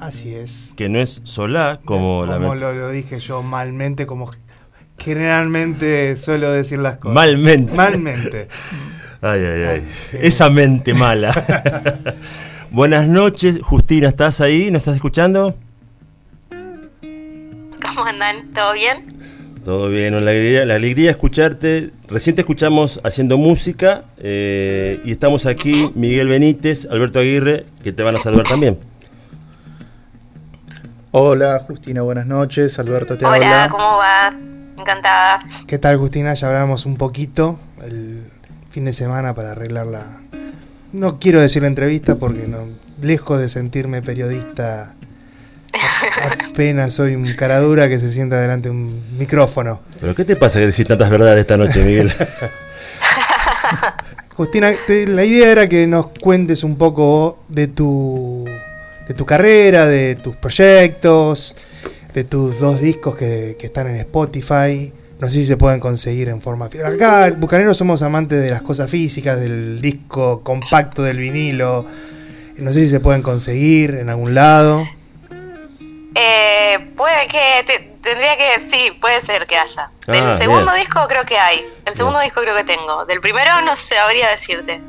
Así 0.01 0.35
es. 0.35 0.73
que 0.75 0.89
no 0.89 0.99
es 0.99 1.21
Solá, 1.23 1.79
como, 1.85 2.27
la 2.27 2.39
Como 2.39 2.57
lo, 2.57 2.73
lo 2.73 2.91
dije 2.91 3.21
yo 3.21 3.45
malmente, 3.45 4.07
como 4.09 4.33
generalmente 4.99 6.17
suelo 6.17 6.51
decir 6.51 6.81
las 6.81 6.97
cosas. 6.97 7.15
Malmente. 7.15 7.73
Malmente. 7.73 8.49
Ay, 9.21 9.43
ay, 9.45 9.63
ay. 9.63 9.89
Esa 10.13 10.51
mente 10.51 10.93
mala. 10.93 11.33
Buenas 12.73 13.07
noches, 13.07 13.61
Justina, 13.63 14.09
¿estás 14.09 14.41
ahí? 14.41 14.73
¿Nos 14.73 14.83
estás 14.83 14.97
escuchando? 14.97 15.55
¿Cómo 17.99 18.11
andan? 18.11 18.53
¿Todo 18.55 18.75
bien? 18.75 19.07
Todo 19.65 19.89
bien, 19.89 20.13
la 20.13 20.21
alegría, 20.21 20.65
la 20.65 20.77
alegría 20.77 21.07
de 21.07 21.11
escucharte. 21.11 21.91
Recién 22.07 22.37
te 22.37 22.43
escuchamos 22.43 23.01
haciendo 23.03 23.39
música 23.39 24.05
eh, 24.19 25.01
y 25.05 25.11
estamos 25.11 25.47
aquí 25.47 25.91
Miguel 25.97 26.29
Benítez, 26.29 26.87
Alberto 26.89 27.19
Aguirre, 27.19 27.67
que 27.83 27.91
te 27.91 28.05
van 28.05 28.15
a 28.15 28.21
saludar 28.21 28.47
también. 28.47 28.79
Hola, 31.11 31.65
Justina, 31.67 32.03
buenas 32.03 32.27
noches. 32.27 32.79
Alberto 32.79 33.17
te 33.17 33.27
Hola, 33.27 33.65
habla. 33.65 33.69
¿cómo 33.69 33.97
va? 33.99 34.33
Encantada. 34.79 35.41
¿Qué 35.67 35.79
tal, 35.79 35.97
Justina? 35.97 36.35
Ya 36.35 36.47
hablamos 36.47 36.87
un 36.87 36.97
poquito 36.99 37.59
el 37.83 38.31
fin 38.71 38.85
de 38.85 38.93
semana 38.93 39.35
para 39.35 39.51
arreglar 39.51 39.87
la. 39.89 40.21
No 40.93 41.19
quiero 41.19 41.41
decir 41.41 41.63
la 41.63 41.69
entrevista 41.69 42.15
porque 42.15 42.47
no, 42.47 42.69
lejos 43.03 43.41
de 43.41 43.49
sentirme 43.49 44.03
periodista, 44.03 44.95
apenas 46.51 46.95
soy 46.95 47.15
un 47.15 47.33
cara 47.35 47.59
dura 47.61 47.89
que 47.89 47.99
se 47.99 48.13
sienta 48.13 48.41
delante 48.41 48.69
de 48.69 48.75
un 48.75 49.03
micrófono. 49.19 49.81
¿Pero 50.01 50.15
qué 50.15 50.25
te 50.25 50.37
pasa 50.37 50.59
que 50.59 50.67
decís 50.67 50.87
tantas 50.87 51.11
verdades 51.11 51.41
esta 51.41 51.57
noche, 51.57 51.83
Miguel? 51.85 52.13
Justina, 54.37 54.73
te- 54.87 55.07
la 55.07 55.25
idea 55.25 55.51
era 55.51 55.69
que 55.69 55.87
nos 55.87 56.09
cuentes 56.21 56.63
un 56.65 56.77
poco 56.77 57.41
de 57.49 57.67
tu, 57.69 58.45
de 59.09 59.15
tu 59.15 59.27
carrera, 59.27 59.87
de 59.87 60.15
tus 60.17 60.37
proyectos, 60.37 61.57
de 62.15 62.25
tus 62.25 62.59
dos 62.61 62.81
discos 62.81 63.17
que, 63.17 63.57
que 63.59 63.67
están 63.67 63.89
en 63.89 63.97
Spotify. 63.97 64.93
No 65.21 65.29
sé 65.29 65.39
si 65.39 65.45
se 65.47 65.57
pueden 65.57 65.81
conseguir 65.81 66.29
en 66.29 66.41
forma 66.41 66.69
física. 66.69 66.89
Acá, 66.89 67.35
Bucaneros, 67.37 67.77
somos 67.77 68.03
amantes 68.03 68.41
de 68.41 68.51
las 68.51 68.63
cosas 68.63 68.89
físicas, 68.89 69.41
del 69.41 69.81
disco 69.81 70.43
compacto, 70.45 71.03
del 71.03 71.19
vinilo. 71.19 71.85
No 72.59 72.73
sé 72.73 72.81
si 72.81 72.89
se 72.89 73.01
pueden 73.01 73.23
conseguir 73.23 73.95
en 73.97 74.09
algún 74.11 74.35
lado. 74.35 74.87
Eh, 76.21 76.79
puede 76.97 77.29
que, 77.29 77.63
te- 77.65 77.79
tendría 78.03 78.37
que, 78.37 78.61
sí, 78.73 78.91
puede 79.01 79.23
ser 79.23 79.47
que 79.47 79.57
haya. 79.57 79.89
Del 80.07 80.31
Ah, 80.33 80.37
segundo 80.37 80.73
bien. 80.73 80.85
disco 80.85 81.07
creo 81.07 81.25
que 81.25 81.39
hay. 81.39 81.65
El 81.85 81.97
segundo 81.97 82.19
disco 82.19 82.41
creo 82.41 82.57
que 82.57 82.65
tengo. 82.65 83.05
Del 83.07 83.21
primero 83.21 83.61
no 83.63 83.77
sabría 83.77 84.31
decirte. 84.31 84.81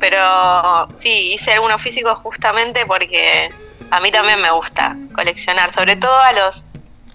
Pero 0.00 0.88
sí, 0.98 1.34
hice 1.34 1.52
algunos 1.52 1.82
físicos 1.82 2.18
justamente 2.20 2.86
porque 2.86 3.52
a 3.90 4.00
mí 4.00 4.10
también 4.10 4.40
me 4.40 4.50
gusta 4.50 4.96
coleccionar. 5.14 5.74
Sobre 5.74 5.96
todo 5.96 6.16
a 6.18 6.32
los, 6.32 6.62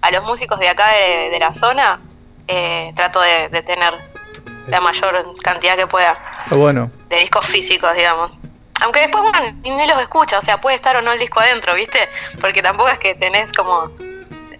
a 0.02 0.10
los 0.12 0.22
músicos 0.22 0.60
de 0.60 0.68
acá 0.68 0.88
de, 0.92 1.30
de 1.30 1.38
la 1.40 1.52
zona. 1.52 1.98
eh, 2.46 2.92
trato 2.94 3.20
de, 3.22 3.48
de 3.48 3.62
tener 3.62 3.92
la 4.68 4.80
mayor 4.80 5.34
cantidad 5.42 5.76
que 5.76 5.86
pueda 5.86 6.16
Ah, 6.50 6.54
bueno, 6.56 6.90
de 7.08 7.16
discos 7.20 7.44
físicos, 7.46 7.92
digamos. 7.94 8.30
Aunque 8.82 9.00
después, 9.00 9.22
bueno, 9.22 9.56
ni 9.62 9.70
ni 9.70 9.86
los 9.86 10.00
escucha, 10.00 10.38
o 10.38 10.42
sea, 10.42 10.60
puede 10.60 10.76
estar 10.76 10.96
o 10.96 11.02
no 11.02 11.12
el 11.12 11.18
disco 11.18 11.40
adentro, 11.40 11.74
¿viste? 11.74 12.08
Porque 12.40 12.62
tampoco 12.62 12.90
es 12.90 12.98
que 12.98 13.14
tenés 13.14 13.52
como 13.52 13.90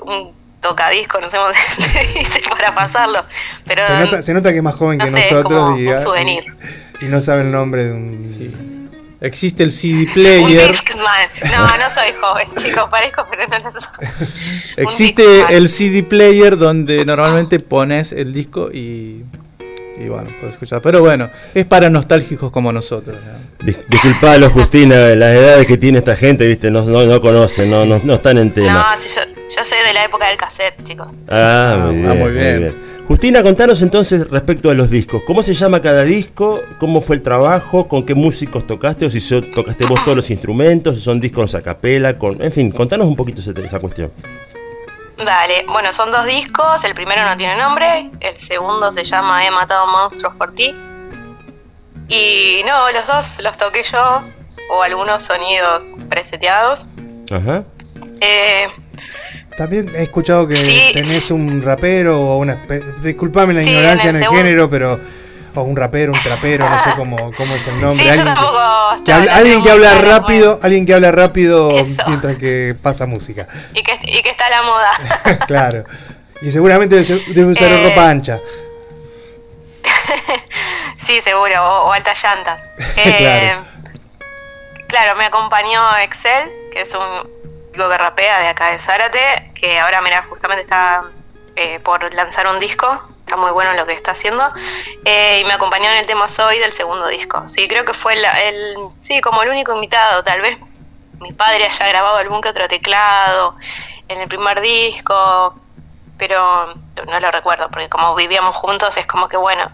un 0.03 0.33
tocadisco, 0.65 1.21
no 1.21 1.31
sé 1.31 1.37
cómo 1.37 1.53
se 1.93 2.19
dice, 2.19 2.43
para 2.49 2.75
pasarlo. 2.75 3.25
Pero 3.65 3.87
Se 3.87 3.99
nota, 3.99 4.23
se 4.23 4.35
nota 4.35 4.51
que 4.51 4.57
es 4.59 4.62
más 4.62 4.75
joven 4.75 4.99
no 4.99 5.05
que 5.05 5.21
sé, 5.21 5.33
nosotros 5.33 5.79
y, 5.79 7.05
y 7.05 7.09
no 7.09 7.21
sabe 7.21 7.43
el 7.43 7.51
nombre 7.51 7.85
de 7.85 7.93
un. 7.93 8.91
existe 9.21 9.62
el 9.62 9.73
CD 9.73 10.07
un 10.07 10.12
player. 10.15 10.71
Discman. 10.71 11.29
No, 11.51 11.65
no 11.67 11.95
soy 11.95 12.12
joven, 12.21 12.49
chicos, 12.65 12.89
parezco, 12.91 13.27
pero 13.31 13.47
no 13.47 13.59
lo 13.59 13.71
soy. 13.73 13.83
Existe 14.77 15.23
el 15.51 15.69
CD 15.69 16.03
player 16.03 16.57
donde 16.57 17.05
normalmente 17.05 17.61
pones 17.61 18.12
el 18.12 18.33
disco 18.33 18.71
y, 18.73 19.25
y 19.99 20.09
bueno, 20.09 20.31
puedes 20.41 20.55
escuchar. 20.55 20.81
Pero 20.83 21.01
bueno, 21.01 21.29
es 21.55 21.65
para 21.67 21.89
nostálgicos 21.91 22.51
como 22.51 22.73
nosotros. 22.73 23.17
¿no? 23.17 23.67
Dis- 23.67 23.79
Disculpalo, 23.89 24.51
Justina, 24.51 24.97
las 25.15 25.35
edades 25.35 25.67
que 25.67 25.77
tiene 25.77 25.99
esta 25.99 26.17
gente, 26.17 26.47
viste, 26.47 26.71
no, 26.71 26.83
no, 26.85 27.05
no 27.05 27.21
conocen, 27.21 27.71
no, 27.71 27.85
no, 27.85 28.01
no 28.03 28.15
están 28.15 28.39
en 28.39 28.53
tema. 28.53 28.95
No, 28.97 29.03
si 29.03 29.09
yo, 29.09 29.21
yo 29.25 29.65
soy 29.65 29.79
de 29.87 29.93
la 29.93 30.05
época 30.05 30.29
del 30.29 30.37
cassette, 30.37 30.83
chicos. 30.85 31.09
Ah, 31.29 31.77
muy 31.87 31.95
bien, 31.97 32.09
muy 32.09 32.19
muy 32.19 32.31
bien. 32.33 32.59
bien. 32.61 32.95
Justina, 33.07 33.43
contanos 33.43 33.83
entonces 33.83 34.27
respecto 34.31 34.71
a 34.71 34.75
los 34.75 34.89
discos. 34.89 35.23
¿Cómo 35.27 35.43
se 35.43 35.53
llama 35.53 35.83
cada 35.83 36.05
disco? 36.05 36.63
¿Cómo 36.81 37.03
fue 37.03 37.17
el 37.17 37.23
trabajo? 37.23 37.87
¿Con 37.87 38.07
qué 38.07 38.15
músicos 38.15 38.67
tocaste? 38.67 39.05
¿O 39.05 39.11
si 39.11 39.21
tocaste 39.55 39.85
vos 39.85 40.03
todos 40.05 40.17
los 40.17 40.31
instrumentos? 40.31 40.97
¿Si 40.97 41.03
son 41.03 41.21
discos 41.21 41.55
a 41.55 41.61
capela? 41.61 42.17
Con... 42.17 42.41
En 42.43 42.51
fin, 42.51 42.71
contanos 42.71 43.07
un 43.07 43.15
poquito 43.15 43.43
ese- 43.43 43.53
esa 43.63 43.79
cuestión. 43.79 44.11
Dale, 45.17 45.65
bueno, 45.69 45.93
son 45.93 46.11
dos 46.11 46.25
discos, 46.27 46.83
el 46.85 46.95
primero 46.95 47.25
no 47.25 47.37
tiene 47.37 47.57
nombre, 47.57 48.11
el 48.21 48.41
segundo 48.41 48.91
se 48.91 49.05
llama 49.05 49.47
He 49.47 49.51
matado 49.51 49.87
monstruos 49.87 50.35
por 50.35 50.53
ti. 50.55 50.75
Y 52.09 52.62
no, 52.67 52.91
los 52.91 53.07
dos 53.07 53.39
los 53.39 53.57
toqué 53.57 53.83
yo, 53.85 54.23
o 54.71 54.83
algunos 54.83 55.23
sonidos 55.23 55.85
preseteados. 56.09 56.87
Ajá. 57.31 57.65
Eh, 58.21 58.67
También 59.57 59.89
he 59.95 60.03
escuchado 60.03 60.49
que 60.49 60.57
Sí. 60.57 60.91
tenés 60.95 61.31
un 61.31 61.62
rapero 61.62 62.21
o 62.21 62.39
una. 62.39 62.67
Disculpame 63.01 63.55
la 63.55 63.62
Sí, 63.62 63.69
ignorancia 63.71 64.11
en 64.11 64.17
en 64.17 64.17
el 64.17 64.23
el, 64.23 64.29
segundo- 64.29 64.45
género, 64.45 64.71
pero. 64.71 65.01
O 65.57 65.63
un 65.63 65.77
rapero, 65.77 66.13
un 66.13 66.21
trapero, 66.21 66.69
no 66.69 66.79
sé 66.81 66.91
cómo, 66.97 67.31
cómo 67.37 67.55
es 67.55 67.67
el 67.69 67.81
nombre. 67.81 68.03
Sí, 68.05 68.11
alguien, 68.11 68.35
que, 69.05 69.13
habla, 69.13 69.37
alguien 69.37 69.63
que 69.63 69.71
rápido, 70.03 70.59
alguien 70.63 70.87
que 70.87 70.95
habla 70.95 71.13
rápido 71.13 71.71
mientras 72.09 72.37
que 72.39 72.75
pasa 72.83 73.07
música. 73.07 73.47
y, 73.73 73.83
que, 73.83 73.99
y 74.03 74.23
que 74.23 74.31
está 74.31 74.47
a 74.47 74.51
la 74.51 74.63
moda. 74.63 74.91
claro. 75.47 75.85
Y 76.43 76.51
seguramente 76.51 76.97
debe, 76.97 77.45
usar 77.45 77.71
Eh. 77.71 77.89
ropa 77.89 78.09
ancha. 78.11 78.41
sí, 81.07 81.21
seguro, 81.21 81.55
o, 81.65 81.89
o 81.89 81.93
altas 81.93 82.23
llantas. 82.23 82.61
Eh, 82.97 83.17
Claro. 83.19 83.65
claro, 84.89 85.17
me 85.17 85.25
acompañó 85.25 85.81
Excel, 86.03 86.51
que 86.73 86.83
es 86.83 86.91
un 86.95 87.29
chico 87.73 87.89
que 87.89 87.99
rapea 87.99 88.41
de 88.41 88.49
acá 88.49 88.71
de 88.73 88.79
Zárate, 88.79 89.53
que 89.55 89.79
ahora, 89.79 90.01
mira, 90.03 90.25
justamente 90.29 90.63
está 90.63 91.03
eh, 91.57 91.81
por 91.83 92.13
lanzar 92.15 92.47
un 92.49 92.61
disco. 92.61 93.03
Está 93.35 93.43
muy 93.43 93.51
bueno 93.53 93.74
lo 93.74 93.85
que 93.85 93.95
está 93.95 94.12
haciendo. 94.12 94.49
Eh, 95.05 95.41
y 95.41 95.45
me 95.45 95.55
acompañó 95.55 95.91
en 95.91 95.97
el 95.99 96.07
tema 96.07 96.28
Soy 96.28 96.61
del 96.61 96.72
segundo 96.72 97.09
disco. 97.09 97.43
Sí, 97.49 97.66
creo 97.66 97.85
que 97.85 97.93
fue 97.93 98.14
la- 98.14 98.41
el, 98.45 98.76
sí, 98.99 99.20
como 99.20 99.43
el 99.43 99.49
único 99.49 99.74
invitado. 99.74 100.22
Tal 100.22 100.41
vez 100.41 100.57
mi 101.20 101.32
padre 101.32 101.64
haya 101.66 101.89
grabado 101.89 102.16
algún 102.18 102.41
que 102.41 102.51
otro 102.51 102.68
teclado 102.68 103.57
en 104.07 104.20
el 104.20 104.28
primer 104.28 104.61
disco, 104.61 105.53
pero 106.16 106.74
no 107.09 107.18
lo 107.18 107.30
recuerdo, 107.32 107.68
porque 107.72 107.89
como 107.89 108.14
vivíamos 108.14 108.55
juntos 108.55 108.97
es 108.97 109.07
como 109.09 109.26
que, 109.26 109.37
bueno, 109.37 109.68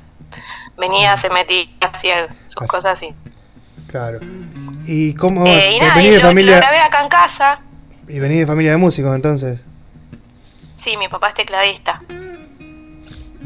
venía, 0.78 1.18
se 1.18 1.28
metía, 1.28 1.66
hacía 1.82 2.28
sus 2.46 2.66
cosas 2.66 2.94
así. 2.94 3.12
Claro. 3.90 4.20
¿Y 4.86 5.12
cómo? 5.16 5.44
Eh, 5.46 5.72
y 5.72 5.80
nada, 5.80 5.96
venís 5.96 6.08
y 6.08 6.12
de 6.12 6.16
lo, 6.16 6.22
lo 6.22 6.28
familia, 6.30 6.56
grabé 6.56 6.78
acá 6.80 7.02
en 7.02 7.08
casa. 7.11 7.61
y 8.08 8.18
venís 8.20 8.38
de 8.38 8.46
familia 8.46 8.70
de 8.70 8.78
músicos 8.78 9.14
entonces. 9.14 9.61
Sí, 10.82 10.96
mi 10.96 11.08
papá 11.08 11.28
es 11.28 11.34
tecladista. 11.34 12.00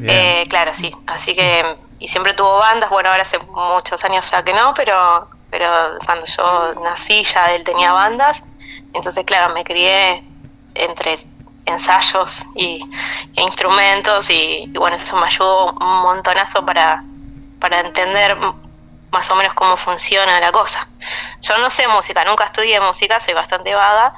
Eh, 0.02 0.46
claro, 0.48 0.72
sí. 0.74 0.92
Así 1.06 1.34
que, 1.34 1.76
y 1.98 2.08
siempre 2.08 2.34
tuvo 2.34 2.58
bandas, 2.58 2.90
bueno, 2.90 3.10
ahora 3.10 3.22
hace 3.22 3.38
muchos 3.38 4.02
años 4.04 4.28
ya 4.30 4.42
que 4.42 4.52
no, 4.52 4.74
pero, 4.74 5.28
pero 5.50 5.66
cuando 6.04 6.26
yo 6.26 6.74
nací 6.82 7.24
ya 7.24 7.54
él 7.54 7.64
tenía 7.64 7.92
bandas. 7.92 8.42
Entonces, 8.92 9.24
claro, 9.24 9.54
me 9.54 9.64
crié 9.64 10.24
entre 10.74 11.18
ensayos 11.66 12.44
y, 12.54 12.80
e 13.36 13.42
instrumentos 13.42 14.28
y, 14.30 14.66
bueno, 14.74 14.96
eso 14.96 15.16
me 15.16 15.26
ayudó 15.26 15.72
un 15.72 16.02
montonazo 16.02 16.64
para, 16.64 17.02
para 17.60 17.80
entender 17.80 18.36
más 19.10 19.30
o 19.30 19.36
menos 19.36 19.54
cómo 19.54 19.76
funciona 19.76 20.40
la 20.40 20.52
cosa. 20.52 20.86
Yo 21.40 21.56
no 21.58 21.70
sé 21.70 21.86
música, 21.88 22.24
nunca 22.24 22.44
estudié 22.44 22.80
música, 22.80 23.20
soy 23.20 23.34
bastante 23.34 23.74
vaga, 23.74 24.14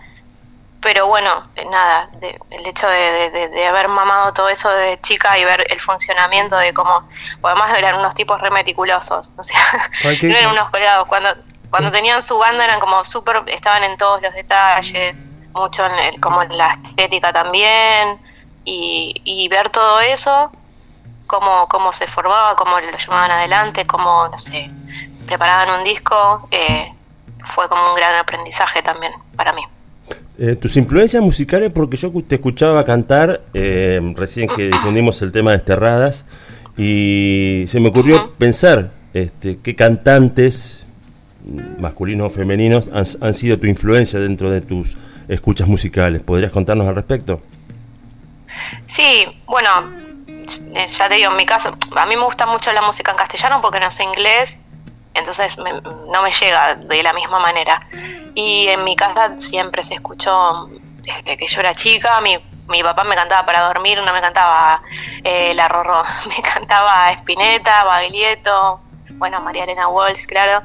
pero 0.87 1.09
bueno, 1.09 1.51
eh, 1.57 1.64
nada, 1.64 2.09
de- 2.12 2.39
el 2.51 2.64
hecho 2.64 2.87
de, 2.87 3.49
de- 3.51 3.66
haber 3.66 3.89
mamado 3.89 4.32
todo 4.32 4.49
eso 4.49 4.70
de 4.70 5.01
chica 5.03 5.37
y 5.37 5.45
ver 5.45 5.66
el 5.68 5.80
funcionamiento 5.80 6.57
de 6.57 6.72
cómo, 6.72 7.03
además 7.43 7.76
eran 7.76 7.97
unos 7.97 8.14
tipos 8.14 8.41
re 8.41 8.53
meticulosos, 8.53 9.32
o 9.37 9.43
sea, 9.43 9.91
Cualquier- 10.01 10.30
no 10.30 10.39
eran 10.39 10.53
unos 10.53 10.70
colgados, 10.70 11.09
cuando, 11.09 11.34
cuando 11.70 11.91
tenían 11.91 12.22
su 12.22 12.39
banda 12.39 12.64
eran 12.64 12.78
como 12.78 13.03
súper, 13.03 13.43
estaban 13.49 13.82
en 13.82 13.97
todos 13.97 14.22
los 14.22 14.32
detalles, 14.32 15.16
mucho 15.55 15.84
en 15.87 15.95
el, 15.99 16.20
como 16.20 16.41
en 16.43 16.57
la 16.57 16.74
estética 16.84 17.32
también, 17.32 18.20
y, 18.64 19.12
y 19.24 19.49
ver 19.49 19.70
todo 19.70 19.99
eso, 20.03 20.53
cómo, 21.26 21.66
cómo 21.66 21.93
se 21.95 22.07
formaba, 22.07 22.55
cómo 22.55 22.78
lo 22.78 22.97
llevaban 22.97 23.32
adelante, 23.32 23.84
cómo, 23.89 24.28
no 24.28 24.39
sé, 24.39 24.70
preparaban 25.26 25.80
un 25.80 25.82
disco, 25.82 26.47
eh, 26.53 26.93
fue 27.57 27.68
como 27.68 27.91
un 27.91 27.97
gran 27.97 28.14
aprendizaje 28.14 28.82
también 28.84 29.12
para 29.37 29.53
mí. 29.53 29.64
Eh, 30.39 30.55
tus 30.57 30.77
influencias 30.77 31.23
musicales, 31.23 31.71
porque 31.75 31.97
yo 31.97 32.13
te 32.27 32.35
escuchaba 32.35 32.85
cantar 32.85 33.43
eh, 33.55 34.01
recién 34.15 34.49
que 34.49 34.67
difundimos 34.67 35.23
el 35.23 35.33
tema 35.33 35.51
de 35.51 35.57
Desterradas 35.57 36.27
y 36.77 37.65
se 37.69 37.81
me 37.81 37.89
ocurrió 37.89 38.35
pensar 38.35 38.91
este, 39.15 39.59
qué 39.63 39.75
cantantes, 39.75 40.87
mm, 41.47 41.81
masculinos 41.81 42.27
o 42.27 42.31
femeninos, 42.31 42.91
han, 42.93 43.07
han 43.23 43.33
sido 43.33 43.59
tu 43.59 43.67
influencia 43.67 44.21
dentro 44.21 44.51
de 44.51 44.61
tus 44.61 44.97
escuchas 45.29 45.69
musicales. 45.69 46.21
¿Podrías 46.23 46.53
contarnos 46.53 46.87
al 46.87 46.95
respecto? 46.95 47.41
Sí, 48.89 49.27
bueno, 49.47 49.71
eh, 50.75 50.87
ya 50.89 51.09
te 51.09 51.15
digo, 51.15 51.31
en 51.31 51.37
mi 51.37 51.47
caso, 51.47 51.77
a 51.97 52.07
mí 52.07 52.17
me 52.17 52.25
gusta 52.25 52.47
mucho 52.47 52.73
la 52.73 52.83
música 52.83 53.11
en 53.11 53.17
castellano 53.17 53.61
porque 53.63 53.81
no 53.81 53.91
sé 53.91 54.05
inglés, 54.05 54.61
entonces 55.17 55.57
me- 55.59 55.81
no 55.81 56.23
me 56.23 56.31
llega 56.33 56.75
de 56.77 57.03
la 57.03 57.12
misma 57.12 57.39
manera. 57.41 57.87
Y 58.35 58.69
en 58.69 58.85
mi 58.85 58.95
casa 58.97 59.33
siempre 59.39 59.83
se 59.83 59.95
escuchó, 59.95 60.69
desde 61.03 61.37
que 61.37 61.47
yo 61.47 61.61
era 61.61 61.75
chica, 61.75 62.21
mi 62.21 62.39
mi 62.69 62.83
papá 62.83 63.05
me 63.05 63.14
cantaba 63.14 63.47
para 63.47 63.61
dormir, 63.69 64.03
no 64.03 64.12
me 64.12 64.21
cantaba 64.21 64.83
eh, 65.23 65.55
la 65.55 65.69
Rorró, 65.69 66.03
me 66.27 66.43
cantaba 66.43 67.12
Spinetta, 67.12 67.85
Baglietto, 67.85 68.81
bueno, 69.12 69.41
María 69.41 69.62
Elena 69.64 69.87
Walsh, 69.87 70.27
claro. 70.27 70.62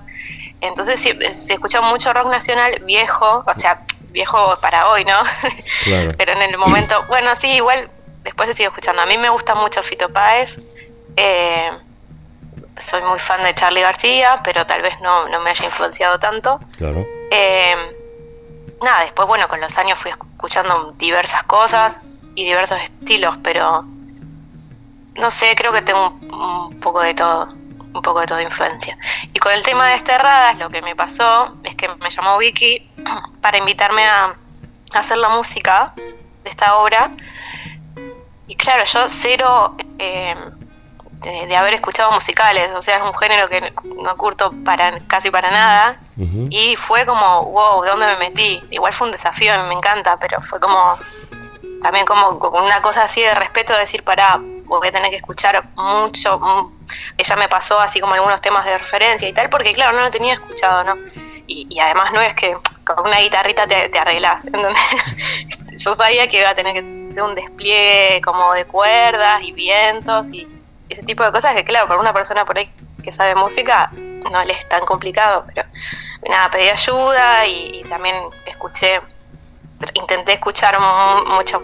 Entonces 0.61 0.99
sí, 0.99 1.13
se 1.35 1.53
escuchaba 1.53 1.87
mucho 1.87 2.11
rock 2.11 2.27
nacional 2.27 2.79
viejo, 2.85 3.43
o 3.45 3.53
sea, 3.53 3.81
viejo 4.09 4.57
para 4.61 4.89
hoy, 4.89 5.05
¿no? 5.05 5.15
Claro. 5.83 6.11
Pero 6.17 6.31
en 6.33 6.41
el 6.41 6.57
momento, 6.57 7.05
bueno, 7.07 7.31
sí, 7.39 7.49
igual 7.51 7.87
después 8.23 8.49
se 8.49 8.55
sigue 8.55 8.67
escuchando. 8.69 9.03
A 9.03 9.05
mí 9.05 9.17
me 9.19 9.29
gusta 9.29 9.53
mucho 9.53 9.83
Fito 9.83 10.09
Páez. 10.11 10.57
eh, 11.17 11.69
soy 12.81 13.01
muy 13.01 13.19
fan 13.19 13.43
de 13.43 13.53
Charlie 13.55 13.81
García, 13.81 14.41
pero 14.43 14.65
tal 14.65 14.81
vez 14.81 14.99
no, 15.01 15.27
no 15.29 15.39
me 15.41 15.51
haya 15.51 15.65
influenciado 15.65 16.19
tanto. 16.19 16.59
Claro. 16.77 17.05
Eh, 17.31 17.75
nada, 18.81 19.03
después, 19.03 19.27
bueno, 19.27 19.47
con 19.47 19.61
los 19.61 19.77
años 19.77 19.97
fui 19.99 20.11
escuchando 20.11 20.93
diversas 20.97 21.43
cosas 21.43 21.93
y 22.35 22.45
diversos 22.45 22.81
estilos, 22.81 23.37
pero 23.43 23.85
no 25.15 25.31
sé, 25.31 25.55
creo 25.55 25.71
que 25.71 25.81
tengo 25.81 26.09
un, 26.21 26.33
un 26.33 26.79
poco 26.79 27.01
de 27.01 27.13
todo, 27.13 27.45
un 27.93 28.01
poco 28.01 28.21
de 28.21 28.27
toda 28.27 28.41
influencia. 28.41 28.97
Y 29.33 29.39
con 29.39 29.51
el 29.51 29.63
tema 29.63 29.87
de 29.87 29.93
Desterradas, 29.93 30.57
lo 30.57 30.69
que 30.69 30.81
me 30.81 30.95
pasó 30.95 31.55
es 31.63 31.75
que 31.75 31.87
me 31.87 32.09
llamó 32.09 32.37
Vicky 32.37 32.89
para 33.41 33.57
invitarme 33.57 34.05
a, 34.05 34.35
a 34.93 34.99
hacer 34.99 35.17
la 35.17 35.29
música 35.29 35.93
de 35.95 36.49
esta 36.49 36.77
obra. 36.77 37.11
Y 38.47 38.55
claro, 38.55 38.83
yo 38.85 39.07
cero 39.09 39.75
eh, 39.99 40.35
de, 41.21 41.47
de 41.47 41.55
haber 41.55 41.73
escuchado 41.75 42.11
musicales, 42.11 42.69
o 42.75 42.81
sea, 42.81 42.97
es 42.97 43.03
un 43.03 43.13
género 43.15 43.47
que 43.47 43.73
no 43.83 44.17
curto 44.17 44.51
para 44.65 44.99
casi 45.07 45.29
para 45.31 45.49
nada. 45.51 45.97
Y 46.51 46.75
fue 46.75 47.05
como, 47.05 47.45
wow, 47.45 47.83
¿dónde 47.85 48.05
me 48.07 48.15
metí? 48.17 48.61
Igual 48.71 48.93
fue 48.93 49.07
un 49.07 49.11
desafío, 49.13 49.53
a 49.53 49.57
mí 49.59 49.67
me 49.69 49.75
encanta, 49.75 50.17
pero 50.19 50.41
fue 50.41 50.59
como, 50.59 50.95
también 51.81 52.05
como 52.05 52.37
con 52.39 52.63
una 52.63 52.81
cosa 52.81 53.03
así 53.03 53.21
de 53.21 53.33
respeto, 53.33 53.73
de 53.73 53.79
decir, 53.79 54.03
pará, 54.03 54.39
voy 54.65 54.87
a 54.87 54.91
tener 54.91 55.09
que 55.09 55.17
escuchar 55.17 55.63
mucho. 55.75 56.39
mm, 56.39 56.71
Ella 57.17 57.35
me 57.35 57.49
pasó 57.49 57.79
así 57.79 57.99
como 57.99 58.13
algunos 58.13 58.41
temas 58.41 58.65
de 58.65 58.77
referencia 58.77 59.27
y 59.27 59.33
tal, 59.33 59.49
porque 59.49 59.73
claro, 59.73 59.97
no 59.97 60.03
lo 60.03 60.11
tenía 60.11 60.33
escuchado, 60.35 60.83
¿no? 60.83 60.95
Y, 61.47 61.67
y 61.69 61.79
además 61.79 62.13
no 62.13 62.21
es 62.21 62.33
que 62.35 62.55
con 62.85 63.07
una 63.07 63.19
guitarrita 63.19 63.67
te, 63.67 63.89
te 63.89 63.99
arreglas. 63.99 64.41
Yo 65.77 65.95
sabía 65.95 66.27
que 66.27 66.39
iba 66.39 66.49
a 66.49 66.55
tener 66.55 66.73
que 66.73 67.09
hacer 67.11 67.23
un 67.23 67.35
despliegue 67.35 68.21
como 68.21 68.53
de 68.53 68.65
cuerdas 68.65 69.41
y 69.41 69.51
vientos 69.51 70.27
y 70.31 70.47
ese 70.91 71.03
tipo 71.03 71.23
de 71.23 71.31
cosas 71.31 71.55
que 71.55 71.63
claro, 71.63 71.87
para 71.87 71.99
una 71.99 72.13
persona 72.13 72.45
por 72.45 72.57
ahí 72.57 72.71
que 73.03 73.11
sabe 73.11 73.35
música 73.35 73.89
no 73.93 74.43
le 74.43 74.53
es 74.53 74.67
tan 74.69 74.85
complicado, 74.85 75.45
pero 75.53 75.67
nada, 76.29 76.49
pedí 76.51 76.69
ayuda 76.69 77.45
y, 77.47 77.83
también 77.89 78.15
escuché, 78.45 79.01
intenté 79.95 80.33
escuchar 80.33 80.77
mu- 80.79 81.25
mucho, 81.35 81.63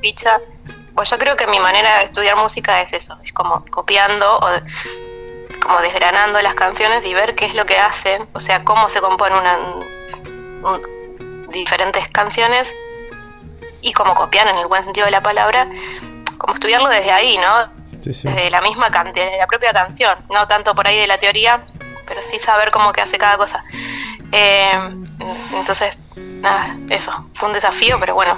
ficha. 0.00 0.40
Pues 0.94 1.08
yo 1.10 1.18
creo 1.18 1.36
que 1.36 1.46
mi 1.46 1.58
manera 1.58 1.98
de 1.98 2.04
estudiar 2.04 2.36
música 2.36 2.82
es 2.82 2.92
eso, 2.92 3.16
es 3.24 3.32
como 3.32 3.64
copiando 3.70 4.38
o 4.38 4.48
como 5.62 5.80
desgranando 5.80 6.40
las 6.42 6.54
canciones 6.54 7.04
y 7.04 7.14
ver 7.14 7.34
qué 7.34 7.46
es 7.46 7.54
lo 7.54 7.64
que 7.64 7.78
hacen, 7.78 8.28
o 8.34 8.40
sea, 8.40 8.62
cómo 8.64 8.88
se 8.90 9.00
componen 9.00 9.38
una, 9.38 9.58
un- 9.58 11.48
diferentes 11.50 12.08
canciones 12.08 12.68
y 13.80 13.92
como 13.92 14.14
copiar 14.14 14.48
en 14.48 14.56
el 14.56 14.66
buen 14.66 14.84
sentido 14.84 15.06
de 15.06 15.12
la 15.12 15.22
palabra, 15.22 15.66
como 16.42 16.54
estudiarlo 16.54 16.88
desde 16.90 17.10
ahí, 17.10 17.38
¿no? 17.38 17.72
Sí, 18.02 18.12
sí. 18.12 18.28
Desde 18.28 18.50
la 18.50 18.60
misma 18.60 18.90
can 18.90 19.12
desde 19.14 19.38
la 19.38 19.46
propia 19.46 19.72
canción, 19.72 20.18
no 20.30 20.46
tanto 20.46 20.74
por 20.74 20.86
ahí 20.86 20.98
de 20.98 21.06
la 21.06 21.18
teoría, 21.18 21.64
pero 22.06 22.20
sí 22.28 22.38
saber 22.38 22.70
cómo 22.70 22.92
que 22.92 23.00
hace 23.00 23.16
cada 23.16 23.36
cosa. 23.38 23.64
Eh, 24.32 24.72
entonces, 25.56 25.98
nada, 26.16 26.76
eso, 26.90 27.12
fue 27.34 27.48
un 27.48 27.54
desafío, 27.54 27.96
pero 28.00 28.14
bueno, 28.14 28.36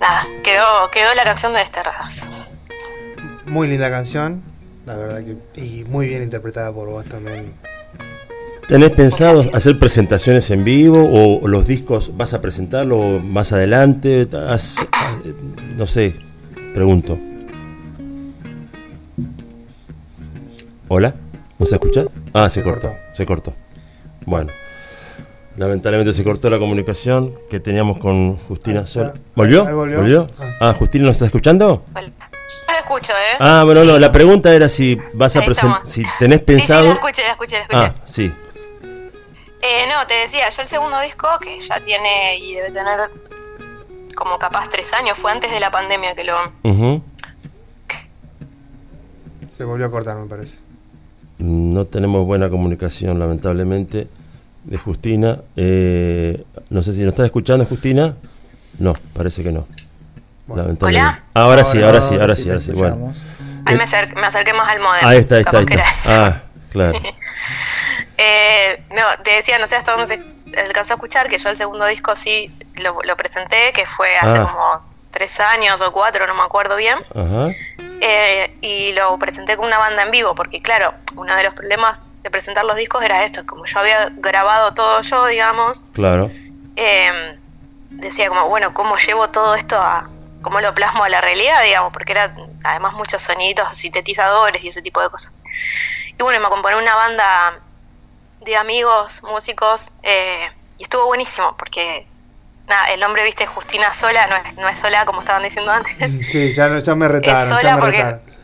nada, 0.00 0.26
quedó, 0.42 0.90
quedó 0.90 1.14
la 1.14 1.24
canción 1.24 1.52
de 1.52 1.60
Desterradas. 1.60 2.16
Muy 3.46 3.68
linda 3.68 3.90
canción, 3.90 4.42
la 4.86 4.96
verdad 4.96 5.20
que. 5.24 5.36
Y 5.60 5.84
muy 5.84 6.06
bien 6.08 6.22
interpretada 6.22 6.72
por 6.72 6.88
vos 6.88 7.04
también. 7.06 7.54
¿Tenés 8.66 8.90
pensado 8.90 9.44
hacer 9.54 9.78
presentaciones 9.78 10.50
en 10.50 10.62
vivo 10.62 10.98
o 11.10 11.48
los 11.48 11.66
discos 11.66 12.14
vas 12.18 12.34
a 12.34 12.42
presentarlo 12.42 13.18
más 13.20 13.52
adelante? 13.52 14.28
Has- 14.46 14.84
no 15.76 15.86
sé, 15.86 16.16
pregunto. 16.74 17.18
¿Hola? 20.88 21.14
¿No 21.58 21.66
se 21.66 21.74
escucha? 21.74 22.04
Ah, 22.32 22.48
se 22.48 22.62
cortó, 22.62 22.94
se 23.12 23.26
cortó. 23.26 23.54
Bueno, 24.24 24.50
lamentablemente 25.56 26.12
se 26.12 26.24
cortó 26.24 26.48
la 26.48 26.58
comunicación 26.58 27.34
que 27.50 27.60
teníamos 27.60 27.98
con 27.98 28.36
Justina 28.36 28.86
Sol. 28.86 29.12
¿Volvió? 29.34 29.64
volvió. 29.74 30.28
Ah, 30.60 30.74
Justina, 30.78 31.06
¿nos 31.06 31.14
está 31.14 31.26
escuchando? 31.26 31.84
Escucho, 32.78 33.12
¿eh? 33.12 33.36
Ah, 33.38 33.64
bueno, 33.64 33.84
no, 33.84 33.98
la 33.98 34.10
pregunta 34.10 34.54
era 34.54 34.66
si 34.68 34.98
vas 35.12 35.36
a 35.36 35.42
presentar, 35.42 35.82
si 35.84 36.02
tenés 36.18 36.40
pensado... 36.40 36.84
Sí, 36.84 36.88
sí, 36.88 36.94
la 36.94 36.94
escuché, 36.94 37.22
la 37.22 37.32
escuché, 37.32 37.56
la 37.56 37.62
escuché. 37.62 37.78
Ah, 37.78 37.94
sí. 38.06 38.32
Eh, 39.60 39.86
no, 39.88 40.06
te 40.06 40.14
decía, 40.14 40.48
yo 40.48 40.62
el 40.62 40.68
segundo 40.68 40.98
disco, 41.00 41.28
que 41.40 41.60
ya 41.60 41.80
tiene 41.84 42.38
y 42.38 42.54
debe 42.54 42.70
tener 42.70 43.10
como 44.18 44.38
capaz 44.38 44.68
tres 44.68 44.92
años, 44.92 45.16
fue 45.18 45.30
antes 45.32 45.50
de 45.50 45.60
la 45.60 45.70
pandemia 45.70 46.14
que 46.14 46.24
lo... 46.24 46.36
Se 49.48 49.64
volvió 49.64 49.86
a 49.86 49.90
cortar, 49.90 50.16
me 50.16 50.26
parece. 50.26 50.58
No 51.38 51.84
tenemos 51.86 52.24
buena 52.26 52.48
comunicación, 52.50 53.18
lamentablemente, 53.18 54.08
de 54.64 54.76
Justina. 54.78 55.38
Eh, 55.56 56.44
no 56.70 56.82
sé 56.82 56.92
si 56.92 57.00
nos 57.00 57.08
está 57.10 57.24
escuchando, 57.24 57.64
Justina. 57.64 58.14
No, 58.78 58.94
parece 59.14 59.42
que 59.42 59.52
no. 59.52 59.66
Lamentablemente. 60.48 60.84
Hola. 60.86 61.24
Ahora 61.34 61.64
sí, 61.64 61.82
ahora 61.82 62.00
sí, 62.00 62.14
Ahora 62.16 62.36
sí 62.36 62.48
ahora 62.48 62.60
sí. 62.60 62.72
Bueno. 62.72 63.12
Ahí 63.64 63.76
me, 63.76 63.84
acer- 63.84 64.14
me 64.14 64.26
acerqué 64.26 64.52
más 64.52 64.68
al 64.68 64.80
modem. 64.80 65.04
ahí 65.04 65.18
está, 65.18 65.36
ahí 65.36 65.40
está, 65.42 65.58
ahí 65.58 65.64
está. 65.68 65.84
Ah, 66.06 66.42
claro. 66.70 67.00
Eh, 68.20 68.82
no, 68.90 69.22
te 69.22 69.30
decía, 69.30 69.60
no 69.60 69.68
sé 69.68 69.76
hasta 69.76 69.94
dónde 69.96 70.20
se 70.52 70.60
alcanzó 70.60 70.94
a 70.94 70.96
escuchar, 70.96 71.28
que 71.28 71.38
yo 71.38 71.50
el 71.50 71.56
segundo 71.56 71.86
disco 71.86 72.16
sí 72.16 72.50
lo, 72.78 72.98
lo 73.02 73.16
presenté, 73.16 73.72
que 73.72 73.86
fue 73.86 74.16
hace 74.16 74.38
Ah. 74.38 74.42
como 74.52 74.82
tres 75.10 75.38
años 75.40 75.80
o 75.80 75.92
cuatro, 75.92 76.26
no 76.26 76.34
me 76.34 76.42
acuerdo 76.42 76.76
bien. 76.76 76.98
Ajá. 77.14 77.50
Eh, 78.00 78.56
y 78.60 78.92
lo 78.92 79.18
presenté 79.18 79.56
con 79.56 79.66
una 79.66 79.78
banda 79.78 80.02
en 80.02 80.10
vivo, 80.10 80.34
porque 80.34 80.62
claro, 80.62 80.94
uno 81.16 81.34
de 81.34 81.44
los 81.44 81.54
problemas 81.54 82.00
de 82.22 82.30
presentar 82.30 82.64
los 82.64 82.76
discos 82.76 83.02
era 83.02 83.24
esto, 83.24 83.44
como 83.46 83.64
yo 83.66 83.78
había 83.78 84.10
grabado 84.16 84.74
todo 84.74 85.00
yo, 85.02 85.26
digamos, 85.26 85.84
Claro. 85.94 86.30
eh, 86.76 87.38
decía 87.90 88.28
como, 88.28 88.46
bueno, 88.48 88.72
¿cómo 88.74 88.96
llevo 88.98 89.28
todo 89.30 89.54
esto 89.54 89.76
a, 89.80 90.08
cómo 90.42 90.60
lo 90.60 90.74
plasmo 90.74 91.04
a 91.04 91.08
la 91.08 91.20
realidad, 91.20 91.62
digamos? 91.64 91.92
Porque 91.92 92.12
era 92.12 92.34
además 92.64 92.92
muchos 92.94 93.22
sonidos, 93.22 93.76
sintetizadores 93.76 94.62
y 94.62 94.68
ese 94.68 94.82
tipo 94.82 95.00
de 95.00 95.08
cosas. 95.10 95.32
Y 96.18 96.22
bueno, 96.22 96.38
me 96.40 96.46
acompañó 96.46 96.78
una 96.78 96.94
banda 96.94 97.58
de 98.40 98.56
amigos, 98.56 99.20
músicos, 99.24 99.88
eh, 100.02 100.48
y 100.78 100.84
estuvo 100.84 101.06
buenísimo, 101.06 101.56
porque 101.56 102.06
nada, 102.68 102.86
el 102.92 103.00
nombre, 103.00 103.24
viste, 103.24 103.46
Justina 103.46 103.92
Sola, 103.94 104.26
no 104.26 104.36
es, 104.36 104.56
no 104.56 104.68
es 104.68 104.78
sola 104.78 105.04
como 105.06 105.20
estaban 105.20 105.42
diciendo 105.42 105.70
antes, 105.72 105.96
Sí, 106.30 106.52
ya, 106.52 106.68
no- 106.68 106.78
ya 106.80 106.94
me 106.94 107.08
retaron, 107.08 107.48
sola 107.48 107.62
ya 107.62 107.74
me 107.76 107.80
porque- 107.80 107.96
retaron. 107.98 108.20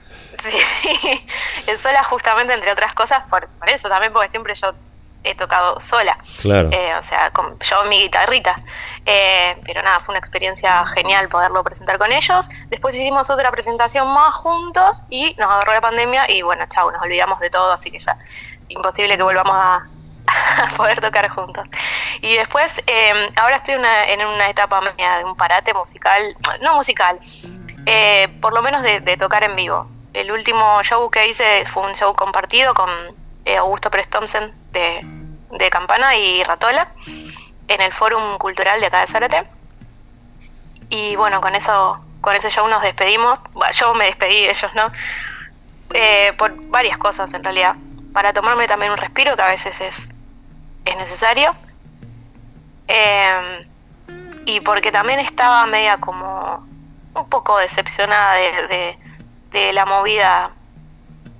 Sí, 0.44 1.26
es 1.66 1.80
sola 1.80 2.04
justamente 2.04 2.52
entre 2.52 2.70
otras 2.70 2.92
cosas 2.92 3.22
por, 3.30 3.48
por 3.48 3.70
eso 3.70 3.88
también 3.88 4.12
porque 4.12 4.28
siempre 4.28 4.54
yo 4.54 4.74
he 5.22 5.34
tocado 5.34 5.80
sola. 5.80 6.18
Claro. 6.42 6.68
Eh, 6.70 6.92
o 7.00 7.02
sea, 7.02 7.30
con, 7.30 7.58
yo 7.60 7.82
mi 7.84 7.98
guitarrita. 8.02 8.54
Eh, 9.06 9.56
pero 9.64 9.82
nada, 9.82 10.00
fue 10.00 10.12
una 10.12 10.18
experiencia 10.18 10.84
genial 10.88 11.30
poderlo 11.30 11.64
presentar 11.64 11.96
con 11.96 12.12
ellos. 12.12 12.46
Después 12.68 12.94
hicimos 12.94 13.30
otra 13.30 13.50
presentación 13.50 14.12
más 14.12 14.34
juntos 14.34 15.06
y 15.08 15.34
nos 15.38 15.50
agarró 15.50 15.72
la 15.72 15.80
pandemia 15.80 16.30
y 16.30 16.42
bueno, 16.42 16.66
chau, 16.68 16.90
nos 16.90 17.00
olvidamos 17.00 17.40
de 17.40 17.48
todo, 17.48 17.72
así 17.72 17.90
que 17.90 17.98
ya 18.00 18.18
imposible 18.68 19.16
que 19.16 19.22
volvamos 19.22 19.54
a, 19.56 19.86
a 20.26 20.68
poder 20.76 21.00
tocar 21.00 21.28
juntos. 21.28 21.66
Y 22.20 22.36
después, 22.36 22.72
eh, 22.86 23.30
ahora 23.36 23.56
estoy 23.56 23.74
una- 23.74 24.04
en 24.04 24.24
una 24.24 24.48
etapa 24.48 24.80
media 24.80 25.18
de 25.18 25.24
un 25.24 25.36
parate 25.36 25.74
musical, 25.74 26.36
no 26.60 26.76
musical, 26.76 27.18
eh, 27.86 28.28
por 28.40 28.54
lo 28.54 28.62
menos 28.62 28.82
de, 28.82 29.16
tocar 29.16 29.44
en 29.44 29.56
vivo. 29.56 29.86
El 30.12 30.30
último 30.30 30.82
show 30.82 31.10
que 31.10 31.28
hice 31.28 31.64
fue 31.66 31.82
un 31.82 31.94
show 31.94 32.14
compartido 32.14 32.72
con 32.74 32.88
eh, 33.44 33.56
Augusto 33.56 33.90
Thompson 34.10 34.52
de, 34.72 35.04
Campana 35.70 36.16
y 36.16 36.42
Ratola 36.44 36.88
en 37.06 37.80
el 37.80 37.92
Fórum 37.92 38.38
Cultural 38.38 38.80
de 38.80 38.86
acá 38.86 39.00
de 39.00 39.06
Zárate. 39.06 39.44
Y 40.90 41.16
bueno, 41.16 41.40
con 41.40 41.54
eso 41.54 42.00
con 42.24 42.34
ese 42.34 42.50
show 42.50 42.66
nos 42.68 42.82
despedimos. 42.82 43.38
Yo 43.74 43.92
me 43.94 44.06
despedí, 44.06 44.46
ellos 44.46 44.74
no. 44.74 44.90
Eh, 45.92 46.32
por 46.38 46.54
varias 46.68 46.96
cosas 46.96 47.32
en 47.34 47.44
realidad. 47.44 47.76
Para 48.14 48.32
tomarme 48.32 48.66
también 48.66 48.92
un 48.92 48.98
respiro 48.98 49.36
que 49.36 49.42
a 49.42 49.48
veces 49.48 49.78
es, 49.80 50.13
es 50.84 50.96
necesario. 50.96 51.52
Eh, 52.88 53.66
y 54.46 54.60
porque 54.60 54.92
también 54.92 55.20
estaba 55.20 55.66
media 55.66 55.96
como 55.98 56.66
un 57.14 57.28
poco 57.28 57.58
decepcionada 57.58 58.34
de, 58.34 58.68
de, 58.68 58.98
de 59.52 59.72
la 59.72 59.86
movida 59.86 60.50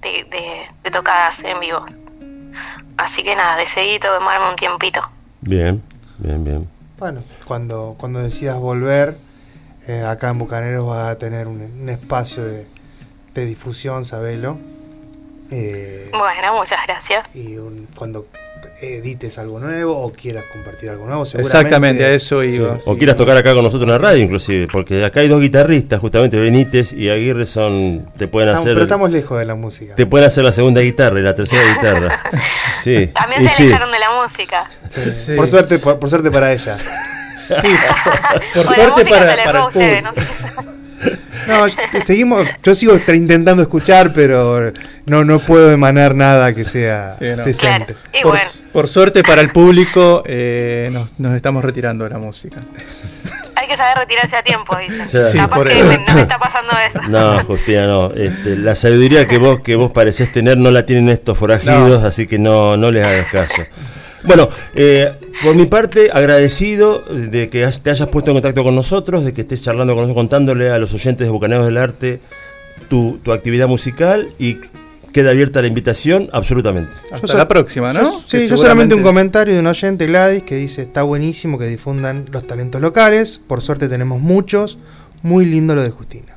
de, 0.01 0.25
de, 0.25 0.69
de 0.83 0.91
tocadas 0.91 1.39
en 1.41 1.61
vivo. 1.61 1.85
Así 2.97 3.23
que 3.23 3.35
nada, 3.35 3.57
decidí 3.57 3.99
tomarme 3.99 4.49
un 4.49 4.57
tiempito. 4.57 5.03
Bien, 5.41 5.83
bien, 6.19 6.45
bien. 6.45 6.71
Bueno, 6.99 7.23
cuando, 7.45 7.97
cuando 7.99 8.21
decidas 8.21 8.57
volver, 8.57 9.19
eh, 9.87 10.03
acá 10.05 10.31
en 10.31 10.39
Bucaneros 10.39 10.87
vas 10.87 11.09
a 11.11 11.19
tener 11.19 11.47
un, 11.49 11.61
un 11.83 11.89
espacio 11.89 12.45
de, 12.45 12.67
de 13.35 13.45
difusión, 13.45 14.05
sabelo. 14.07 14.57
Eh, 15.51 16.11
Bueno, 16.17 16.55
muchas 16.55 16.79
gracias. 16.87 17.27
y 17.35 17.57
un- 17.59 17.89
cuando 17.97 18.27
edites 18.81 19.39
algo 19.39 19.59
nuevo 19.61 19.97
o 19.99 20.13
quieras 20.13 20.45
compartir 20.53 20.91
algo 20.91 21.07
nuevo, 21.07 21.25
seguramente. 21.25 21.59
Exactamente, 21.59 22.05
a 22.05 22.11
eso 22.13 22.43
Sí, 22.43 22.49
iba. 22.57 22.79
O 22.87 22.97
quieras 22.97 23.17
tocar 23.17 23.37
acá 23.37 23.55
con 23.55 23.63
nosotros 23.65 23.87
en 23.87 23.93
la 23.93 23.99
radio, 23.99 24.23
inclusive, 24.23 24.67
porque 24.71 25.05
acá 25.05 25.21
hay 25.21 25.29
dos 25.29 25.41
guitarristas, 25.41 26.01
justamente 26.01 26.39
Benítez 26.39 26.93
y 26.93 27.09
Aguirre 27.09 27.47
son, 27.47 28.07
te 28.17 28.29
pueden 28.29 28.51
Estamos- 28.51 28.65
hacer, 28.67 28.75
pero 28.75 28.83
estamos 28.85 29.11
lejos 29.11 29.39
de 29.39 29.45
la 29.45 29.55
música. 29.55 29.95
te 29.95 30.07
pueden 30.07 30.27
hacer 30.27 30.45
la 30.45 30.53
segunda 30.53 30.81
guitarra 30.81 31.19
y 31.21 31.23
la 31.23 31.35
tercera 31.35 31.63
guitarra. 31.75 32.21
Sí, 32.83 33.07
También 33.15 33.41
y 33.43 33.49
se 33.49 33.57
sí. 33.57 33.63
alejaron 33.63 33.91
de 33.93 33.99
la 33.99 34.09
música. 34.23 34.71
Sí. 34.91 35.33
Por 35.37 35.49
suerte, 35.49 35.79
por, 35.79 35.99
por 35.99 36.11
suerte 36.11 36.31
para 36.31 36.53
ella. 36.53 36.77
Sí, 36.79 37.55
por, 38.55 38.63
suerte 38.65 39.05
para, 39.07 39.21
para 39.27 39.33
el 39.33 39.39
dejó 39.53 39.57
a 39.59 39.67
ustedes, 39.69 40.03
público. 40.03 40.21
no 40.57 40.63
sé. 40.63 40.74
No, 41.47 41.67
yo- 41.67 41.75
seguimos, 42.07 42.47
yo 42.63 42.75
sigo 42.75 42.99
intentando 43.09 43.63
escuchar, 43.63 44.13
pero 44.15 44.73
no, 45.07 45.25
no 45.25 45.39
puedo 45.39 45.71
emanar 45.73 46.15
nada 46.15 46.55
que 46.55 46.65
sea 46.65 47.15
Sí, 47.19 47.27
no. 47.37 47.45
decente. 47.45 47.95
Por, 48.23 48.33
bueno, 48.33 48.47
por 48.73 48.89
suerte 48.89 49.23
para 49.23 49.41
el 49.41 49.51
público, 49.51 50.23
eh, 50.27 50.89
nos, 50.93 51.11
nos 51.19 51.35
estamos 51.35 51.65
retirando 51.65 52.05
de 52.05 52.11
la 52.11 52.19
música. 52.19 52.57
hay 53.57 53.69
que 53.69 53.77
saber 53.77 53.99
retirarse 53.99 54.37
a 54.37 54.43
tiempo, 54.43 54.77
dice. 54.77 55.31
Sí, 55.31 55.39
Capaz 55.39 55.57
por 55.57 55.69
que 55.69 55.79
eso. 55.79 55.87
me- 55.89 55.99
no 55.99 56.15
me 56.15 56.21
está 56.23 56.39
pasando 56.39 56.73
eso. 56.91 57.09
No, 57.09 57.45
Justina, 57.45 57.87
no. 57.87 58.11
Este, 58.13 58.57
la 58.57 58.75
sabiduría 58.75 59.27
que 59.29 59.39
vos 59.39 59.61
que 59.61 59.75
vos 59.77 59.93
parecés 59.93 60.31
tener 60.33 60.57
no 60.59 60.71
la 60.71 60.85
tienen 60.87 61.09
estos 61.09 61.37
forajidos, 61.39 62.03
así 62.05 62.27
que 62.27 62.39
no, 62.39 62.77
no 62.77 62.91
les 62.91 63.05
hagas 63.05 63.27
caso. 63.31 63.63
Bueno, 64.25 64.49
eh, 64.75 65.13
por 65.43 65.55
mi 65.55 65.67
parte, 65.67 66.11
agradecido 66.13 67.01
de 67.01 67.49
que 67.51 67.67
te 67.83 67.91
hayas 67.91 68.09
puesto 68.09 68.31
en 68.31 68.37
contacto 68.37 68.63
con 68.65 68.75
nosotros, 68.75 69.25
de 69.25 69.33
que 69.35 69.43
estés 69.43 69.63
charlando 69.63 69.95
con 69.95 70.03
nosotros, 70.05 70.21
contándole 70.23 70.71
a 70.71 70.79
los 70.79 70.93
oyentes 70.95 71.27
de 71.27 71.31
Bucaneros 71.31 71.67
del 71.67 71.77
Arte 71.79 72.21
tu, 72.89 73.19
tu 73.23 73.33
actividad 73.33 73.67
musical 73.69 74.31
y 74.39 74.59
queda 75.13 75.31
abierta 75.31 75.61
la 75.63 75.69
invitación 75.69 76.29
absolutamente. 76.33 76.93
Hasta 77.13 77.27
so- 77.29 77.37
la 77.39 77.47
próxima, 77.49 77.93
¿no? 77.93 78.03
yo- 78.03 78.23
sí, 78.27 78.49
yo 78.49 78.57
solamente 78.57 78.95
un 78.95 79.01
seguramente- 79.01 79.03
comentario 79.03 79.55
de 79.55 79.61
un 79.61 79.67
oyente, 79.69 80.07
Gladys, 80.07 80.43
que 80.43 80.57
dice, 80.57 80.83
está 80.83 81.03
buenísimo 81.03 81.57
que 81.59 81.67
difundan 81.67 82.27
los 82.33 82.47
talentos 82.47 82.81
locales, 82.81 83.41
por 83.47 83.61
suerte 83.61 83.89
tenemos 83.89 84.21
muchos, 84.21 84.79
muy 85.23 85.47
lindo 85.47 85.75
lo 85.75 85.83
de 85.83 85.91
Justina. 85.91 86.35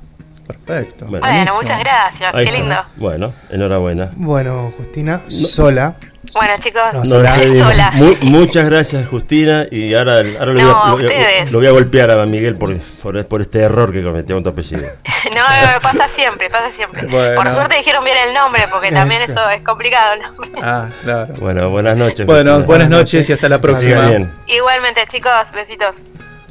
Perfecto. 0.47 1.07
Bueno, 1.07 1.25
Bueno, 1.27 1.53
muchas 1.61 1.79
gracias. 1.79 2.33
Ahí 2.35 2.45
Qué 2.45 2.51
está. 2.51 2.61
lindo. 2.61 2.75
Bueno, 2.97 3.33
enhorabuena. 3.49 4.11
Bueno, 4.15 4.71
Justina, 4.77 5.21
sola. 5.27 5.95
Bueno, 6.37 6.53
chicos, 6.59 6.81
No. 7.09 7.91
Mu- 7.93 8.15
muchas 8.21 8.65
gracias, 8.69 9.07
Justina. 9.07 9.65
Y 9.71 9.93
ahora, 9.95 10.19
ahora 10.19 10.45
lo, 10.45 10.53
voy 10.53 10.61
No, 10.63 10.83
a, 10.83 10.89
lo 10.89 10.95
voy 10.97 11.03
a- 11.05 11.07
ustedes. 11.07 11.51
lo 11.51 11.57
voy 11.59 11.67
a 11.67 11.71
golpear 11.71 12.11
a 12.11 12.25
Miguel 12.25 12.55
por, 12.57 12.77
por, 13.01 13.25
por 13.27 13.41
este 13.41 13.59
error 13.59 13.91
que 13.91 14.03
cometió 14.03 14.35
con 14.35 14.43
tu 14.43 14.49
apellido. 14.49 14.87
No, 15.35 15.43
pasa 15.81 16.07
siempre, 16.07 16.49
pasa 16.49 16.71
siempre. 16.75 17.05
Bueno. 17.09 17.41
Por 17.41 17.51
suerte 17.53 17.77
dijeron 17.77 18.03
bien 18.05 18.15
el 18.27 18.33
nombre, 18.33 18.63
porque 18.71 18.91
también 18.91 19.23
eso 19.23 19.49
es 19.49 19.61
complicado. 19.63 20.13
el 20.13 20.21
nombre. 20.21 20.51
Ah, 20.61 20.87
claro. 21.03 21.33
Bueno, 21.39 21.69
buenas 21.69 21.97
noches. 21.97 22.25
Bueno, 22.25 22.51
Justina. 22.51 22.65
buenas 22.67 22.89
noches 22.89 23.29
y 23.29 23.33
hasta 23.33 23.49
la 23.49 23.59
próxima. 23.59 24.01
bien. 24.07 24.31
Igualmente, 24.47 25.01
chicos, 25.11 25.31
besitos. 25.53 25.95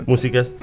Músicas. 0.07 0.57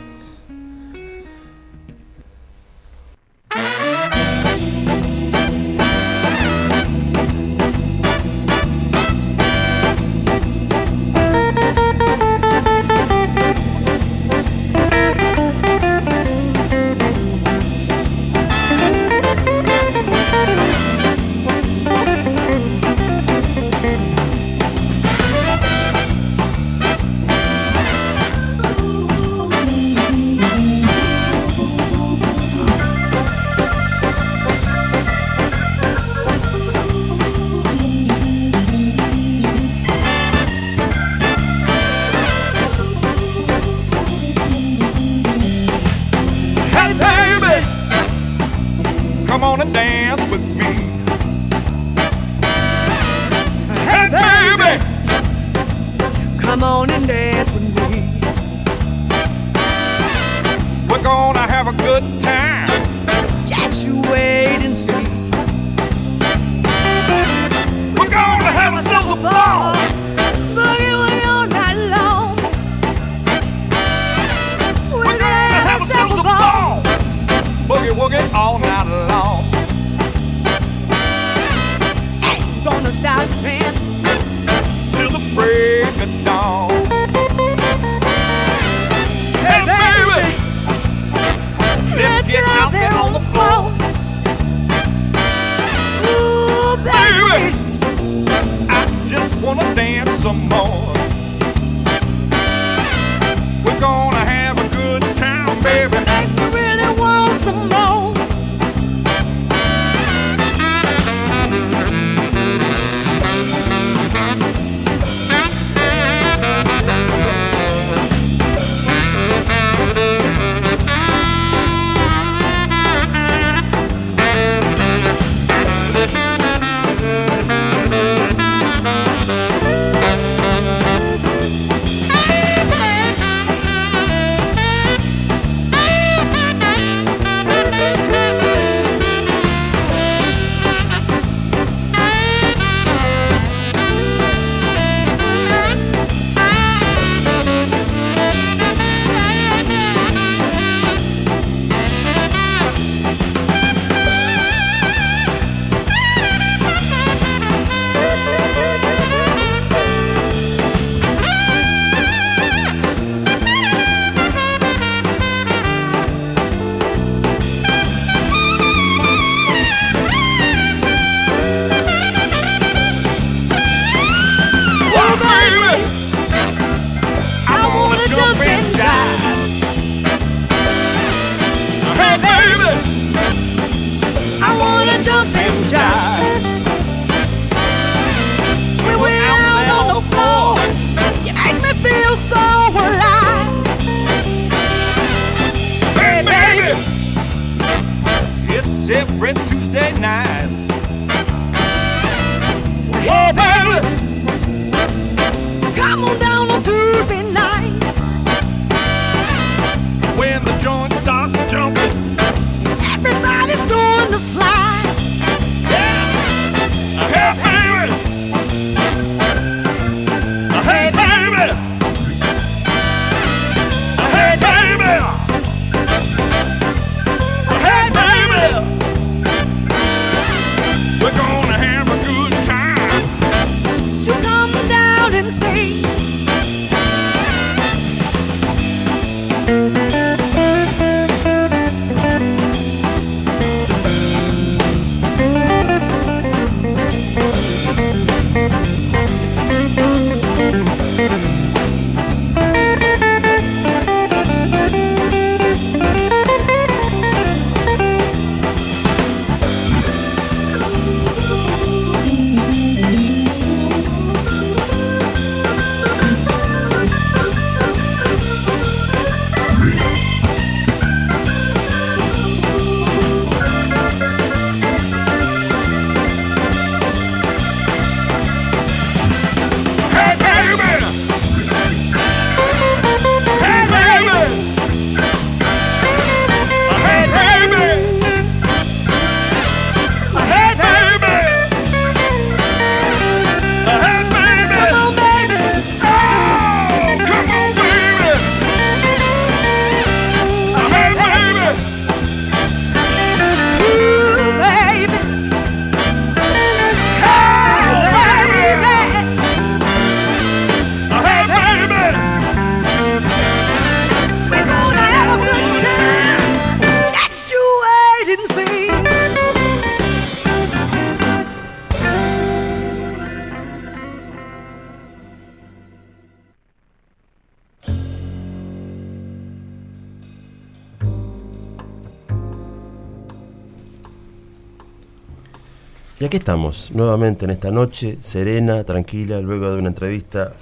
Aquí 336.14 336.18
estamos, 336.20 336.70
nuevamente 336.76 337.26
en 337.26 337.32
esta 337.32 337.50
noche, 337.50 337.98
serena, 338.02 338.64
tranquila, 338.64 339.20
luego 339.20 339.50
de 339.52 339.58
una 339.58 339.70
entrevista 339.70 340.34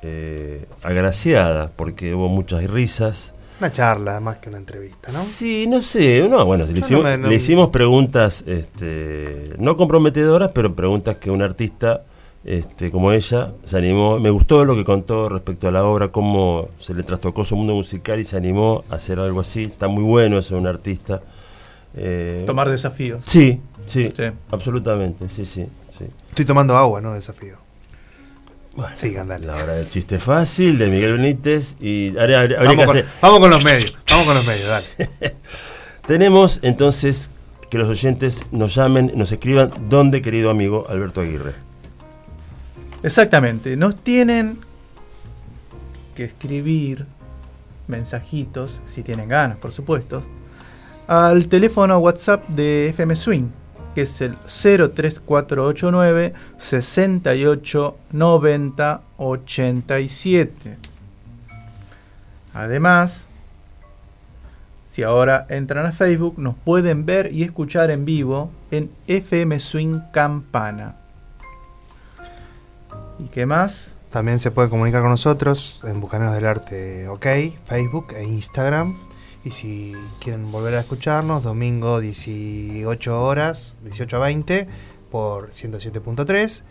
eh, 0.00 0.66
agraciada, 0.84 1.68
porque 1.74 2.14
hubo 2.14 2.28
muchas 2.28 2.62
risas. 2.70 3.34
Una 3.58 3.72
charla 3.72 4.20
más 4.20 4.36
que 4.36 4.50
una 4.50 4.58
entrevista, 4.58 5.10
¿no? 5.12 5.18
Sí, 5.18 5.66
no 5.66 5.82
sé, 5.82 6.28
no, 6.28 6.46
bueno, 6.46 6.64
le, 6.64 6.74
No, 6.74 6.78
hicimos, 6.78 7.02
no 7.02 7.10
me- 7.10 7.18
no- 7.18 7.26
le 7.28 7.34
hicimos 7.34 7.70
preguntas 7.70 8.44
este, 8.46 9.54
no 9.58 9.76
comprometedoras, 9.76 10.52
pero 10.54 10.72
preguntas 10.76 11.16
que 11.16 11.28
un 11.32 11.42
artista 11.42 12.04
este, 12.44 12.92
como 12.92 13.10
ella 13.10 13.50
se 13.64 13.76
animó. 13.78 14.20
Me 14.20 14.30
gustó 14.30 14.64
lo 14.64 14.76
que 14.76 14.84
contó 14.84 15.28
respecto 15.28 15.66
a 15.66 15.72
la 15.72 15.82
obra, 15.84 16.12
cómo 16.12 16.68
se 16.78 16.94
le 16.94 17.02
trastocó 17.02 17.44
su 17.44 17.56
mundo 17.56 17.74
musical 17.74 18.20
y 18.20 18.24
se 18.24 18.36
animó 18.36 18.84
a 18.90 18.94
hacer 18.94 19.18
algo 19.18 19.40
así. 19.40 19.64
Está 19.64 19.88
muy 19.88 20.04
bueno 20.04 20.38
eso 20.38 20.54
de 20.54 20.60
un 20.60 20.68
artista. 20.68 21.20
Eh, 21.98 22.44
Tomar 22.46 22.68
desafíos. 22.70 23.22
Sí, 23.24 23.58
sí, 23.86 24.12
Sí. 24.16 24.24
absolutamente, 24.50 25.28
sí, 25.28 25.44
sí, 25.44 25.66
sí. 25.90 26.04
Estoy 26.28 26.44
tomando 26.44 26.76
agua, 26.76 27.00
¿no? 27.00 27.12
Desafío. 27.14 27.56
Sigan, 28.94 29.28
dale. 29.28 29.46
La 29.46 29.54
hora 29.54 29.72
del 29.72 29.88
chiste 29.88 30.18
fácil 30.18 30.76
de 30.78 30.88
Miguel 30.90 31.12
Benítez 31.14 31.76
y 31.80 32.08
habría- 32.18 32.40
habría- 32.42 32.58
habría 32.58 32.72
Vamos 32.72 32.76
que 32.76 32.86
con, 32.86 32.96
hacer- 32.96 33.06
vamos 33.22 33.40
con 33.40 33.50
los 33.50 33.64
medios. 33.64 33.98
Vamos 34.10 34.26
con 34.26 34.34
los 34.34 34.46
medios, 34.46 34.68
dale. 34.68 34.86
Tenemos 36.06 36.60
entonces 36.62 37.30
que 37.70 37.78
los 37.78 37.88
oyentes 37.88 38.42
nos 38.52 38.74
llamen, 38.74 39.12
nos 39.16 39.32
escriban 39.32 39.72
dónde, 39.88 40.20
querido 40.20 40.50
amigo 40.50 40.86
Alberto 40.90 41.22
Aguirre. 41.22 41.54
Exactamente. 43.02 43.76
Nos 43.76 43.96
tienen 43.96 44.58
que 46.14 46.24
escribir 46.24 47.06
mensajitos, 47.88 48.80
si 48.86 49.02
tienen 49.02 49.28
ganas, 49.28 49.58
por 49.58 49.72
supuesto, 49.72 50.22
al 51.06 51.48
teléfono 51.48 51.98
WhatsApp 51.98 52.48
de 52.48 52.88
FM 52.90 53.14
Swing, 53.16 53.48
que 53.96 54.02
es 54.02 54.20
el 54.20 54.34
03489 54.34 56.34
68 56.58 57.96
90 58.12 59.00
87. 59.16 60.76
Además, 62.52 63.28
si 64.84 65.02
ahora 65.02 65.46
entran 65.48 65.86
a 65.86 65.92
Facebook, 65.92 66.34
nos 66.36 66.56
pueden 66.56 67.06
ver 67.06 67.32
y 67.32 67.42
escuchar 67.42 67.90
en 67.90 68.04
vivo 68.04 68.50
en 68.70 68.90
FM 69.06 69.58
Swing 69.60 70.00
Campana. 70.12 70.96
¿Y 73.18 73.28
qué 73.28 73.46
más? 73.46 73.96
También 74.10 74.38
se 74.38 74.50
puede 74.50 74.68
comunicar 74.68 75.00
con 75.00 75.10
nosotros 75.10 75.80
en 75.84 76.02
Bucaneros 76.02 76.34
del 76.34 76.44
Arte 76.44 77.08
OK, 77.08 77.26
Facebook 77.64 78.12
e 78.14 78.24
Instagram. 78.24 78.94
Y 79.46 79.52
si 79.52 79.92
quieren 80.18 80.50
volver 80.50 80.74
a 80.74 80.80
escucharnos, 80.80 81.44
domingo 81.44 82.00
18 82.00 83.24
horas, 83.24 83.76
18 83.84 84.16
a 84.16 84.18
20 84.18 84.66
por 85.08 85.50
107.3. 85.52 86.64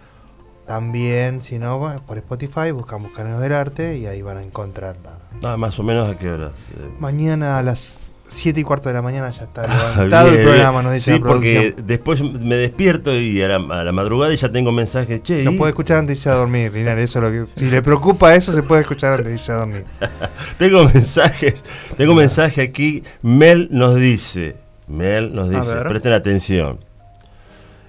También, 0.67 1.41
si 1.41 1.57
no, 1.57 2.01
por 2.05 2.17
Spotify 2.17 2.71
buscan 2.71 3.01
Bucaneros 3.01 3.39
del 3.39 3.53
Arte 3.53 3.97
y 3.97 4.07
ahí 4.07 4.21
van 4.21 4.37
a 4.39 4.43
encontrar. 4.43 4.97
la- 5.41 5.53
Ah, 5.53 5.55
más 5.55 5.79
o 5.79 5.83
menos 5.83 6.09
a 6.09 6.17
qué 6.19 6.29
hora. 6.29 6.47
Eh, 6.75 6.89
Mañana 6.99 7.59
a 7.59 7.63
las 7.63 8.11
7 8.27 8.59
y 8.59 8.63
cuarto 8.63 8.89
de 8.89 8.95
la 8.95 9.01
mañana 9.01 9.29
ya 9.31 9.43
está 9.43 9.61
levantado 9.95 10.29
bien, 10.29 10.39
el 10.39 10.47
programa, 10.47 10.81
nos 10.81 10.93
dice 10.93 11.13
Sí, 11.13 11.19
la 11.19 11.25
porque 11.25 11.75
después 11.77 12.21
me 12.21 12.55
despierto 12.55 13.15
y 13.15 13.41
a 13.41 13.47
la, 13.47 13.55
a 13.79 13.83
la 13.83 13.91
madrugada 13.91 14.33
y 14.33 14.37
ya 14.37 14.51
tengo 14.51 14.71
mensajes. 14.71 15.21
Che, 15.23 15.43
Lo 15.43 15.51
¿y? 15.51 15.57
puede 15.57 15.69
escuchar 15.71 15.97
antes 15.99 16.15
de 16.15 16.19
irse 16.19 16.29
a 16.29 16.33
dormir, 16.33 16.73
Linares, 16.73 17.09
Eso 17.11 17.19
es 17.19 17.23
lo 17.39 17.45
que, 17.45 17.59
si 17.59 17.65
le 17.69 17.81
preocupa 17.81 18.35
eso, 18.35 18.51
se 18.51 18.63
puede 18.63 18.81
escuchar 18.81 19.13
antes 19.13 19.27
de 19.27 19.33
irse 19.33 19.51
a 19.51 19.55
dormir. 19.55 19.85
tengo 20.57 20.83
mensajes. 20.85 21.63
Tengo 21.97 22.11
un 22.13 22.19
mensaje 22.19 22.61
aquí. 22.61 23.03
Mel 23.21 23.67
nos 23.71 23.95
dice. 23.95 24.57
Mel 24.87 25.33
nos 25.33 25.49
dice. 25.49 25.75
Presten 25.87 26.13
atención. 26.13 26.79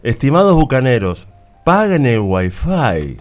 Estimados 0.03 0.55
bucaneros, 0.55 1.27
paguen 1.65 2.07
el 2.07 2.21
wifi. 2.21 3.19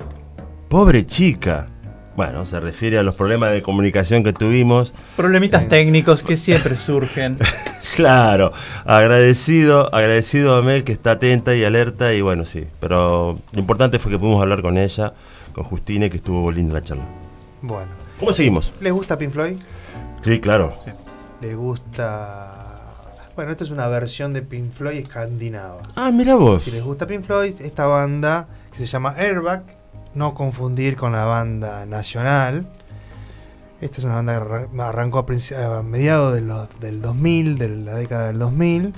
Pobre 0.69 1.03
chica. 1.05 1.67
Bueno, 2.15 2.45
se 2.45 2.59
refiere 2.61 2.97
a 2.97 3.03
los 3.03 3.15
problemas 3.15 3.51
de 3.51 3.61
comunicación 3.61 4.23
que 4.23 4.31
tuvimos. 4.31 4.93
Problemitas 5.17 5.67
técnicos 5.67 6.23
que 6.23 6.37
siempre 6.37 6.75
surgen. 6.77 7.37
Claro, 7.95 8.53
agradecido, 8.85 9.93
agradecido 9.93 10.55
a 10.55 10.61
Mel 10.61 10.83
que 10.85 10.93
está 10.93 11.11
atenta 11.11 11.53
y 11.55 11.63
alerta 11.65 12.13
y 12.13 12.21
bueno, 12.21 12.45
sí, 12.45 12.65
pero 12.79 13.37
lo 13.51 13.59
importante 13.59 13.99
fue 13.99 14.11
que 14.11 14.17
pudimos 14.17 14.41
hablar 14.41 14.61
con 14.61 14.77
ella, 14.77 15.13
con 15.53 15.65
Justine, 15.65 16.09
que 16.09 16.17
estuvo 16.17 16.51
linda 16.51 16.73
la 16.73 16.83
charla. 16.83 17.03
Bueno. 17.61 17.91
¿Cómo 18.19 18.31
seguimos? 18.31 18.73
¿Les 18.79 18.93
gusta 18.93 19.17
Pink 19.17 19.31
Floyd? 19.33 19.57
Sí, 20.21 20.39
claro. 20.39 20.77
¿Les 21.41 21.55
gusta...? 21.55 22.61
Bueno, 23.35 23.51
esta 23.51 23.65
es 23.65 23.69
una 23.71 23.87
versión 23.89 24.31
de 24.31 24.41
Pink 24.41 24.71
Floyd 24.71 24.99
escandinava. 24.99 25.81
Ah, 25.95 26.09
mira 26.13 26.35
vos. 26.35 26.63
Si 26.63 26.71
les 26.71 26.81
gusta 26.83 27.05
Pink 27.05 27.25
Floyd, 27.25 27.53
esta 27.59 27.85
banda 27.85 28.47
que 28.71 28.77
se 28.77 28.85
llama 28.85 29.13
Airbag, 29.17 29.63
no 30.15 30.33
confundir 30.33 30.95
con 30.95 31.11
la 31.11 31.25
banda 31.25 31.85
nacional. 31.85 32.67
Esta 33.81 33.97
es 33.97 34.03
una 34.05 34.15
banda 34.15 34.37
que 34.39 34.45
arran- 34.45 34.79
arrancó 34.81 35.19
a, 35.19 35.81
mediados 35.83 36.33
de 36.33 36.41
los- 36.41 36.79
del 36.79 37.01
2000, 37.01 37.57
de 37.57 37.69
la 37.69 37.95
década 37.95 38.27
del 38.27 38.39
2000. 38.39 38.93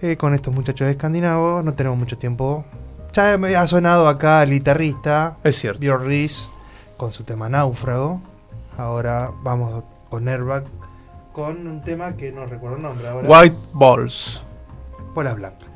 eh, 0.00 0.16
con 0.16 0.32
estos 0.32 0.54
muchachos 0.54 0.86
escandinavos. 0.88 1.64
No 1.64 1.74
tenemos 1.74 1.98
mucho 1.98 2.16
tiempo. 2.16 2.64
Ya 3.12 3.36
me 3.36 3.56
ha 3.56 3.66
sonado 3.66 4.06
acá 4.08 4.44
el 4.44 4.50
guitarrista. 4.50 5.36
Es 5.42 5.58
cierto. 5.58 5.80
Björn 5.80 6.06
Rees 6.06 6.48
con 6.96 7.10
su 7.10 7.24
tema 7.24 7.48
Náufrago. 7.48 8.20
Ahora 8.76 9.32
vamos 9.42 9.82
con 10.08 10.28
Airbag 10.28 10.62
con 11.32 11.66
un 11.66 11.82
tema 11.82 12.16
que 12.16 12.30
no 12.30 12.46
recuerdo 12.46 12.76
el 12.76 12.82
nombre 12.82 13.08
ahora. 13.08 13.28
White 13.28 13.56
Balls. 13.72 14.44
Bolas 15.14 15.34
blancas. 15.34 15.67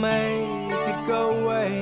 Make 0.00 0.72
it 0.90 1.06
go 1.06 1.22
away. 1.40 1.74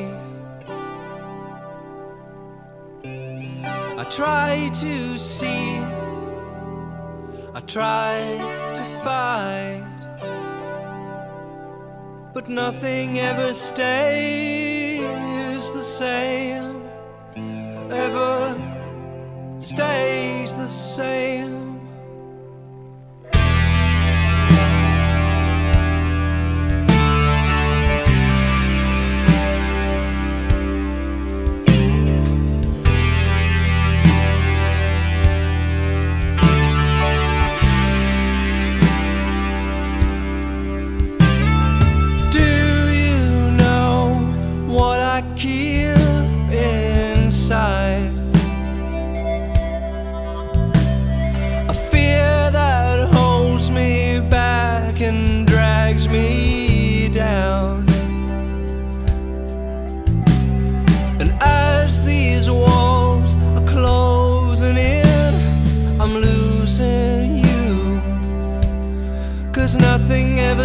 I 3.98 4.04
try 4.10 4.70
to 4.74 5.18
see, 5.18 5.78
I 7.54 7.60
try 7.66 8.72
to 8.76 8.84
fight 9.04 9.96
but 12.36 12.50
nothing 12.50 13.18
ever 13.18 13.54
stays 13.54 15.00
the 15.70 15.82
same. 15.82 16.82
Ever 17.90 18.54
stays 19.58 20.52
the 20.52 20.68
same. 20.68 21.65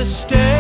mistake. 0.02 0.51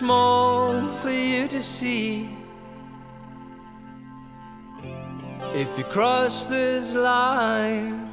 Small 0.00 0.96
for 1.02 1.10
you 1.10 1.46
to 1.46 1.62
see. 1.62 2.26
If 5.52 5.76
you 5.76 5.84
cross 5.84 6.44
this 6.44 6.94
line, 6.94 8.10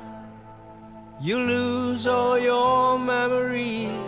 you 1.22 1.40
lose 1.40 2.06
all 2.06 2.38
your 2.38 3.00
memories. 3.00 4.07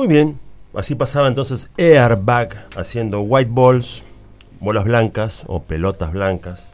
Muy 0.00 0.08
bien, 0.08 0.40
así 0.72 0.94
pasaba 0.94 1.28
entonces 1.28 1.70
Airbag 1.76 2.66
haciendo 2.74 3.20
white 3.20 3.50
balls, 3.52 4.02
bolas 4.58 4.86
blancas 4.86 5.44
o 5.46 5.62
pelotas 5.62 6.10
blancas. 6.10 6.72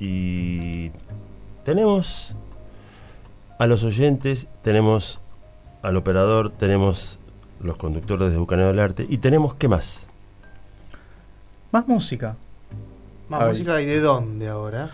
Y 0.00 0.90
tenemos 1.64 2.34
a 3.60 3.68
los 3.68 3.84
oyentes, 3.84 4.48
tenemos 4.62 5.20
al 5.82 5.96
operador, 5.96 6.50
tenemos 6.50 7.20
los 7.60 7.76
conductores 7.76 8.32
de 8.32 8.38
Bucaneo 8.38 8.66
del 8.66 8.80
Arte 8.80 9.06
y 9.08 9.18
tenemos 9.18 9.54
qué 9.54 9.68
más. 9.68 10.08
Más 11.70 11.86
música. 11.86 12.34
Más 13.28 13.40
Ay. 13.40 13.48
música 13.50 13.80
y 13.82 13.86
de 13.86 14.00
dónde 14.00 14.48
ahora? 14.48 14.90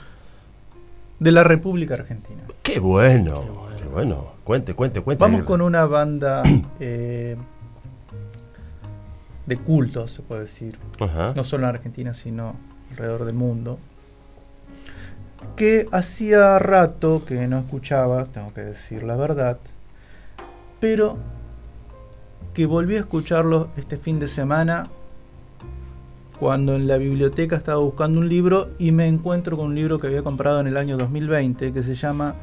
De 1.18 1.32
la 1.32 1.44
República 1.44 1.94
Argentina. 1.94 2.42
Qué 2.62 2.78
bueno, 2.78 3.68
qué 3.78 3.88
bueno. 3.88 4.32
Cuente, 4.44 4.74
cuente, 4.74 5.00
cuente. 5.00 5.24
Vamos 5.24 5.44
con 5.44 5.62
una 5.62 5.86
banda 5.86 6.42
eh, 6.80 7.38
de 9.50 9.58
culto, 9.58 10.06
se 10.06 10.22
puede 10.22 10.42
decir. 10.42 10.78
Ajá. 11.00 11.32
No 11.34 11.42
solo 11.42 11.64
en 11.64 11.74
Argentina, 11.74 12.14
sino 12.14 12.54
alrededor 12.92 13.24
del 13.24 13.34
mundo. 13.34 13.78
Que 15.56 15.88
hacía 15.90 16.58
rato 16.60 17.24
que 17.26 17.48
no 17.48 17.58
escuchaba, 17.58 18.26
tengo 18.26 18.54
que 18.54 18.60
decir 18.60 19.02
la 19.02 19.16
verdad. 19.16 19.58
Pero 20.78 21.18
que 22.54 22.64
volví 22.66 22.96
a 22.96 23.00
escucharlo 23.00 23.68
este 23.76 23.96
fin 23.96 24.20
de 24.20 24.28
semana 24.28 24.86
cuando 26.38 26.76
en 26.76 26.86
la 26.86 26.96
biblioteca 26.96 27.56
estaba 27.56 27.82
buscando 27.82 28.20
un 28.20 28.28
libro 28.28 28.70
y 28.78 28.92
me 28.92 29.08
encuentro 29.08 29.56
con 29.56 29.66
un 29.66 29.74
libro 29.74 29.98
que 29.98 30.06
había 30.06 30.22
comprado 30.22 30.60
en 30.60 30.68
el 30.68 30.76
año 30.76 30.96
2020 30.96 31.72
que 31.72 31.82
se 31.82 31.96
llama 31.96 32.36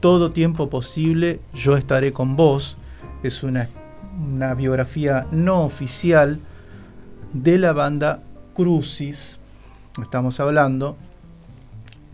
Todo 0.00 0.32
tiempo 0.32 0.68
posible, 0.68 1.40
yo 1.54 1.76
estaré 1.76 2.12
con 2.12 2.34
vos. 2.34 2.76
Es 3.22 3.44
una, 3.44 3.68
una 4.18 4.54
biografía 4.54 5.26
no 5.30 5.64
oficial 5.64 6.40
de 7.32 7.58
la 7.58 7.72
banda 7.72 8.22
Crucis. 8.54 9.38
Estamos 10.00 10.40
hablando. 10.40 10.96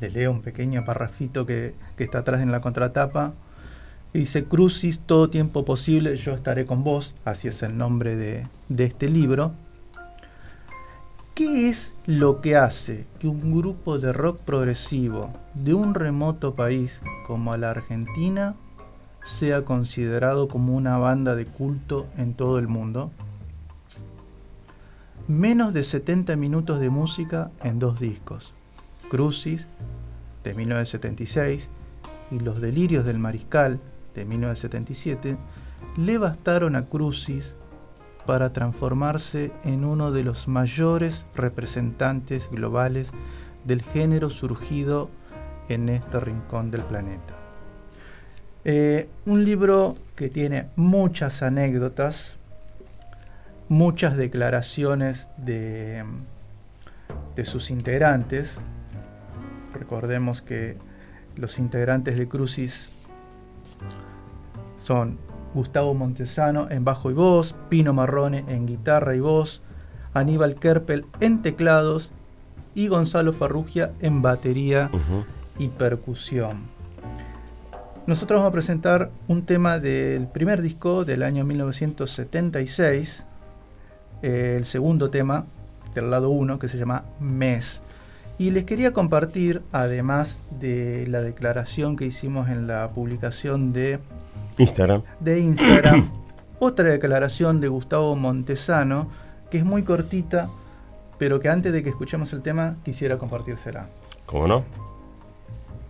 Les 0.01 0.13
leo 0.13 0.31
un 0.31 0.43
pequeño 0.43 0.85
parrafito 0.85 1.47
que, 1.47 1.75
está 1.99 2.19
atrás 2.19 2.41
en 2.41 2.53
la 2.53 2.61
contratapa. 2.61 3.33
Dice, 4.13 4.45
Crucis, 4.45 5.01
todo 5.01 5.31
tiempo 5.31 5.65
posible, 5.65 6.17
yo 6.17 6.35
estaré 6.35 6.67
con 6.67 6.85
vos. 6.85 7.15
Así 7.25 7.49
es 7.49 7.63
el 7.63 7.77
nombre 7.77 8.17
de 8.17 8.49
este 8.85 9.09
libro. 9.09 9.53
¿Qué 11.35 11.69
es 11.69 11.93
lo 12.07 12.41
que 12.41 12.57
hace 12.57 13.07
que 13.19 13.27
un 13.27 13.57
grupo 13.57 13.99
de 13.99 14.13
rock 14.13 14.39
progresivo 14.41 15.33
de 15.55 15.75
un 15.75 15.95
remoto 15.95 16.55
país 16.55 17.01
como 17.27 17.57
la 17.57 17.71
Argentina 17.71 18.55
sea 19.25 19.65
considerado 19.65 20.47
como 20.47 20.77
una 20.77 20.97
banda 20.99 21.35
de 21.35 21.47
culto 21.47 22.07
en 22.17 22.35
todo 22.35 22.61
el 22.61 22.69
mundo? 22.69 23.11
Menos 25.27 25.73
de 25.73 25.85
70 25.85 26.37
minutos 26.37 26.81
de 26.81 26.91
música 26.91 27.51
en 27.63 27.79
dos 27.79 27.99
discos. 27.99 28.53
Crucis, 29.09 29.69
de 30.43 30.53
1976, 30.53 31.71
y 32.31 32.41
Los 32.41 32.61
Delirios 32.61 33.07
del 33.07 33.19
Mariscal, 33.19 33.81
de 34.15 34.27
1977, 34.27 35.39
le 35.97 36.19
bastaron 36.19 36.77
a 36.77 36.85
Crucis 36.85 37.57
para 38.27 38.53
transformarse 38.53 39.51
en 39.65 39.87
uno 39.87 40.13
de 40.13 40.25
los 40.25 40.47
mayores 40.47 41.25
representantes 41.35 42.51
globales 42.51 43.09
del 43.65 43.81
género 43.81 44.29
surgido 44.29 45.09
en 45.71 45.89
este 45.89 46.21
rincón 46.21 46.71
del 46.71 46.83
planeta. 46.83 47.35
Eh, 48.67 49.09
un 49.25 49.43
libro 49.43 49.97
que 50.17 50.29
tiene 50.29 50.69
muchas 50.77 51.43
anécdotas, 51.43 52.37
muchas 53.69 54.17
declaraciones 54.17 55.29
de, 55.37 56.05
de 57.37 57.45
sus 57.45 57.71
integrantes. 57.71 58.61
Recordemos 59.73 60.43
que 60.43 60.77
los 61.37 61.59
integrantes 61.59 62.17
de 62.17 62.29
Crucis 62.29 62.91
son 64.77 65.19
Gustavo 65.55 65.95
Montesano 65.95 66.69
en 66.71 66.85
bajo 66.85 67.11
y 67.11 67.15
voz, 67.15 67.55
Pino 67.69 67.93
Marrone 67.93 68.45
en 68.49 68.67
guitarra 68.67 69.15
y 69.15 69.21
voz, 69.21 69.63
Aníbal 70.13 70.57
Kerpel 70.57 71.07
en 71.21 71.43
teclados 71.43 72.11
y 72.75 72.89
Gonzalo 72.89 73.33
Farrugia 73.33 73.93
en 74.01 74.21
batería 74.21 74.91
y 75.59 75.69
percusión. 75.69 76.75
Nosotros 78.07 78.39
vamos 78.39 78.51
a 78.51 78.53
presentar 78.53 79.11
un 79.29 79.47
tema 79.47 79.79
del 79.79 80.27
primer 80.27 80.61
disco 80.61 81.05
del 81.05 81.23
año 81.23 81.45
1976, 81.45 83.25
eh, 84.25 84.55
el 84.57 84.65
segundo 84.65 85.11
tema 85.11 85.45
del 85.95 86.11
lado 86.11 86.31
1 86.31 86.59
que 86.59 86.67
se 86.67 86.79
llama 86.79 87.05
Mes. 87.21 87.83
Y 88.39 88.53
les 88.53 88.65
quería 88.65 88.95
compartir, 88.95 89.61
además 89.71 90.47
de 90.59 91.07
la 91.09 91.21
declaración 91.21 91.95
que 91.95 92.07
hicimos 92.07 92.49
en 92.49 92.67
la 92.67 92.89
publicación 92.93 93.75
de 93.75 93.99
Instagram. 94.57 95.03
de 95.21 95.41
Instagram, 95.41 96.11
otra 96.59 96.89
declaración 96.89 97.61
de 97.61 97.69
Gustavo 97.69 98.17
Montesano, 98.17 99.11
que 99.51 99.59
es 99.59 99.65
muy 99.67 99.83
cortita, 99.83 100.49
pero 101.19 101.39
que 101.39 101.51
antes 101.51 101.75
de 101.75 101.83
que 101.83 101.91
escuchemos 101.91 102.33
el 102.33 102.41
tema 102.41 102.77
quisiera 102.83 103.19
compartírsela. 103.19 103.91
¿Cómo 104.25 104.49
no? 104.49 104.65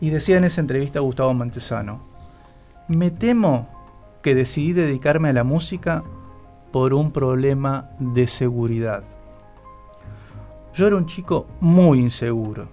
Y 0.00 0.10
decía 0.10 0.38
en 0.38 0.44
esa 0.44 0.60
entrevista 0.60 0.98
Gustavo 0.98 1.32
Montesano, 1.34 2.02
me 2.88 3.12
temo 3.12 3.68
que 4.22 4.34
decidí 4.34 4.72
dedicarme 4.72 5.28
a 5.28 5.34
la 5.34 5.44
música 5.44 6.02
por 6.74 6.92
un 6.92 7.12
problema 7.12 7.88
de 8.00 8.26
seguridad. 8.26 9.04
Yo 10.74 10.88
era 10.88 10.96
un 10.96 11.06
chico 11.06 11.46
muy 11.60 12.00
inseguro 12.00 12.66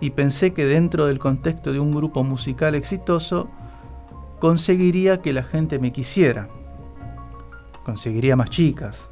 y 0.00 0.08
pensé 0.08 0.54
que 0.54 0.64
dentro 0.64 1.04
del 1.04 1.18
contexto 1.18 1.70
de 1.70 1.78
un 1.78 1.94
grupo 1.94 2.24
musical 2.24 2.74
exitoso 2.74 3.50
conseguiría 4.38 5.20
que 5.20 5.34
la 5.34 5.42
gente 5.42 5.78
me 5.78 5.92
quisiera. 5.92 6.48
Conseguiría 7.84 8.36
más 8.36 8.48
chicas. 8.48 9.10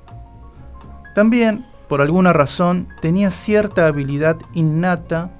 También, 1.14 1.66
por 1.86 2.00
alguna 2.00 2.32
razón, 2.32 2.88
tenía 3.02 3.30
cierta 3.30 3.86
habilidad 3.86 4.38
innata 4.54 5.32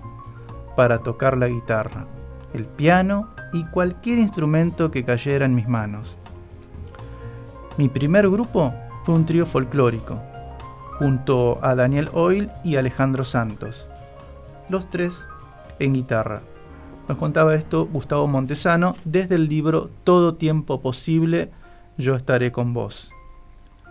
para 0.77 0.99
tocar 0.99 1.39
la 1.39 1.49
guitarra, 1.49 2.05
el 2.53 2.67
piano 2.67 3.31
y 3.55 3.65
cualquier 3.65 4.19
instrumento 4.19 4.91
que 4.91 5.07
cayera 5.07 5.47
en 5.47 5.55
mis 5.55 5.69
manos. 5.69 6.19
Mi 7.77 7.89
primer 7.89 8.31
grupo 8.31 8.73
fue 9.05 9.17
un 9.17 9.27
trío 9.27 9.47
folclórico, 9.47 10.23
junto 11.01 11.59
a 11.61 11.75
Daniel 11.75 12.09
Oil 12.13 12.49
y 12.63 12.77
Alejandro 12.77 13.25
Santos, 13.25 13.89
los 14.69 14.89
tres 14.91 15.25
en 15.81 15.93
guitarra. 15.93 16.41
Nos 17.09 17.19
contaba 17.19 17.57
esto 17.57 17.87
Gustavo 17.87 18.29
Montesano 18.29 18.95
desde 19.05 19.35
el 19.35 19.49
libro 19.49 19.91
Todo 20.05 20.37
tiempo 20.37 20.81
posible, 20.81 21.51
yo 21.99 22.15
estaré 22.15 22.53
con 22.53 22.75
vos. 22.75 23.11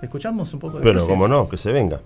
¿Escuchamos 0.02 0.54
un 0.54 0.62
poco 0.62 0.78
de 0.78 0.84
Pero 0.84 1.06
cómo 1.06 1.28
no, 1.28 1.50
que 1.50 1.58
se 1.58 1.74
venga. 1.74 2.00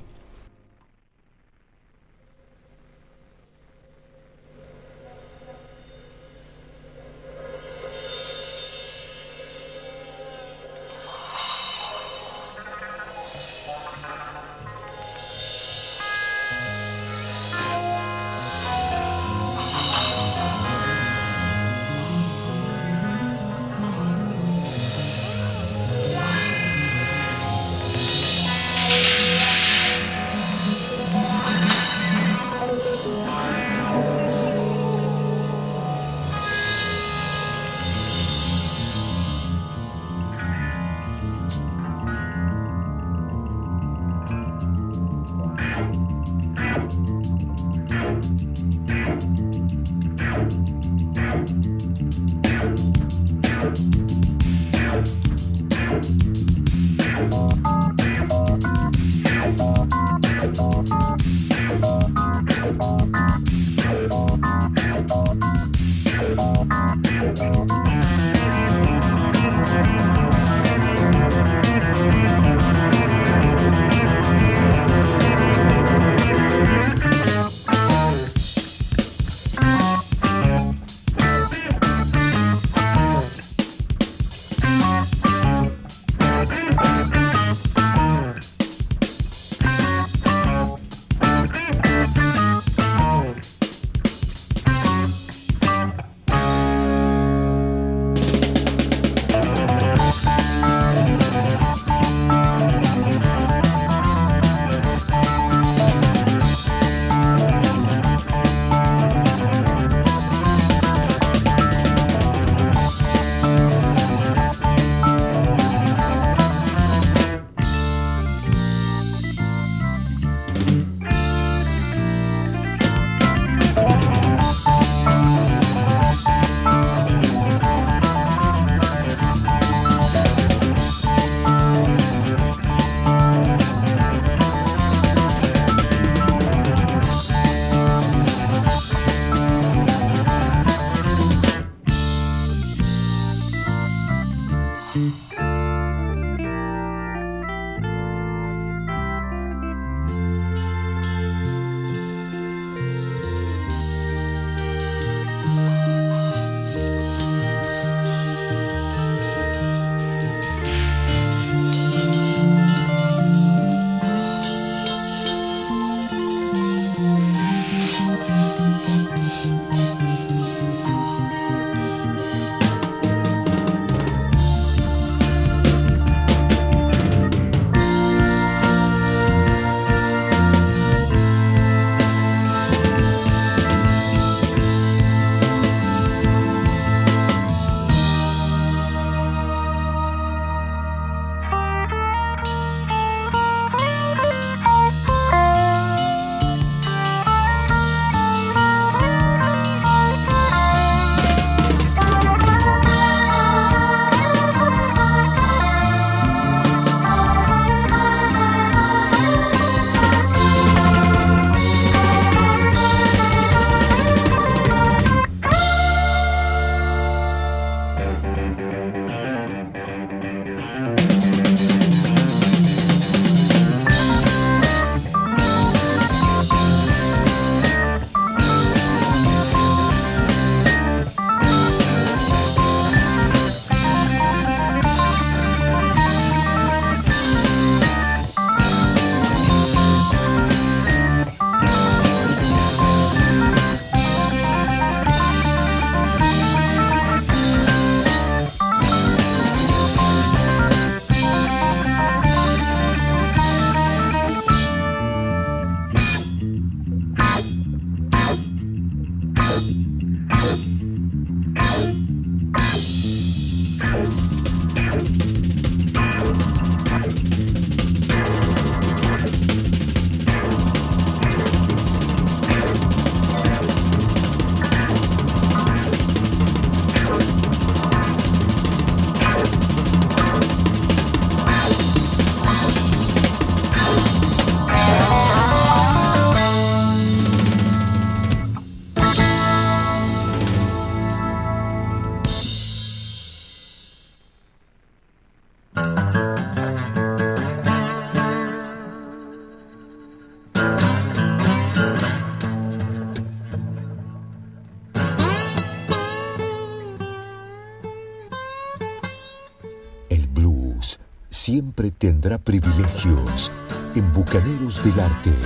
Bucaneros 314.88 315.37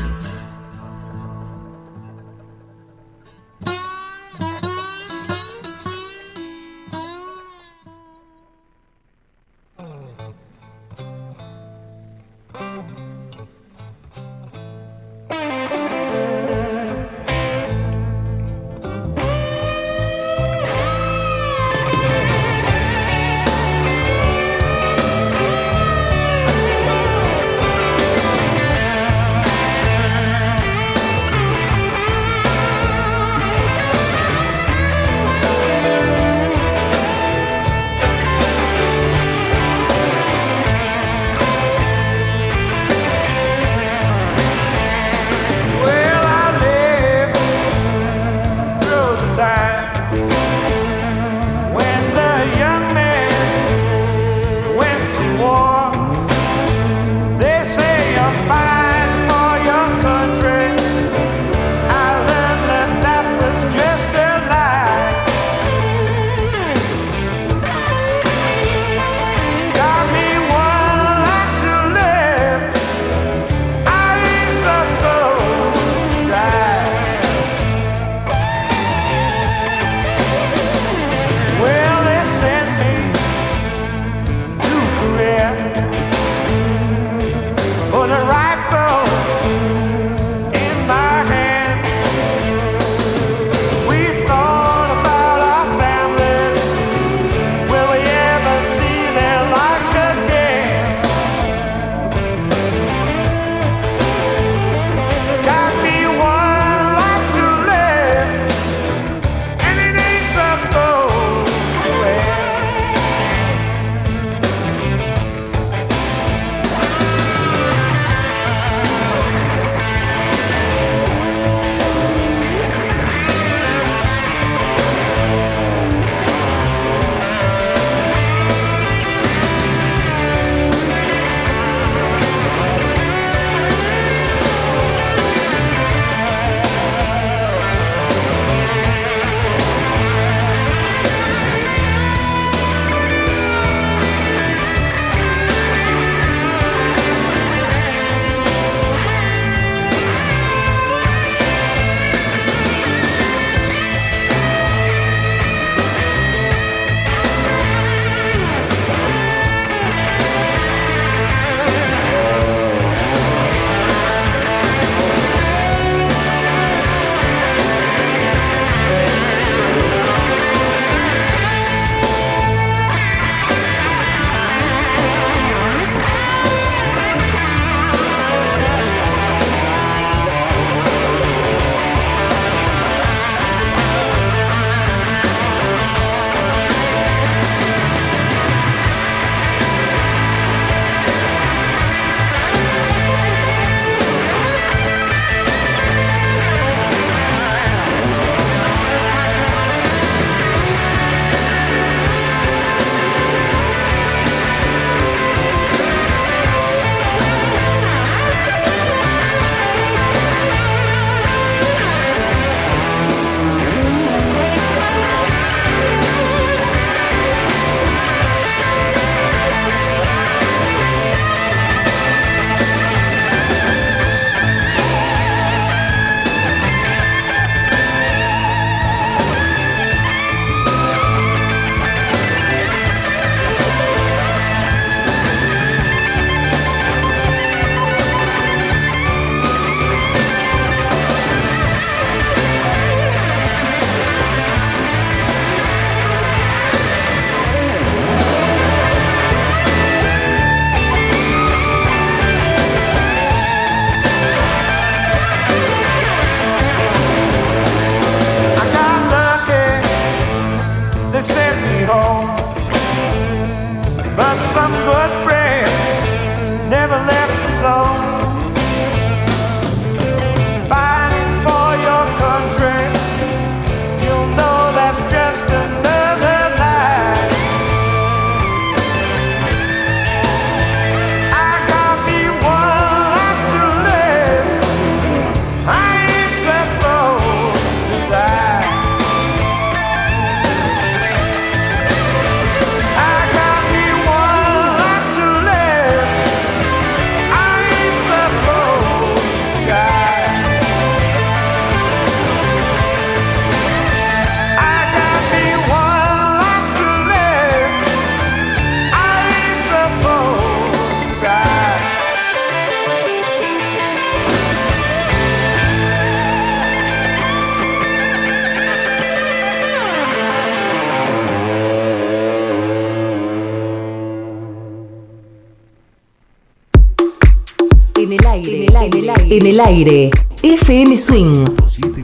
el 329.51 329.59
aire, 329.59 330.09
FM 330.41 330.97
Swing. 330.97 331.43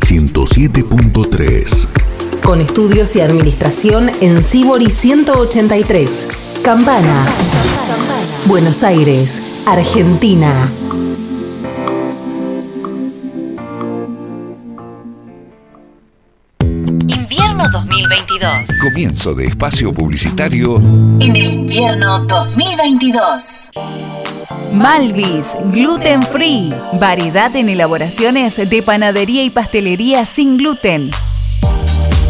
107.3. 0.06 1.88
Con 2.44 2.60
estudios 2.60 3.16
y 3.16 3.22
administración 3.22 4.12
en 4.20 4.44
Sibori 4.44 4.90
183. 4.90 6.28
Campana. 6.62 7.26
Buenos 8.48 8.84
Aires, 8.84 9.42
Argentina. 9.66 10.70
2022. 17.72 18.80
Comienzo 18.82 19.36
de 19.36 19.48
espacio 19.48 19.94
publicitario 19.94 20.78
En 20.78 21.36
el 21.36 21.54
invierno 21.54 22.20
2022. 22.20 23.72
Malvis, 24.72 25.48
gluten 25.72 26.24
free. 26.24 26.74
Variedad 27.00 27.56
en 27.56 27.70
elaboraciones 27.70 28.58
de 28.58 28.84
panadería 28.84 29.44
y 29.44 29.50
pastelería 29.50 30.26
sin 30.26 30.58
gluten. 30.58 31.12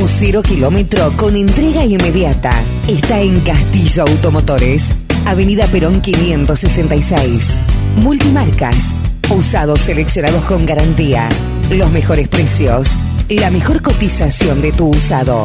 Un 0.00 0.08
cero 0.08 0.42
kilómetro 0.42 1.14
con 1.16 1.36
entrega 1.36 1.84
inmediata. 1.84 2.64
Está 2.88 3.20
en 3.20 3.40
Castillo 3.40 4.04
Automotores, 4.04 4.88
Avenida 5.26 5.66
Perón 5.66 6.00
566. 6.00 7.56
Multimarcas. 7.96 8.94
Usados 9.30 9.80
seleccionados 9.80 10.44
con 10.44 10.66
garantía. 10.66 11.28
Los 11.70 11.90
mejores 11.90 12.28
precios. 12.28 12.96
La 13.28 13.50
mejor 13.50 13.82
cotización 13.82 14.60
de 14.60 14.72
tu 14.72 14.88
usado. 14.88 15.42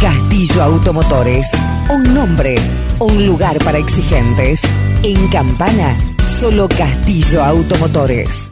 Castillo 0.00 0.62
Automotores. 0.62 1.50
Un 1.90 2.14
nombre. 2.14 2.56
Un 3.00 3.26
lugar 3.26 3.58
para 3.64 3.78
exigentes. 3.78 4.62
En 5.02 5.28
Campana, 5.28 5.96
solo 6.26 6.68
Castillo 6.68 7.42
Automotores. 7.42 8.50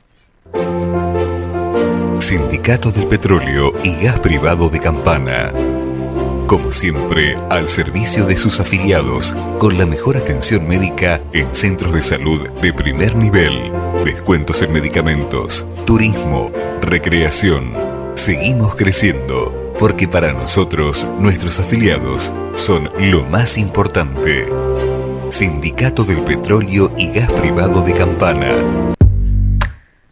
Sindicato 2.19 2.91
del 2.91 3.07
Petróleo 3.07 3.73
y 3.83 3.95
Gas 4.05 4.21
Privado 4.21 4.69
de 4.69 4.81
Campana. 4.81 5.53
Como 6.53 6.71
siempre, 6.71 7.35
al 7.49 7.67
servicio 7.67 8.27
de 8.27 8.37
sus 8.37 8.61
afiliados, 8.61 9.35
con 9.59 9.79
la 9.79 9.87
mejor 9.87 10.19
atención 10.19 10.69
médica 10.69 11.19
en 11.33 11.49
centros 11.55 11.95
de 11.95 12.03
salud 12.03 12.47
de 12.61 12.75
primer 12.75 13.17
nivel, 13.17 13.73
descuentos 14.05 14.61
en 14.61 14.71
medicamentos, 14.71 15.67
turismo, 15.87 16.53
recreación. 16.83 17.73
Seguimos 18.17 18.75
creciendo, 18.75 19.73
porque 19.79 20.07
para 20.07 20.35
nosotros, 20.35 21.09
nuestros 21.19 21.59
afiliados 21.59 22.35
son 22.53 22.91
lo 22.99 23.25
más 23.25 23.57
importante. 23.57 24.47
Sindicato 25.31 26.05
del 26.05 26.23
Petróleo 26.23 26.93
y 26.99 27.13
Gas 27.13 27.33
Privado 27.33 27.81
de 27.81 27.95
Campana. 27.95 28.92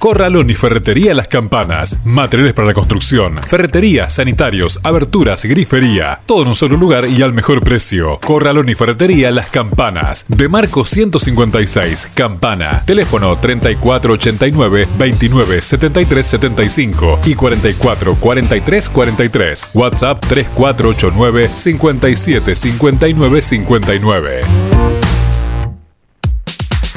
Corralón 0.01 0.48
y 0.48 0.55
Ferretería 0.55 1.12
Las 1.12 1.28
Campanas. 1.28 1.98
Materiales 2.05 2.55
para 2.55 2.68
la 2.68 2.72
construcción, 2.72 3.39
ferretería, 3.47 4.09
sanitarios, 4.09 4.81
aberturas, 4.82 5.44
grifería. 5.44 6.22
Todo 6.24 6.40
en 6.40 6.48
un 6.48 6.55
solo 6.55 6.78
lugar 6.78 7.05
y 7.06 7.20
al 7.20 7.35
mejor 7.35 7.62
precio. 7.62 8.18
Corralón 8.24 8.70
y 8.70 8.74
Ferretería 8.74 9.31
Las 9.31 9.51
Campanas. 9.51 10.24
De 10.27 10.48
Marco 10.48 10.86
156, 10.86 12.12
Campana. 12.14 12.82
Teléfono 12.86 13.36
3489 13.36 14.89
29 14.97 15.60
73 15.60 16.27
75 16.27 17.20
y 17.27 17.35
44 17.35 18.14
43 18.14 18.89
43. 18.89 19.68
WhatsApp 19.74 20.24
3489 20.27 21.51
57 21.55 22.56
59 22.56 23.43
59. 23.43 24.40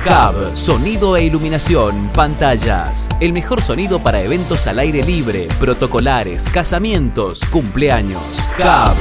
Hub, 0.05 0.57
sonido 0.57 1.15
e 1.15 1.23
iluminación, 1.23 2.09
pantallas. 2.09 3.07
El 3.21 3.31
mejor 3.31 3.61
sonido 3.61 4.03
para 4.03 4.21
eventos 4.21 4.67
al 4.67 4.79
aire 4.79 5.01
libre, 5.01 5.47
protocolares, 5.61 6.49
casamientos, 6.49 7.39
cumpleaños. 7.49 8.21
Hub. 8.59 8.97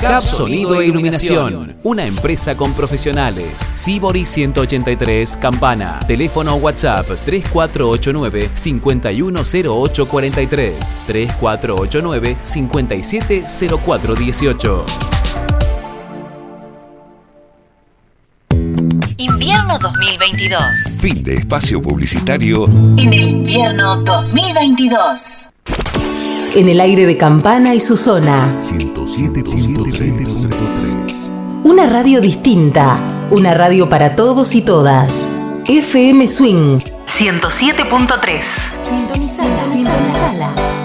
Hub 0.00 0.22
Sonido 0.22 0.80
e 0.80 0.86
Iluminación, 0.86 1.76
una 1.82 2.06
empresa 2.06 2.56
con 2.56 2.74
profesionales. 2.74 3.48
Sibori 3.74 4.24
183 4.24 5.36
Campana. 5.38 5.98
Teléfono 6.06 6.54
WhatsApp 6.54 7.18
3489 7.18 8.50
510843 8.54 10.76
3489 11.02 12.36
570418. 12.44 15.25
Invierno 19.18 19.78
2022. 19.78 20.98
Fin 21.00 21.24
de 21.24 21.36
espacio 21.36 21.80
publicitario 21.80 22.66
En 22.66 23.14
el 23.14 23.28
invierno 23.28 23.96
2022. 23.96 25.48
En 26.54 26.68
el 26.68 26.78
aire 26.80 27.06
de 27.06 27.16
Campana 27.16 27.74
y 27.74 27.80
su 27.80 27.96
zona. 27.96 28.52
107.3. 28.60 31.30
Una 31.64 31.86
radio 31.86 32.20
distinta. 32.20 33.00
Una 33.30 33.54
radio 33.54 33.88
para 33.88 34.16
todos 34.16 34.54
y 34.54 34.60
todas. 34.60 35.30
FM 35.66 36.28
Swing 36.28 36.80
107.3. 37.06 38.42
Sintonizala, 38.82 39.66
sintonizala. 39.66 40.75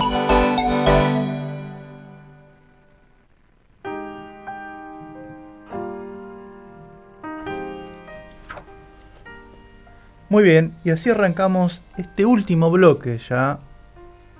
Muy 10.31 10.43
bien, 10.43 10.73
y 10.85 10.91
así 10.91 11.09
arrancamos 11.09 11.81
este 11.97 12.25
último 12.25 12.71
bloque 12.71 13.17
ya 13.17 13.59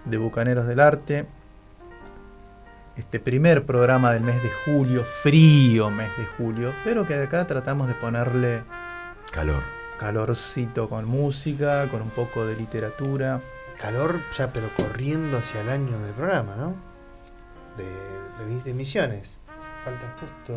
de 0.06 0.16
Bucaneros 0.16 0.66
del 0.66 0.80
Arte. 0.80 1.26
Este 2.96 3.20
primer 3.20 3.66
programa 3.66 4.14
del 4.14 4.24
mes 4.24 4.42
de 4.42 4.50
julio, 4.64 5.04
frío 5.04 5.90
mes 5.90 6.10
de 6.18 6.26
julio, 6.38 6.74
pero 6.86 7.06
que 7.06 7.18
de 7.18 7.26
acá 7.26 7.46
tratamos 7.46 7.90
de 7.90 7.94
ponerle 7.96 8.64
Calor. 9.34 9.64
calorcito 10.00 10.88
con 10.88 11.04
música, 11.10 11.90
con 11.90 12.02
un 12.02 12.10
poco 12.12 12.46
de 12.46 12.56
literatura. 12.56 13.42
Calor 13.78 14.22
ya, 14.38 14.54
pero 14.54 14.70
corriendo 14.78 15.40
hacia 15.40 15.60
el 15.60 15.68
año 15.68 16.00
del 16.00 16.14
programa, 16.14 16.56
¿no? 16.56 16.74
De, 17.76 17.84
de, 17.84 18.50
mis- 18.50 18.64
de 18.64 18.74
misiones. 18.74 19.42
Falta 19.84 20.16
justo. 20.22 20.54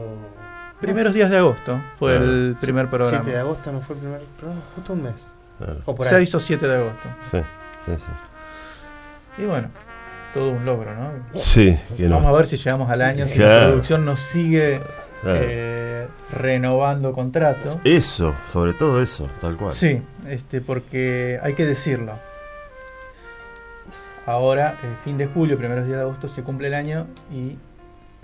Primeros 0.80 1.14
días 1.14 1.30
de 1.30 1.38
agosto 1.38 1.80
fue 1.98 2.16
Claro. 2.16 2.24
el 2.30 2.56
primer 2.60 2.88
programa. 2.88 3.18
7 3.22 3.30
de 3.32 3.38
agosto 3.40 3.72
no 3.72 3.80
fue 3.80 3.94
el 3.96 4.00
primer 4.02 4.20
programa, 4.38 4.62
justo 4.74 4.92
un 4.92 5.02
mes. 5.02 5.14
Claro. 5.58 5.80
O 5.86 5.94
por 5.94 6.06
ahí. 6.06 6.10
6 6.26 6.34
o 6.34 6.40
7 6.40 6.66
de 6.68 6.76
agosto. 6.76 7.08
Sí, 7.22 7.38
sí, 7.84 7.92
sí. 7.96 9.42
Y 9.42 9.46
bueno, 9.46 9.68
todo 10.34 10.50
un 10.50 10.64
logro, 10.64 10.94
¿no? 10.94 11.10
Sí, 11.38 11.78
que 11.96 12.08
no. 12.08 12.16
Vamos 12.16 12.28
a 12.28 12.32
ver 12.36 12.46
si 12.46 12.56
llegamos 12.56 12.90
al 12.90 13.02
año, 13.02 13.26
si 13.26 13.36
Claro. 13.36 13.60
la 13.60 13.66
producción 13.68 14.04
nos 14.04 14.20
sigue 14.20 14.80
Claro. 15.22 15.38
eh, 15.42 16.08
renovando 16.32 17.12
contrato. 17.12 17.80
Eso, 17.84 18.34
sobre 18.52 18.74
todo 18.74 19.00
eso, 19.00 19.28
tal 19.40 19.56
cual. 19.56 19.74
Sí, 19.74 20.02
este, 20.26 20.60
porque 20.60 21.38
hay 21.42 21.54
que 21.54 21.64
decirlo. 21.64 22.12
Ahora, 24.26 24.78
el 24.82 24.96
fin 25.04 25.18
de 25.18 25.26
julio, 25.26 25.56
primeros 25.58 25.86
días 25.86 25.98
de 25.98 26.02
agosto, 26.02 26.28
se 26.28 26.42
cumple 26.42 26.68
el 26.68 26.74
año 26.74 27.06
y 27.30 27.56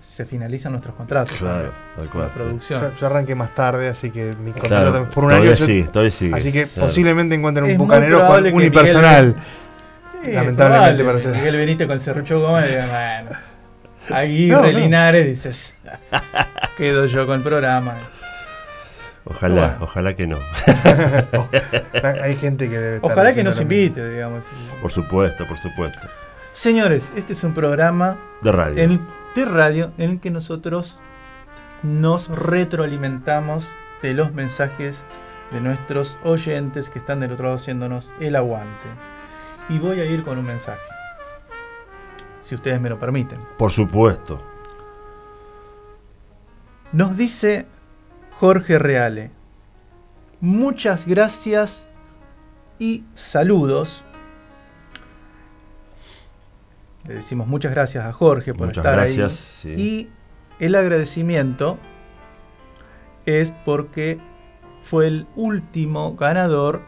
se 0.01 0.25
finalizan 0.25 0.73
nuestros 0.73 0.95
contratos. 0.95 1.37
Claro, 1.39 1.73
tal 1.97 2.09
cual. 2.11 2.29
la 2.29 2.35
producción. 2.35 2.81
Yo, 2.81 2.93
yo 2.99 3.07
arranqué 3.07 3.35
más 3.35 3.55
tarde, 3.55 3.89
así 3.89 4.11
que 4.11 4.35
mi 4.43 4.53
contrato 4.53 4.91
Claro, 4.91 5.11
por 5.11 5.25
un 5.25 5.29
todavía 5.31 5.51
año. 5.51 5.59
yo- 5.59 5.67
sigue, 5.67 5.85
todavía 5.89 6.11
sigue, 6.11 6.35
Así 6.35 6.53
que 6.53 6.65
claro. 6.65 6.81
posiblemente 6.89 7.35
encuentren 7.35 7.65
un 7.65 7.71
Es 7.73 7.79
bucanero 7.79 8.27
con 8.27 8.47
unipersonal. 8.55 9.27
Miguel- 9.27 9.43
Sí, 10.23 10.33
lamentablemente 10.33 11.03
probable, 11.03 11.25
para. 11.25 11.37
Miguel 11.39 11.57
Benítez 11.57 11.87
con 11.87 11.95
el 11.95 12.01
Serrucho 12.03 12.41
Gómez, 12.41 12.69
diga, 12.69 12.87
bueno. 12.87 13.39
Aguirre, 14.11 14.55
No, 14.57 14.63
no. 14.73 14.79
Linares, 14.79 15.27
dices, 15.27 15.75
quedo 16.77 17.07
yo 17.07 17.27
con 17.27 17.37
el 17.37 17.43
programa. 17.43 17.95
Ojalá, 19.25 19.55
Bueno. 19.69 19.77
ojalá 19.81 20.15
que 20.17 20.27
no. 20.27 20.39
Hay 22.23 22.37
gente 22.37 22.69
que 22.69 22.79
debe 22.79 22.97
estar 22.97 23.13
Ojalá 23.13 23.33
que 23.33 23.43
nos 23.45 23.57
mismo. 23.59 23.73
invite, 23.73 24.11
digamos. 24.11 24.45
Por 24.81 24.91
supuesto, 24.91 25.47
por 25.47 25.57
supuesto. 25.59 26.07
Señores, 26.53 27.13
este 27.17 27.33
es 27.35 27.45
un 27.45 27.55
programa 27.55 28.19
De 28.43 28.53
radio. 28.53 28.83
en- 28.83 29.20
de 29.35 29.45
radio 29.45 29.93
en 29.99 30.11
el 30.13 30.21
que 30.21 30.31
nosotros 30.31 31.01
nos 31.83 32.29
retroalimentamos 32.29 33.69
de 34.03 34.15
los 34.15 34.33
mensajes 34.33 35.07
de 35.51 35.61
nuestros 35.61 36.19
oyentes 36.25 36.91
que 36.91 36.99
están 36.99 37.21
del 37.21 37.33
otro 37.33 37.47
lado 37.47 37.57
haciéndonos 37.57 38.13
el 38.21 38.37
aguante. 38.37 38.87
Y 39.69 39.79
voy 39.79 40.01
a 40.01 40.05
ir 40.05 40.25
con 40.25 40.39
un 40.39 40.47
mensaje, 40.47 40.81
si 42.41 42.55
ustedes 42.55 42.81
me 42.81 42.89
lo 42.89 42.99
permiten. 42.99 43.39
Por 43.57 43.73
supuesto. 43.73 44.43
Nos 46.93 47.17
dice 47.17 47.67
Jorge 48.39 48.79
Reale, 48.79 49.31
muchas 50.41 51.07
gracias 51.07 51.87
y 52.79 53.05
saludos. 53.15 54.05
Le 57.11 57.17
decimos 57.17 57.49
muchas 57.49 57.73
gracias 57.73 58.05
a 58.05 58.13
Jorge 58.13 58.55
por 58.55 58.69
Muchas 58.69 58.85
estar 58.85 58.95
gracias, 58.95 59.65
ahí. 59.67 59.77
sí. 59.77 59.83
Y 59.83 60.65
el 60.65 60.77
agradecimiento 60.77 61.77
es 63.27 63.51
porque 63.65 64.21
fue 64.85 65.09
el 65.09 65.27
último 65.35 66.15
ganador 66.15 66.83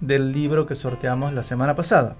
del 0.00 0.32
libro 0.32 0.66
que 0.66 0.74
sorteamos 0.74 1.32
la 1.32 1.42
semana 1.42 1.74
pasada. 1.74 2.14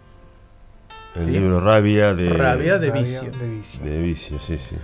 El 1.14 1.24
Sí. 1.26 1.30
libro 1.32 1.60
Rabia 1.60 2.14
de. 2.14 2.30
Rabia 2.30 2.78
de 2.78 2.88
Rabia 2.88 3.02
vicio. 3.02 3.30
de 3.30 3.46
vicio. 3.50 3.84
De 3.84 3.98
vicio, 3.98 4.38
sí, 4.38 4.56
sí. 4.56 4.76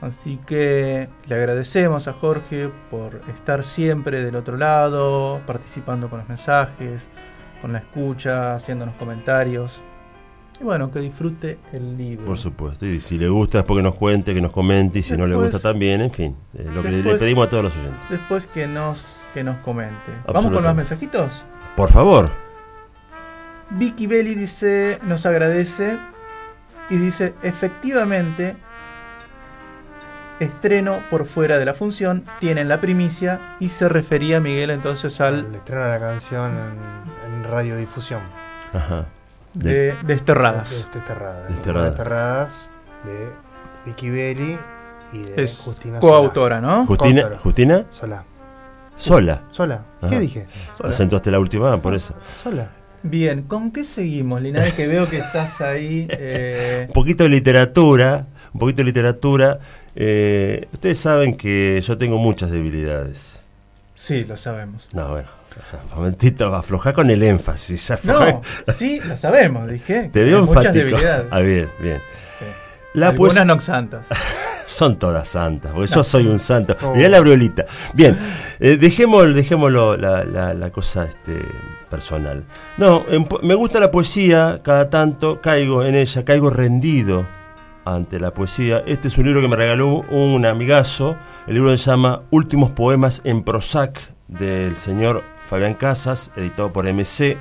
Así 0.00 0.38
que 0.46 1.08
le 1.26 1.34
agradecemos 1.34 2.06
a 2.06 2.12
Jorge 2.12 2.70
por 2.92 3.22
estar 3.34 3.64
siempre 3.64 4.22
del 4.22 4.36
otro 4.36 4.56
lado, 4.56 5.40
participando 5.48 6.08
con 6.08 6.20
los 6.20 6.28
mensajes, 6.28 7.08
con 7.60 7.72
la 7.72 7.80
escucha, 7.80 8.54
haciéndonos 8.54 8.94
comentarios. 8.94 9.80
Y 10.60 10.64
bueno, 10.64 10.90
que 10.90 11.00
disfrute 11.00 11.58
el 11.72 11.96
libro. 11.96 12.26
Por 12.26 12.36
supuesto. 12.36 12.84
Y 12.84 13.00
si 13.00 13.16
le 13.16 13.28
gusta, 13.28 13.58
después 13.58 13.78
que 13.78 13.82
nos 13.82 13.94
cuente, 13.94 14.34
que 14.34 14.42
nos 14.42 14.52
comente. 14.52 14.98
Y 14.98 15.02
si 15.02 15.16
no 15.16 15.26
le 15.26 15.34
gusta 15.34 15.58
también, 15.58 16.02
en 16.02 16.10
fin. 16.10 16.36
eh, 16.54 16.68
lo 16.74 16.82
que 16.82 16.90
le 16.90 17.14
pedimos 17.16 17.46
a 17.46 17.50
todos 17.50 17.64
los 17.64 17.76
oyentes. 17.76 18.10
Después 18.10 18.46
que 18.46 18.66
nos, 18.66 19.20
que 19.32 19.42
nos 19.42 19.56
comente. 19.58 20.12
¿Vamos 20.26 20.52
con 20.52 20.62
los 20.62 20.74
mensajitos? 20.74 21.44
Por 21.76 21.90
favor. 21.90 22.30
Vicky 23.70 24.06
Belli 24.06 24.34
dice, 24.34 24.98
nos 25.02 25.24
agradece 25.24 25.98
y 26.90 26.96
dice, 26.96 27.34
efectivamente, 27.42 28.56
estreno 30.40 31.02
por 31.08 31.24
fuera 31.24 31.56
de 31.58 31.64
la 31.64 31.72
función, 31.74 32.24
tienen 32.40 32.68
la 32.68 32.80
primicia 32.80 33.56
y 33.60 33.68
se 33.68 33.88
refería 33.88 34.40
Miguel 34.40 34.70
entonces 34.70 35.20
al 35.20 35.46
El 35.46 35.54
estreno 35.54 35.84
de 35.84 35.88
la 35.88 36.00
canción 36.00 36.52
en, 36.52 37.32
en 37.34 37.44
radiodifusión. 37.44 38.22
Ajá. 38.74 39.06
De 39.54 39.94
Desterradas. 40.04 40.88
De 40.92 40.98
Desterradas. 41.00 41.48
Desterradas. 41.48 41.88
Desterradas 41.90 42.70
de 43.04 43.28
Vicky 43.86 44.10
Belli 44.10 44.58
y 45.12 45.18
de 45.22 45.42
Es 45.42 45.58
Justina 45.64 45.98
coautora, 46.00 46.60
¿no? 46.60 46.86
Justina, 46.86 47.22
Coautora. 47.22 47.38
Justina 47.42 47.86
Sola. 47.90 48.24
sola. 48.96 49.42
Sola. 49.50 49.84
¿Qué 50.00 50.06
Ajá. 50.06 50.18
dije? 50.18 50.46
Sola. 50.76 50.90
Acentuaste 50.90 51.30
la 51.30 51.38
última, 51.40 51.76
por 51.78 51.94
eso. 51.94 52.14
Sola. 52.42 52.70
Bien, 53.02 53.42
¿con 53.44 53.70
qué 53.72 53.82
seguimos, 53.82 54.42
Linares? 54.42 54.74
Que 54.74 54.86
veo 54.86 55.08
que 55.08 55.16
estás 55.18 55.60
ahí. 55.62 56.06
eh, 56.10 56.84
Un 56.88 56.92
poquito 56.92 57.24
de 57.24 57.30
literatura. 57.30 58.26
Un 58.52 58.60
poquito 58.60 58.78
de 58.78 58.84
literatura. 58.84 59.58
Eh, 59.96 60.68
ustedes 60.72 60.98
saben 60.98 61.36
que 61.36 61.80
yo 61.80 61.96
tengo 61.96 62.18
muchas 62.18 62.50
debilidades. 62.50 63.40
Sí, 63.94 64.24
lo 64.24 64.36
sabemos. 64.36 64.88
No, 64.94 65.08
bueno. 65.08 65.28
Un 65.92 65.96
momentito, 65.98 66.54
aflojá 66.54 66.92
con 66.92 67.10
el 67.10 67.22
énfasis. 67.22 67.92
No, 68.04 68.40
sí, 68.74 69.00
lo 69.06 69.16
sabemos, 69.16 69.68
dije. 69.68 70.08
Te 70.12 70.24
veo 70.24 70.38
Hay 70.38 70.44
muchas 70.44 70.64
enfático. 70.66 70.84
debilidades. 70.86 71.26
Ah, 71.30 71.40
bien, 71.40 71.70
bien. 71.80 71.98
Sí. 72.38 72.44
La 72.94 73.08
Algunas 73.08 73.34
poes- 73.34 73.46
no 73.46 73.60
santas. 73.60 74.06
Son 74.66 74.98
todas 75.00 75.28
santas, 75.28 75.72
porque 75.74 75.92
yo 75.92 76.04
soy 76.04 76.26
un 76.28 76.38
santo. 76.38 76.76
Oh. 76.82 76.94
Mirá 76.94 77.08
la 77.08 77.18
briolita. 77.20 77.64
Bien, 77.92 78.16
eh, 78.60 78.76
dejemos, 78.76 79.34
dejémoslo 79.34 79.96
la, 79.96 80.24
la- 80.24 80.54
la 80.54 80.70
cosa 80.70 81.06
este, 81.06 81.44
personal. 81.90 82.44
No, 82.76 83.04
en 83.08 83.26
me 83.42 83.54
gusta 83.54 83.80
la 83.80 83.90
poesía, 83.90 84.60
cada 84.62 84.88
tanto 84.88 85.40
caigo 85.40 85.84
en 85.84 85.96
ella, 85.96 86.24
caigo 86.24 86.50
rendido 86.50 87.26
ante 87.84 88.20
la 88.20 88.32
poesía. 88.32 88.84
Este 88.86 89.08
es 89.08 89.18
un 89.18 89.26
libro 89.26 89.40
que 89.40 89.48
me 89.48 89.56
regaló 89.56 90.04
un 90.08 90.46
amigazo. 90.46 91.16
El 91.48 91.54
libro 91.54 91.76
se 91.76 91.90
llama 91.90 92.22
Últimos 92.30 92.70
Poemas 92.70 93.22
en 93.24 93.42
Prozac, 93.42 93.98
del 94.28 94.76
señor 94.76 95.24
Fabián 95.50 95.74
Casas, 95.74 96.30
editado 96.36 96.72
por 96.72 96.86
MC. 96.86 97.36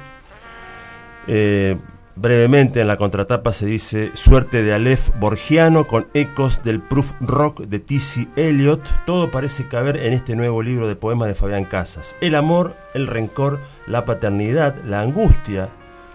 Eh, 1.28 1.78
brevemente 2.16 2.82
en 2.82 2.88
la 2.88 2.98
contratapa 2.98 3.54
se 3.54 3.68
dice 3.68 4.10
Suerte 4.16 4.64
de 4.64 4.74
Aleph 4.74 5.12
Borgiano 5.20 5.86
con 5.86 6.08
ecos 6.16 6.64
del 6.64 6.82
proof 6.82 7.14
rock 7.22 7.62
de 7.62 7.78
T.C. 7.78 8.28
Eliot. 8.36 8.82
Todo 9.06 9.30
parece 9.30 9.68
caber 9.68 9.96
en 9.98 10.14
este 10.14 10.36
nuevo 10.36 10.64
libro 10.64 10.88
de 10.88 10.96
poemas 10.96 11.28
de 11.28 11.36
Fabián 11.36 11.66
Casas. 11.66 12.16
El 12.20 12.34
amor, 12.34 12.76
el 12.96 13.06
rencor, 13.06 13.60
la 13.86 14.06
paternidad, 14.06 14.76
la 14.86 15.02
angustia, 15.02 15.70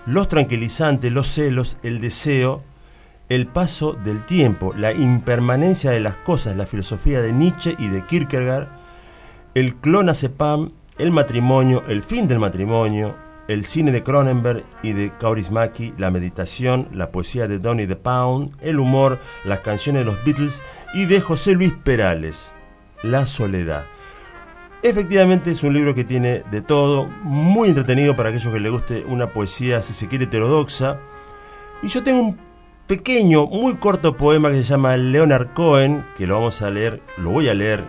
los 0.05 0.29
tranquilizantes, 0.29 1.13
los 1.13 1.29
celos, 1.29 1.79
el 1.85 2.01
deseo, 2.01 2.65
el 3.29 3.47
paso 3.47 3.93
del 3.93 4.27
tiempo, 4.27 4.75
la 4.77 4.93
impermanencia 4.93 5.93
de 5.93 6.01
las 6.01 6.17
cosas, 6.17 6.57
la 6.57 6.67
filosofía 6.67 7.23
de 7.23 7.33
Nietzsche 7.33 7.77
y 7.79 7.87
de 7.87 8.05
Kierkegaard, 8.05 8.67
el 9.55 9.77
clonazepam, 9.77 10.73
el 10.99 11.11
matrimonio, 11.11 11.83
el 11.89 12.03
fin 12.03 12.29
del 12.29 12.39
matrimonio, 12.39 13.17
el 13.49 13.65
cine 13.65 13.93
de 13.93 14.03
Cronenberg 14.03 14.65
y 14.83 14.93
de 14.93 15.13
Kaurismäki, 15.19 15.93
la 15.99 16.11
meditación, 16.11 16.89
la 16.93 17.11
poesía 17.11 17.47
de 17.47 17.59
Donny 17.59 17.87
the 17.87 17.97
Pound, 17.97 18.57
el 18.61 18.79
humor, 18.79 19.19
las 19.45 19.61
canciones 19.61 20.05
de 20.05 20.13
los 20.13 20.25
Beatles 20.25 20.63
y 20.95 21.05
de 21.07 21.21
José 21.21 21.53
Luis 21.53 21.73
Perales, 21.73 22.53
La 23.03 23.27
soledad. 23.27 23.85
Efectivamente 24.83 25.51
es 25.51 25.63
un 25.63 25.75
libro 25.75 25.95
que 25.95 26.05
tiene 26.05 26.43
de 26.51 26.61
todo, 26.61 27.07
muy 27.23 27.71
entretenido 27.71 28.15
para 28.15 28.29
aquellos 28.29 28.53
que 28.53 28.61
les 28.61 28.71
guste 28.71 29.05
una 29.05 29.33
poesía, 29.33 29.83
si 29.83 29.95
se 29.95 30.09
quiere, 30.09 30.25
heterodoxa. 30.25 30.99
Y 31.83 31.89
yo 31.89 32.03
tengo 32.03 32.21
un 32.21 32.39
pequeño, 32.87 33.47
muy 33.47 33.75
corto 33.77 34.17
poema 34.17 34.51
que 34.51 34.57
se 34.57 34.65
llama 34.65 34.97
Leonard 34.97 35.55
Cohen, 35.55 36.05
que 36.17 36.27
lo 36.27 36.35
vamos 36.35 36.61
a 36.63 36.71
leer, 36.71 37.03
lo 37.17 37.31
voy 37.31 37.49
a 37.49 37.55
leer 37.55 37.83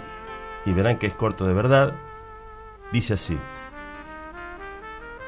y 0.66 0.72
verán 0.72 0.98
que 0.98 1.08
es 1.08 1.14
corto 1.14 1.46
de 1.46 1.54
verdad. 1.54 1.94
Dice 2.92 3.16
así. 3.16 3.38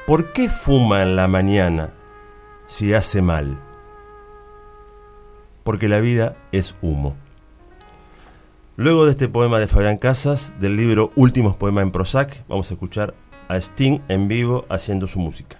¿Por 0.06 0.32
qué 0.32 0.48
fuma 0.48 1.02
en 1.02 1.16
la 1.16 1.28
mañana 1.28 1.92
si 2.66 2.94
hace 2.94 3.20
mal? 3.20 3.58
Porque 5.64 5.88
la 5.88 6.00
vida 6.00 6.36
es 6.50 6.76
humo. 6.80 7.14
Luego 8.76 9.04
de 9.04 9.10
este 9.10 9.28
poema 9.28 9.58
de 9.58 9.66
Fabián 9.66 9.98
Casas, 9.98 10.54
del 10.60 10.76
libro 10.76 11.12
Últimos 11.16 11.56
Poemas 11.56 11.82
en 11.82 11.90
Prozac, 11.90 12.46
vamos 12.48 12.70
a 12.70 12.74
escuchar 12.74 13.14
a 13.48 13.56
Sting 13.56 14.00
en 14.08 14.28
vivo 14.28 14.66
haciendo 14.70 15.06
su 15.06 15.18
música. 15.18 15.58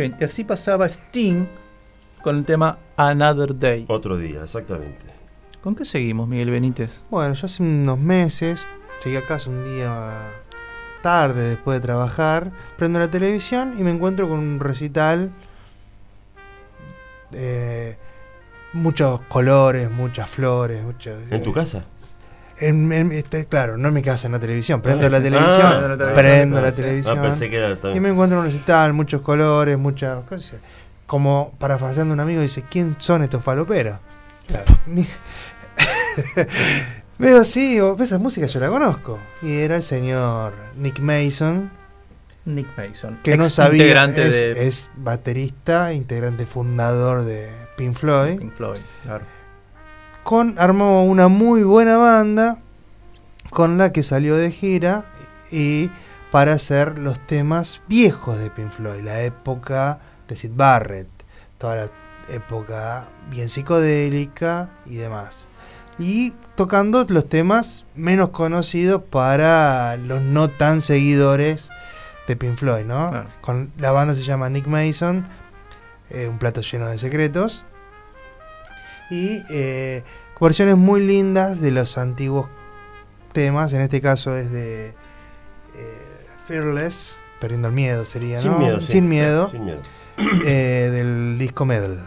Bien, 0.00 0.16
y 0.20 0.24
así 0.24 0.44
pasaba 0.44 0.86
Sting 0.86 1.46
con 2.22 2.36
el 2.36 2.44
tema 2.44 2.78
Another 2.96 3.58
Day. 3.58 3.86
Otro 3.88 4.16
día, 4.16 4.42
exactamente. 4.42 5.06
¿Con 5.62 5.74
qué 5.74 5.84
seguimos, 5.84 6.28
Miguel 6.28 6.50
Benítez? 6.50 7.02
Bueno, 7.10 7.34
yo 7.34 7.46
hace 7.46 7.62
unos 7.62 7.98
meses 7.98 8.66
llegué 9.04 9.18
a 9.18 9.26
casa 9.26 9.50
un 9.50 9.64
día 9.64 10.30
tarde 11.02 11.50
después 11.50 11.80
de 11.80 11.86
trabajar, 11.86 12.52
prendo 12.76 12.98
la 12.98 13.10
televisión 13.10 13.74
y 13.78 13.84
me 13.84 13.90
encuentro 13.90 14.28
con 14.28 14.38
un 14.38 14.60
recital. 14.60 15.30
eh, 17.32 17.96
muchos 18.72 19.20
colores, 19.22 19.90
muchas 19.90 20.28
flores, 20.28 20.82
muchos, 20.84 21.14
¿En 21.30 21.42
tu 21.42 21.52
casa? 21.52 21.84
En, 22.60 22.92
en- 22.92 23.12
este, 23.12 23.46
claro, 23.46 23.76
no 23.76 23.88
en 23.88 23.94
mi 23.94 24.02
casa, 24.02 24.26
en 24.28 24.32
la 24.32 24.38
televisión. 24.38 24.80
Prendo 24.82 25.06
Ah, 25.06 25.10
la 25.10 25.18
sí. 25.18 25.24
televisión, 25.24 25.60
Ah, 25.62 25.70
la 25.88 25.96
televisión. 25.96 26.14
prendo 26.14 26.58
Ah, 26.58 26.62
la 26.62 26.70
sí. 26.72 26.82
televisión. 26.82 27.18
Ah, 27.18 27.22
pensé 27.22 27.50
que 27.50 27.56
era 27.56 27.74
también. 27.76 27.96
y 27.96 28.00
me 28.00 28.08
encuentro 28.10 28.38
un 28.38 28.44
recital, 28.44 28.92
muchos 28.92 29.22
colores, 29.22 29.78
muchas 29.78 30.22
cosas. 30.24 30.60
Como 31.06 31.54
parafraseando 31.58 32.12
a 32.12 32.14
un 32.14 32.20
amigo, 32.20 32.40
dice: 32.42 32.62
¿Quién 32.70 32.94
son 32.98 33.22
estos 33.22 33.42
faloperos? 33.42 33.98
Mi- 34.86 35.06
Veo 37.18 37.40
así, 37.40 37.72
digo, 37.72 37.96
esa 38.00 38.18
música 38.18 38.46
yo 38.46 38.60
la 38.60 38.68
conozco. 38.68 39.18
Y 39.42 39.58
era 39.58 39.76
el 39.76 39.82
señor 39.82 40.54
Nick 40.76 41.00
Mason. 41.00 41.70
Nick 42.46 42.68
Mason, 42.76 43.18
Que 43.22 43.36
no 43.36 43.44
sabía. 43.44 43.82
integrante 43.82 44.26
es, 44.26 44.32
de- 44.34 44.66
es 44.66 44.90
baterista, 44.96 45.92
integrante 45.92 46.46
fundador 46.46 47.24
de 47.24 47.50
Pink 47.76 47.94
Floyd. 47.96 48.38
Pink 48.38 48.54
Floyd, 48.54 48.80
claro. 49.04 49.24
Con, 50.22 50.58
armó 50.58 51.04
una 51.04 51.28
muy 51.28 51.62
buena 51.62 51.96
banda 51.96 52.58
con 53.50 53.78
la 53.78 53.92
que 53.92 54.02
salió 54.02 54.36
de 54.36 54.50
gira 54.50 55.04
y 55.50 55.90
para 56.30 56.52
hacer 56.52 56.98
los 56.98 57.18
temas 57.26 57.82
viejos 57.88 58.38
de 58.38 58.50
Pink 58.50 58.70
Floyd, 58.70 59.02
la 59.02 59.22
época 59.22 59.98
de 60.28 60.36
Sid 60.36 60.52
Barrett, 60.54 61.08
toda 61.58 61.76
la 61.76 61.90
época 62.30 63.06
bien 63.30 63.48
psicodélica 63.48 64.70
y 64.86 64.96
demás. 64.96 65.48
Y 65.98 66.32
tocando 66.54 67.04
los 67.08 67.28
temas 67.28 67.84
menos 67.94 68.30
conocidos 68.30 69.02
para 69.02 69.96
los 69.96 70.22
no 70.22 70.48
tan 70.48 70.82
seguidores 70.82 71.68
de 72.26 72.36
Pink 72.36 72.56
Floyd, 72.56 72.84
¿no? 72.84 73.10
Con, 73.40 73.72
la 73.76 73.90
banda 73.90 74.14
se 74.14 74.22
llama 74.22 74.48
Nick 74.48 74.66
Mason, 74.66 75.26
eh, 76.10 76.28
un 76.28 76.38
plato 76.38 76.60
lleno 76.60 76.88
de 76.88 76.96
secretos. 76.96 77.64
Y 79.10 79.42
eh, 79.50 80.02
versiones 80.40 80.76
muy 80.76 81.04
lindas 81.04 81.60
de 81.60 81.70
los 81.72 81.98
antiguos 81.98 82.48
temas, 83.32 83.72
en 83.72 83.80
este 83.82 84.00
caso 84.00 84.36
es 84.36 84.50
de 84.50 84.88
eh, 84.88 84.94
Fearless, 86.46 87.20
perdiendo 87.40 87.68
el 87.68 87.74
miedo 87.74 88.04
sería, 88.04 88.38
Sin 88.38 88.52
¿no? 88.52 88.58
miedo, 88.58 88.80
sí. 88.80 88.92
Sin 88.92 89.08
miedo, 89.08 89.50
Sin 89.50 89.64
miedo. 89.64 89.80
eh, 90.44 90.90
del 90.92 91.36
disco 91.38 91.64
Medal. 91.64 92.06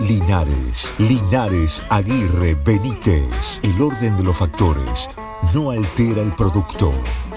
Linares, 0.00 0.94
Linares, 0.98 1.82
Aguirre, 1.88 2.54
Benítez. 2.54 3.60
El 3.62 3.80
orden 3.80 4.16
de 4.16 4.24
los 4.24 4.36
factores 4.36 5.08
no 5.54 5.70
altera 5.70 6.22
el 6.22 6.32
producto. 6.32 6.92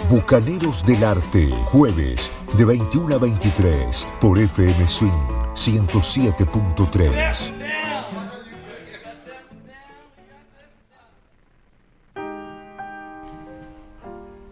Bucaneros 0.09 0.85
del 0.85 1.03
Arte, 1.03 1.51
jueves 1.65 2.31
de 2.57 2.65
21 2.65 3.15
a 3.15 3.17
23 3.17 4.07
por 4.19 4.37
FM 4.37 4.87
Swing 4.87 5.11
107.3. 5.53 7.53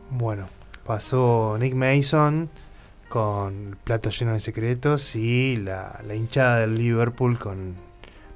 Bueno, 0.09 0.47
pasó 0.85 1.57
Nick 1.59 1.75
Mason 1.75 2.49
con 3.13 3.77
Plato 3.83 4.09
lleno 4.09 4.33
de 4.33 4.39
secretos 4.39 5.15
y 5.15 5.55
la, 5.57 6.01
la 6.03 6.15
hinchada 6.15 6.61
del 6.61 6.73
Liverpool 6.75 7.37
con 7.37 7.75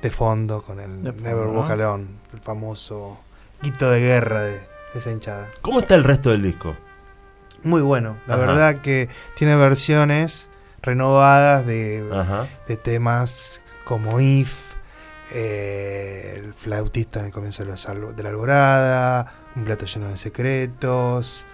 de 0.03 0.11
fondo 0.11 0.61
con 0.61 0.79
el 0.79 1.01
De 1.01 1.11
fondo, 1.13 1.27
Never 1.27 1.47
Walk 1.47 1.65
¿no? 1.69 1.73
Alone, 1.73 2.05
el 2.31 2.39
famoso 2.41 3.17
grito 3.59 3.89
de 3.89 3.99
guerra 4.01 4.41
de, 4.43 4.51
de 4.51 4.59
esa 4.93 5.09
hinchada. 5.11 5.47
¿Cómo 5.61 5.79
está 5.79 5.95
el 5.95 6.03
resto 6.03 6.29
del 6.29 6.43
disco? 6.43 6.75
Muy 7.63 7.81
bueno, 7.81 8.17
la 8.27 8.35
Ajá. 8.35 8.45
verdad 8.45 8.81
que 8.81 9.09
tiene 9.35 9.55
versiones 9.55 10.51
renovadas 10.83 11.65
de, 11.65 12.07
Ajá. 12.13 12.45
de 12.67 12.77
temas 12.77 13.63
como 13.83 14.21
If, 14.21 14.75
eh, 15.33 16.35
el 16.43 16.53
flautista 16.53 17.19
en 17.21 17.25
el 17.25 17.31
comienzo 17.31 17.63
de, 17.63 17.71
los 17.71 17.89
albo- 17.89 18.13
de 18.13 18.21
la 18.21 18.29
alborada, 18.29 19.33
un 19.55 19.65
plato 19.65 19.87
lleno 19.87 20.09
de 20.09 20.17
secretos, 20.17 21.47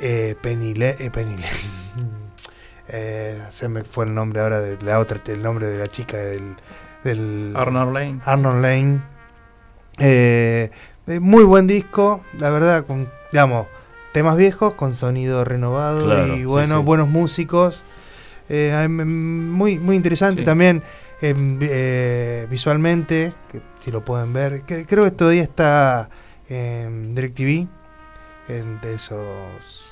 eh, 0.00 0.36
Penny, 0.42 0.74
Le- 0.74 0.96
eh, 1.02 1.10
Penny 1.10 1.36
Lane. 1.38 2.27
Eh, 2.90 3.40
se 3.50 3.68
me 3.68 3.82
fue 3.84 4.06
el 4.06 4.14
nombre 4.14 4.40
ahora 4.40 4.60
de 4.60 4.80
la 4.82 4.98
otra, 4.98 5.20
el 5.26 5.42
nombre 5.42 5.66
de 5.66 5.78
la 5.78 5.88
chica 5.88 6.16
del, 6.16 6.56
del 7.04 7.52
Arnold 7.56 7.92
Lane. 7.92 8.20
Arnold 8.24 8.62
Lane. 8.62 9.00
Eh, 9.98 10.70
eh, 11.06 11.20
muy 11.20 11.44
buen 11.44 11.66
disco, 11.66 12.22
la 12.38 12.50
verdad, 12.50 12.86
con, 12.86 13.08
digamos, 13.32 13.66
temas 14.12 14.36
viejos 14.36 14.74
con 14.74 14.94
sonido 14.96 15.44
renovado 15.44 16.04
Claro, 16.04 16.34
y 16.36 16.44
bueno, 16.44 16.78
sí. 16.78 16.84
buenos 16.84 17.08
músicos. 17.08 17.84
Eh, 18.48 18.86
muy, 18.88 19.78
muy 19.78 19.96
interesante 19.96 20.40
Sí. 20.40 20.46
también 20.46 20.82
em, 21.20 21.58
eh, 21.60 22.46
visualmente, 22.48 23.34
que 23.50 23.60
si 23.80 23.90
lo 23.90 24.04
pueden 24.04 24.32
ver. 24.32 24.62
que- 24.62 24.86
creo 24.86 25.04
que 25.04 25.10
todavía 25.10 25.42
está 25.42 26.08
en 26.48 27.14
DirecTV, 27.14 27.66
en 28.48 28.80
de 28.80 28.94
esos. 28.94 29.87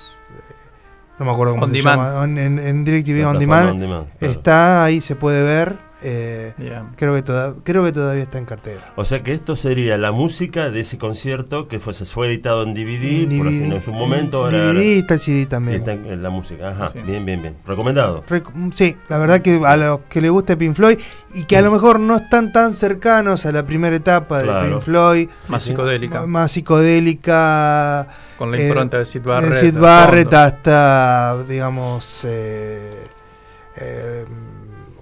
No 1.19 1.25
me 1.27 1.33
acuerdo 1.33 1.55
cómo 1.55 1.65
On 1.65 1.71
se 1.71 1.77
demand. 1.77 1.99
llama. 2.01 2.25
En, 2.25 2.39
en- 2.39 2.59
en 2.59 2.85
DirecTV 2.85 3.27
On 3.27 3.39
Demand. 3.39 3.71
on 3.71 3.81
demand, 3.81 4.07
claro. 4.19 4.33
Está 4.33 4.85
ahí, 4.85 5.01
se 5.01 5.17
puede 5.17 5.43
ver. 5.43 5.77
Eh, 6.09 6.55
Yeah. 6.59 6.85
creo, 6.97 7.15
que 7.17 7.23
toda- 7.23 7.55
creo 7.65 7.83
que 7.85 7.91
todavía 7.91 8.23
está 8.23 8.39
en 8.39 8.45
cartera. 8.45 8.93
O 8.95 9.05
sea 9.05 9.25
que 9.25 9.33
esto 9.33 9.57
sería 9.57 9.99
la 9.99 10.13
música 10.13 10.71
de 10.71 10.81
ese 10.81 10.99
concierto 10.99 11.67
que 11.67 11.81
fue, 11.81 11.95
se 11.95 12.05
fue 12.05 12.29
editado 12.29 12.63
en 12.63 12.75
DVD, 12.75 13.37
por 13.39 13.49
así 13.49 13.65
en 13.65 13.83
su 13.83 13.93
momento. 13.93 14.45
Ahora- 14.45 14.73
DVD 14.73 14.99
está 15.01 15.15
el 15.15 15.21
CD 15.21 15.41
y 15.41 15.47
también. 15.47 15.79
está 15.79 15.93
en, 15.93 16.07
en 16.07 16.23
la 16.23 16.31
música. 16.31 16.69
Ajá, 16.69 16.91
Sí. 16.91 17.01
bien, 17.05 17.25
bien, 17.27 17.43
bien. 17.43 17.57
Recomendado. 17.67 18.23
Rec- 18.29 18.73
Sí, 18.75 18.97
la 19.09 19.19
verdad 19.19 19.41
que 19.41 19.61
a 19.65 19.77
los 19.77 20.01
que 20.09 20.21
les 20.21 20.31
guste 20.31 20.57
Pink 20.57 20.77
Floyd 20.77 20.99
y 21.35 21.43
que 21.45 21.57
a 21.57 21.63
lo 21.63 21.73
mejor 21.73 21.99
no 21.99 22.17
están 22.17 22.53
tan 22.53 22.77
cercanos 22.77 23.45
a 23.45 23.51
la 23.53 23.65
primera 23.67 23.97
etapa 23.97 24.43
de. 24.43 24.69
Pink 24.71 24.83
Floyd, 24.83 25.29
Más 25.49 25.63
sí. 25.65 25.71
psicodélica. 25.71 26.25
más 26.27 26.53
psicodélica, 26.53 28.07
Con 28.39 28.51
la 28.53 28.59
eh, 28.59 28.67
impronta 28.69 28.99
de 28.99 29.05
Sid 29.07 29.23
de 29.23 29.29
Barrett. 29.29 29.55
Sid 29.55 29.75
Barrett 29.79 30.33
hasta, 30.35 31.43
digamos, 31.49 32.25
eh, 32.29 33.05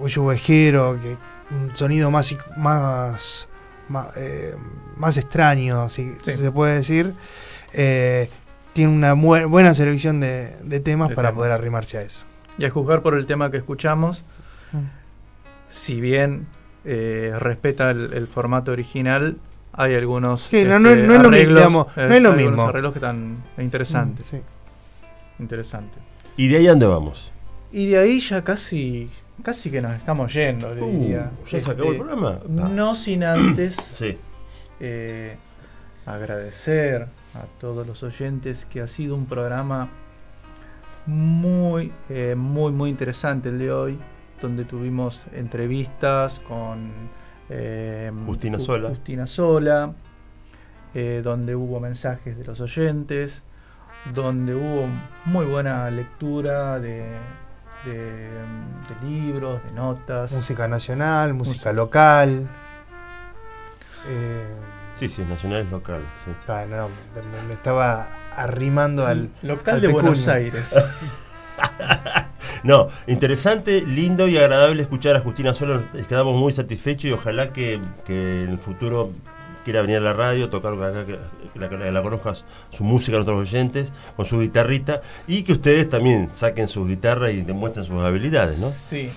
Uyu 0.05 0.31
Hero, 0.33 0.99
que 1.01 1.17
un 1.55 1.75
sonido 1.75 2.11
más 2.11 2.35
más 2.57 3.49
más, 3.89 4.09
eh, 4.17 4.55
más 4.97 5.17
extraño, 5.19 5.89
si, 5.89 6.15
Sí. 6.23 6.33
se 6.33 6.51
puede 6.53 6.77
decir. 6.77 7.15
Eh, 7.73 8.31
tiene 8.73 8.93
una 8.93 9.13
buena 9.15 9.75
selección 9.75 10.21
de, 10.21 10.57
de 10.63 10.81
temas 10.81 11.11
De 11.11 11.15
para 11.15 11.29
temas. 11.29 11.39
poder 11.39 11.53
arrimarse 11.53 11.99
a 11.99 12.03
eso. 12.03 12.25
Y 12.59 12.65
a 12.65 12.71
juzgar 12.71 13.03
por 13.03 13.15
el 13.17 13.27
tema 13.27 13.51
que 13.51 13.57
escuchamos, 13.59 14.25
Mm. 14.73 14.79
si 15.69 16.01
bien 16.01 16.47
eh, 16.87 17.33
respeta 17.39 17.91
el, 17.91 18.13
el 18.13 18.27
formato 18.29 18.73
original, 18.73 19.39
hay 19.73 19.95
algunos 19.95 20.43
Sí, 20.43 20.65
no- 20.65 20.79
no 20.79 20.91
es- 20.91 20.99
lo 21.09 21.31
digamos, 21.31 21.87
no 21.97 22.15
es 22.15 22.23
lo 22.23 22.33
mismo. 22.33 22.63
arreglos 22.69 22.93
que 22.93 22.99
están 22.99 23.37
interesantes. 23.59 24.27
Sí. 24.27 24.41
Interesante. 25.39 25.97
¿Y 26.37 26.49
de 26.49 26.59
ahí 26.59 26.67
a 26.67 26.71
dónde 26.71 26.87
vamos? 26.87 27.33
Y 27.73 27.87
de 27.89 27.99
ahí 27.99 28.21
ya 28.21 28.43
casi 28.45 29.09
casi 29.43 29.71
que 29.71 29.83
nos 29.83 29.95
estamos 29.95 30.33
yendo, 30.33 30.75
le 30.75 30.83
Uh, 30.83 30.87
diría. 31.01 31.31
¿ya 31.47 31.61
se 31.61 31.71
acabó 31.71 31.91
el 31.93 31.99
programa? 31.99 32.39
Ah. 32.43 32.69
No 32.71 32.95
sin 32.95 33.25
antes 33.25 33.75
Sí. 33.81 34.17
eh, 34.81 35.37
agradecer 36.07 37.03
a 37.35 37.47
todos 37.61 37.87
los 37.87 38.03
oyentes 38.03 38.65
que 38.65 38.81
ha 38.81 38.87
sido 38.87 39.15
un 39.17 39.27
programa 39.27 39.89
muy, 41.07 41.93
eh, 42.09 42.35
muy, 42.37 42.73
muy 42.73 42.91
interesante 42.91 43.49
el 43.51 43.59
de 43.59 43.73
hoy, 43.73 43.99
donde 44.41 44.65
tuvimos 44.65 45.25
entrevistas 45.35 46.41
con 46.41 46.91
eh, 47.51 48.11
Justina 48.27 48.57
Ju- 48.59 48.61
Sola. 48.61 48.89
Justina 48.91 49.27
Sola, 49.27 49.93
eh, 50.95 51.21
donde 51.23 51.55
hubo 51.57 51.81
mensajes 51.81 52.39
de 52.39 52.45
los 52.45 52.61
oyentes, 52.61 53.43
donde 54.15 54.55
hubo 54.55 54.87
muy 55.27 55.45
buena 55.47 55.91
lectura 55.91 56.79
de, 56.79 57.05
de, 57.85 58.29
de 58.31 59.09
libros, 59.09 59.63
de 59.65 59.73
notas. 59.73 60.33
Música 60.33 60.69
nacional, 60.69 61.35
música 61.35 61.73
local. 61.73 62.49
Eh, 64.09 64.47
Sí, 64.95 65.09
sí, 65.09 65.25
nacional 65.25 65.63
es 65.63 65.71
local. 65.73 66.03
Sí. 66.25 66.31
ah, 66.47 66.65
no, 66.69 66.89
me, 66.89 67.49
me 67.49 67.55
estaba 67.55 68.09
arrimando 68.37 69.05
al. 69.07 69.29
Local 69.43 69.75
al 69.75 69.81
de 69.81 69.89
Buenos. 69.89 70.29
Aires. 70.29 71.11
No, 72.65 72.89
interesante, 73.07 73.83
lindo 73.83 74.27
y 74.27 74.39
agradable 74.39 74.81
escuchar 74.83 75.15
a 75.17 75.21
Justina 75.21 75.53
Solo. 75.53 75.85
Quedamos 76.09 76.35
muy 76.35 76.51
satisfechos 76.51 77.05
y 77.05 77.13
ojalá 77.13 77.53
que, 77.53 77.79
que 78.07 78.45
en 78.45 78.51
el 78.53 78.59
futuro 78.59 79.11
quiera 79.65 79.81
venir 79.83 79.97
a 79.97 80.01
la 80.01 80.13
radio, 80.13 80.49
tocar 80.49 80.75
acá, 80.75 81.05
que, 81.05 81.19
la, 81.59 81.69
que 81.69 81.77
la 81.91 82.03
conozca 82.03 82.33
su 82.71 82.85
música 82.85 83.17
a 83.17 83.21
nuestros 83.21 83.39
oyentes, 83.41 83.93
con 84.17 84.27
su 84.27 84.39
guitarrita, 84.41 85.01
y 85.27 85.43
que 85.43 85.53
ustedes 85.53 85.89
también 85.89 86.29
saquen 86.31 86.69
sus 86.69 86.87
guitarras 86.87 87.33
y 87.33 87.43
demuestren 87.43 87.85
sus 87.85 88.03
habilidades, 88.03 88.59
¿no? 88.59 88.69
Sí. 88.69 89.11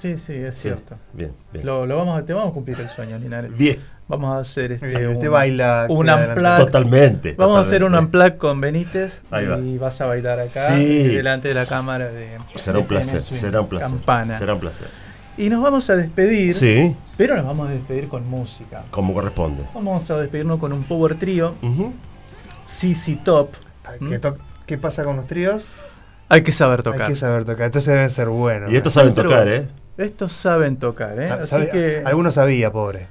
Sí, 0.00 0.16
sí, 0.16 0.32
es 0.34 0.54
Sí, 0.54 0.60
cierto. 0.62 0.94
bien, 1.12 1.32
bien. 1.52 1.66
Lo, 1.66 1.84
lo 1.84 1.96
vamos 1.96 2.16
a, 2.16 2.24
te 2.24 2.32
vamos 2.32 2.50
a 2.50 2.54
cumplir 2.54 2.78
el 2.78 2.86
sueño, 2.88 3.18
Linares. 3.18 3.50
Bien. 3.56 3.78
Vamos 4.06 4.34
a 4.36 4.38
hacer 4.38 4.72
este. 4.72 4.86
Bien, 4.86 5.08
usted 5.08 5.26
un- 5.26 5.32
baila 5.34 5.86
Un 5.90 6.08
unplug. 6.08 6.56
Totalmente, 6.56 7.34
Vamos 7.36 7.58
a 7.58 7.60
hacer 7.62 7.82
un 7.84 7.94
unplug 7.96 8.36
con 8.38 8.58
Benítez. 8.60 9.20
Ahí 9.30 9.44
va. 9.46 9.58
Y 9.58 9.76
vas 9.76 10.00
a 10.00 10.06
bailar 10.06 10.38
acá. 10.40 10.68
Sí. 10.68 11.02
Delante 11.08 11.48
de 11.48 11.54
la 11.54 11.66
cámara 11.66 12.06
de. 12.08 12.38
Será 12.54 12.78
un 12.78 12.86
placer, 12.86 13.20
será 13.20 13.60
un 13.60 13.68
placer. 13.68 13.90
Campana. 13.90 14.38
Será 14.38 14.54
un 14.54 14.60
placer. 14.60 14.86
Y 15.38 15.48
nos 15.50 15.62
vamos 15.62 15.88
a 15.88 15.96
despedir. 15.96 16.52
Sí. 16.54 16.94
Pero 17.16 17.36
nos 17.36 17.46
vamos 17.46 17.68
a 17.68 17.72
despedir 17.72 18.08
con 18.08 18.28
música. 18.28 18.84
Como 18.90 19.14
corresponde. 19.14 19.64
Vamos 19.74 20.10
a 20.10 20.18
despedirnos 20.20 20.58
con 20.58 20.72
un 20.72 20.82
power 20.82 21.18
trío. 21.18 21.54
CC 22.66 23.18
Top. 23.24 23.50
¿Qué, 24.08 24.18
to- 24.18 24.36
qué 24.66 24.76
pasa 24.78 25.04
con 25.04 25.16
los 25.16 25.26
tríos? 25.26 25.66
Hay 26.28 26.42
que 26.42 26.52
saber 26.52 26.82
tocar. 26.82 27.02
Hay 27.02 27.08
que 27.08 27.16
saber 27.16 27.44
tocar. 27.44 27.66
Entonces 27.66 27.92
deben 27.94 28.10
ser 28.10 28.28
buenos. 28.28 28.70
Y 28.70 28.76
estos 28.76 28.92
saben 28.92 29.14
tocar, 29.14 29.46
bueno, 29.46 29.50
¿eh? 29.52 29.68
Estos 29.96 30.32
saben 30.32 30.76
tocar, 30.76 31.18
¿eh? 31.18 31.28
Sa- 31.28 31.34
Así 31.56 31.70
que. 31.70 32.02
Algunos 32.04 32.34
sabía, 32.34 32.70
pobre. 32.70 33.06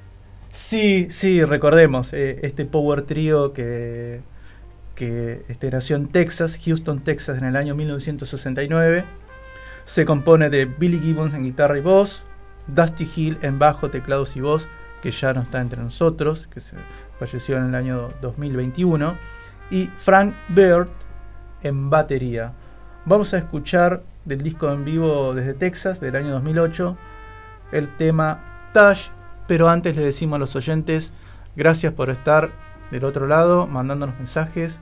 Sí, 0.51 1.07
sí, 1.11 1.43
recordemos, 1.43 2.13
eh, 2.13 2.39
este 2.43 2.65
Power 2.65 3.03
Trio 3.03 3.53
que, 3.53 4.21
que 4.95 5.41
este, 5.49 5.69
nació 5.71 5.95
en 5.97 6.07
Texas, 6.07 6.59
Houston, 6.65 6.99
Texas, 7.01 7.37
en 7.37 7.43
el 7.45 7.55
año 7.55 7.75
1969, 7.75 9.03
se 9.87 10.03
compone 10.03 10.49
de 10.49 10.65
Billy 10.65 10.99
Gibbons 10.99 11.33
en 11.33 11.43
guitarra 11.43 11.77
y 11.77 11.81
voz, 11.81 12.25
Dusty 12.67 13.09
Hill 13.15 13.37
en 13.41 13.57
bajo, 13.57 13.89
teclados 13.89 14.35
y 14.35 14.41
voz, 14.41 14.67
que 15.01 15.11
ya 15.11 15.33
no 15.33 15.41
está 15.41 15.61
entre 15.61 15.81
nosotros, 15.81 16.47
que 16.47 16.59
se 16.59 16.75
falleció 17.17 17.57
en 17.57 17.69
el 17.69 17.75
año 17.75 18.09
2021, 18.21 19.15
y 19.71 19.87
Frank 19.95 20.35
Bird 20.49 20.89
en 21.63 21.89
batería. 21.89 22.51
Vamos 23.05 23.33
a 23.33 23.37
escuchar 23.37 24.03
del 24.25 24.43
disco 24.43 24.69
en 24.69 24.83
vivo 24.83 25.33
desde 25.33 25.53
Texas 25.53 26.01
del 26.01 26.17
año 26.17 26.31
2008 26.31 26.97
el 27.71 27.87
tema 27.95 28.69
Tash, 28.73 29.07
pero 29.47 29.69
antes 29.69 29.95
le 29.95 30.03
decimos 30.03 30.35
a 30.35 30.39
los 30.39 30.55
oyentes 30.57 31.13
gracias 31.55 31.93
por 31.93 32.09
estar 32.09 32.51
del 32.91 33.05
otro 33.05 33.25
lado, 33.25 33.67
mandándonos 33.67 34.17
mensajes, 34.17 34.81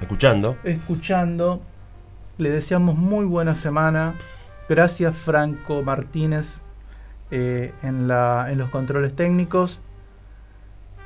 Escuchando. 0.00 0.56
escuchando. 0.64 1.60
Le 2.38 2.50
deseamos 2.50 2.96
muy 2.96 3.24
buena 3.24 3.54
semana. 3.54 4.14
Gracias 4.68 5.16
Franco 5.16 5.82
Martínez 5.82 6.60
eh, 7.30 7.72
en, 7.82 8.08
la, 8.08 8.48
en 8.50 8.58
los 8.58 8.70
controles 8.70 9.14
técnicos. 9.14 9.80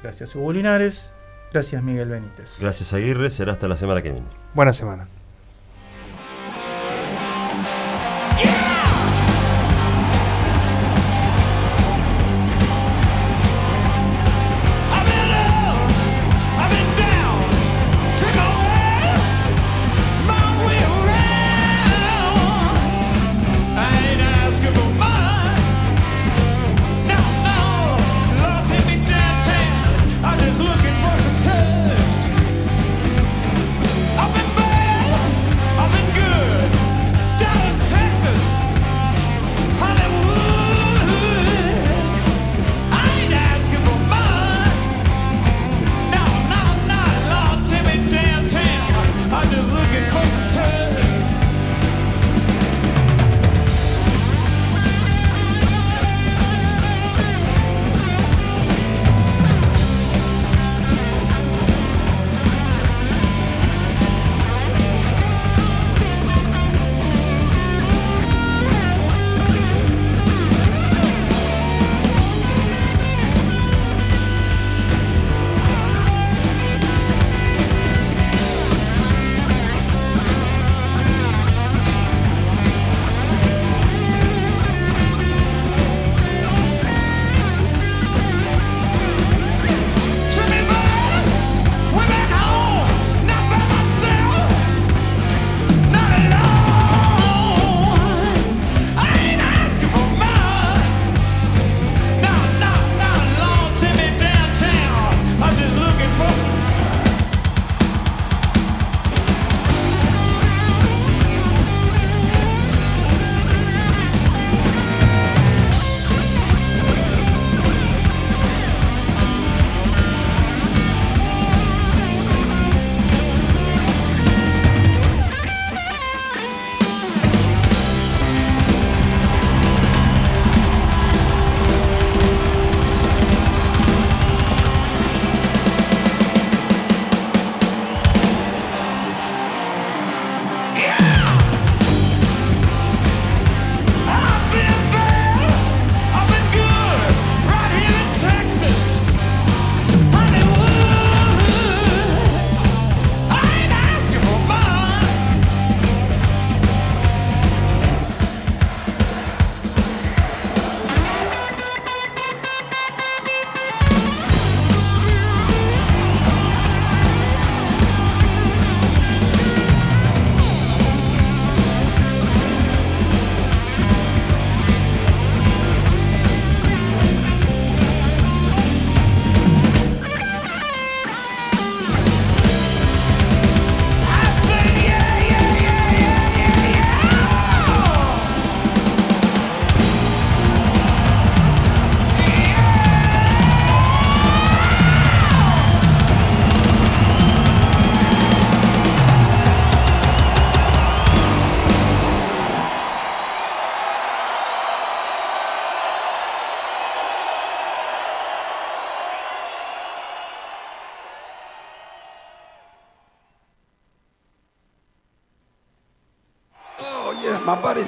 Gracias 0.02 0.35
Hugo 0.35 0.52
Linares. 0.52 1.12
Gracias 1.52 1.82
Miguel 1.82 2.09
Benítez. 2.09 2.59
Gracias 2.61 2.93
Aguirre, 2.93 3.31
será 3.31 3.52
hasta 3.52 3.69
la 3.69 3.77
semana 3.77 4.02
que 4.02 4.11
viene. 4.11 4.27
Buena 4.55 4.73
semana. 4.73 5.09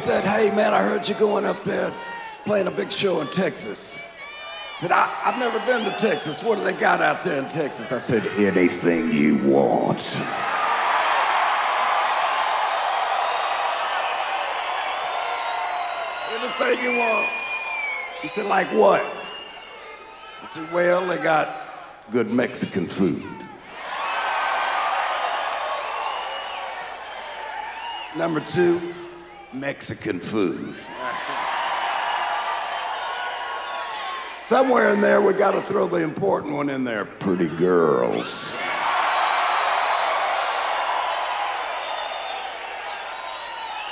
Said, 0.03 0.25
"Hey 0.25 0.51
man, 0.51 0.75
I 0.75 0.83
heard 0.83 1.09
you 1.09 1.15
going 1.15 1.45
up 1.45 1.63
there 1.63 1.93
playing 2.45 2.67
a 2.67 2.71
big 2.73 2.91
show 2.91 3.21
in 3.21 3.29
Texas. 3.29 3.97
Said, 4.77 4.91
I, 4.91 5.09
I've 5.25 5.39
never 5.39 5.61
been 5.61 5.85
to 5.85 5.97
Texas. 5.97 6.43
What 6.43 6.59
do 6.59 6.65
they 6.65 6.73
got 6.73 7.01
out 7.01 7.23
there 7.23 7.39
in 7.41 7.49
Texas? 7.49 7.93
I 7.93 7.99
said, 7.99 8.27
anything 8.27 9.13
you 9.13 9.37
want. 9.37 10.01
Anything 16.33 16.83
you 16.83 16.99
want. 16.99 17.29
He 18.23 18.29
said, 18.29 18.47
like 18.47 18.67
what? 18.73 19.03
I 20.41 20.45
said, 20.45 20.73
well, 20.73 21.07
they 21.07 21.19
got 21.19 21.55
good 22.11 22.33
Mexican 22.33 22.89
food. 22.89 23.23
Number 28.17 28.41
two, 28.41 28.95
Mexican 29.55 30.19
food. 30.19 30.75
Somewhere 34.35 34.93
in 34.93 35.01
there, 35.01 35.21
we 35.21 35.33
got 35.33 35.53
to 35.53 35.63
throw 35.63 35.87
the 35.87 35.99
important 35.99 36.53
one 36.55 36.69
in 36.69 36.85
there 36.85 37.05
pretty 37.05 37.49
girls. 37.49 38.53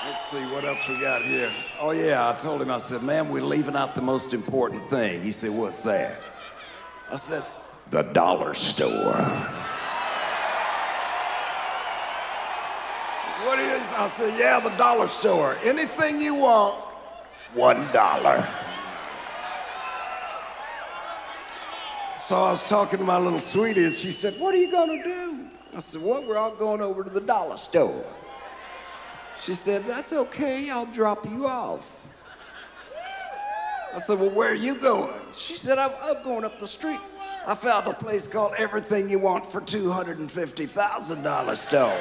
Let's 0.05 0.27
see 0.31 0.45
what 0.53 0.65
else 0.65 0.87
we 0.89 1.01
got 1.01 1.23
here. 1.23 1.51
Oh, 1.81 1.93
yeah, 1.93 2.29
I 2.29 2.37
told 2.37 2.61
him, 2.63 2.71
I 2.71 2.79
said, 2.79 3.03
man, 3.03 3.31
we're 3.31 3.43
leaving 3.43 3.77
out 3.77 3.95
the 3.95 4.03
most 4.03 4.35
important 4.35 4.89
thing. 4.91 5.23
He 5.23 5.31
said, 5.31 5.51
what's 5.51 5.83
that? 5.83 6.23
I 7.11 7.17
said, 7.17 7.45
the 7.91 8.03
dollar 8.03 8.55
store. 8.55 9.17
What 13.45 13.59
is? 13.59 13.87
I 13.93 14.07
said, 14.07 14.39
yeah, 14.39 14.61
the 14.61 14.71
dollar 14.77 15.09
store. 15.09 15.57
Anything 15.63 16.21
you 16.21 16.35
want, 16.35 16.83
one 17.55 17.91
dollar. 17.93 18.47
So 22.19 22.37
I 22.37 22.51
was 22.51 22.63
talking 22.63 22.99
to 22.99 23.05
my 23.05 23.19
little 23.19 23.41
sweetie, 23.41 23.87
and 23.87 23.95
she 23.95 24.13
said, 24.13 24.39
What 24.39 24.55
are 24.55 24.59
you 24.59 24.71
gonna 24.71 25.03
do? 25.03 25.47
I 25.75 25.81
said, 25.81 26.03
Well, 26.03 26.23
we're 26.23 26.37
all 26.37 26.55
going 26.55 26.81
over 26.81 27.03
to 27.03 27.11
the 27.11 27.21
dollar 27.21 27.57
store. 27.57 28.05
She 29.37 29.55
said, 29.55 29.85
That's 29.87 30.13
okay, 30.13 30.71
I'll 30.71 30.87
drop 30.87 31.25
you 31.25 31.49
off. 31.49 32.09
I 33.95 33.99
said, 33.99 34.21
Well, 34.21 34.31
where 34.31 34.51
are 34.51 34.55
you 34.55 34.77
going? 34.77 35.13
She 35.35 35.57
said, 35.57 35.79
I'm, 35.79 35.91
I'm 36.03 36.23
going 36.23 36.45
up 36.45 36.61
the 36.61 36.69
street. 36.69 37.01
I 37.47 37.55
found 37.55 37.89
a 37.89 37.95
place 37.95 38.29
called 38.29 38.53
Everything 38.59 39.09
You 39.09 39.19
Want 39.19 39.45
for 39.45 39.61
$250,000 39.63 41.57
store. 41.57 42.01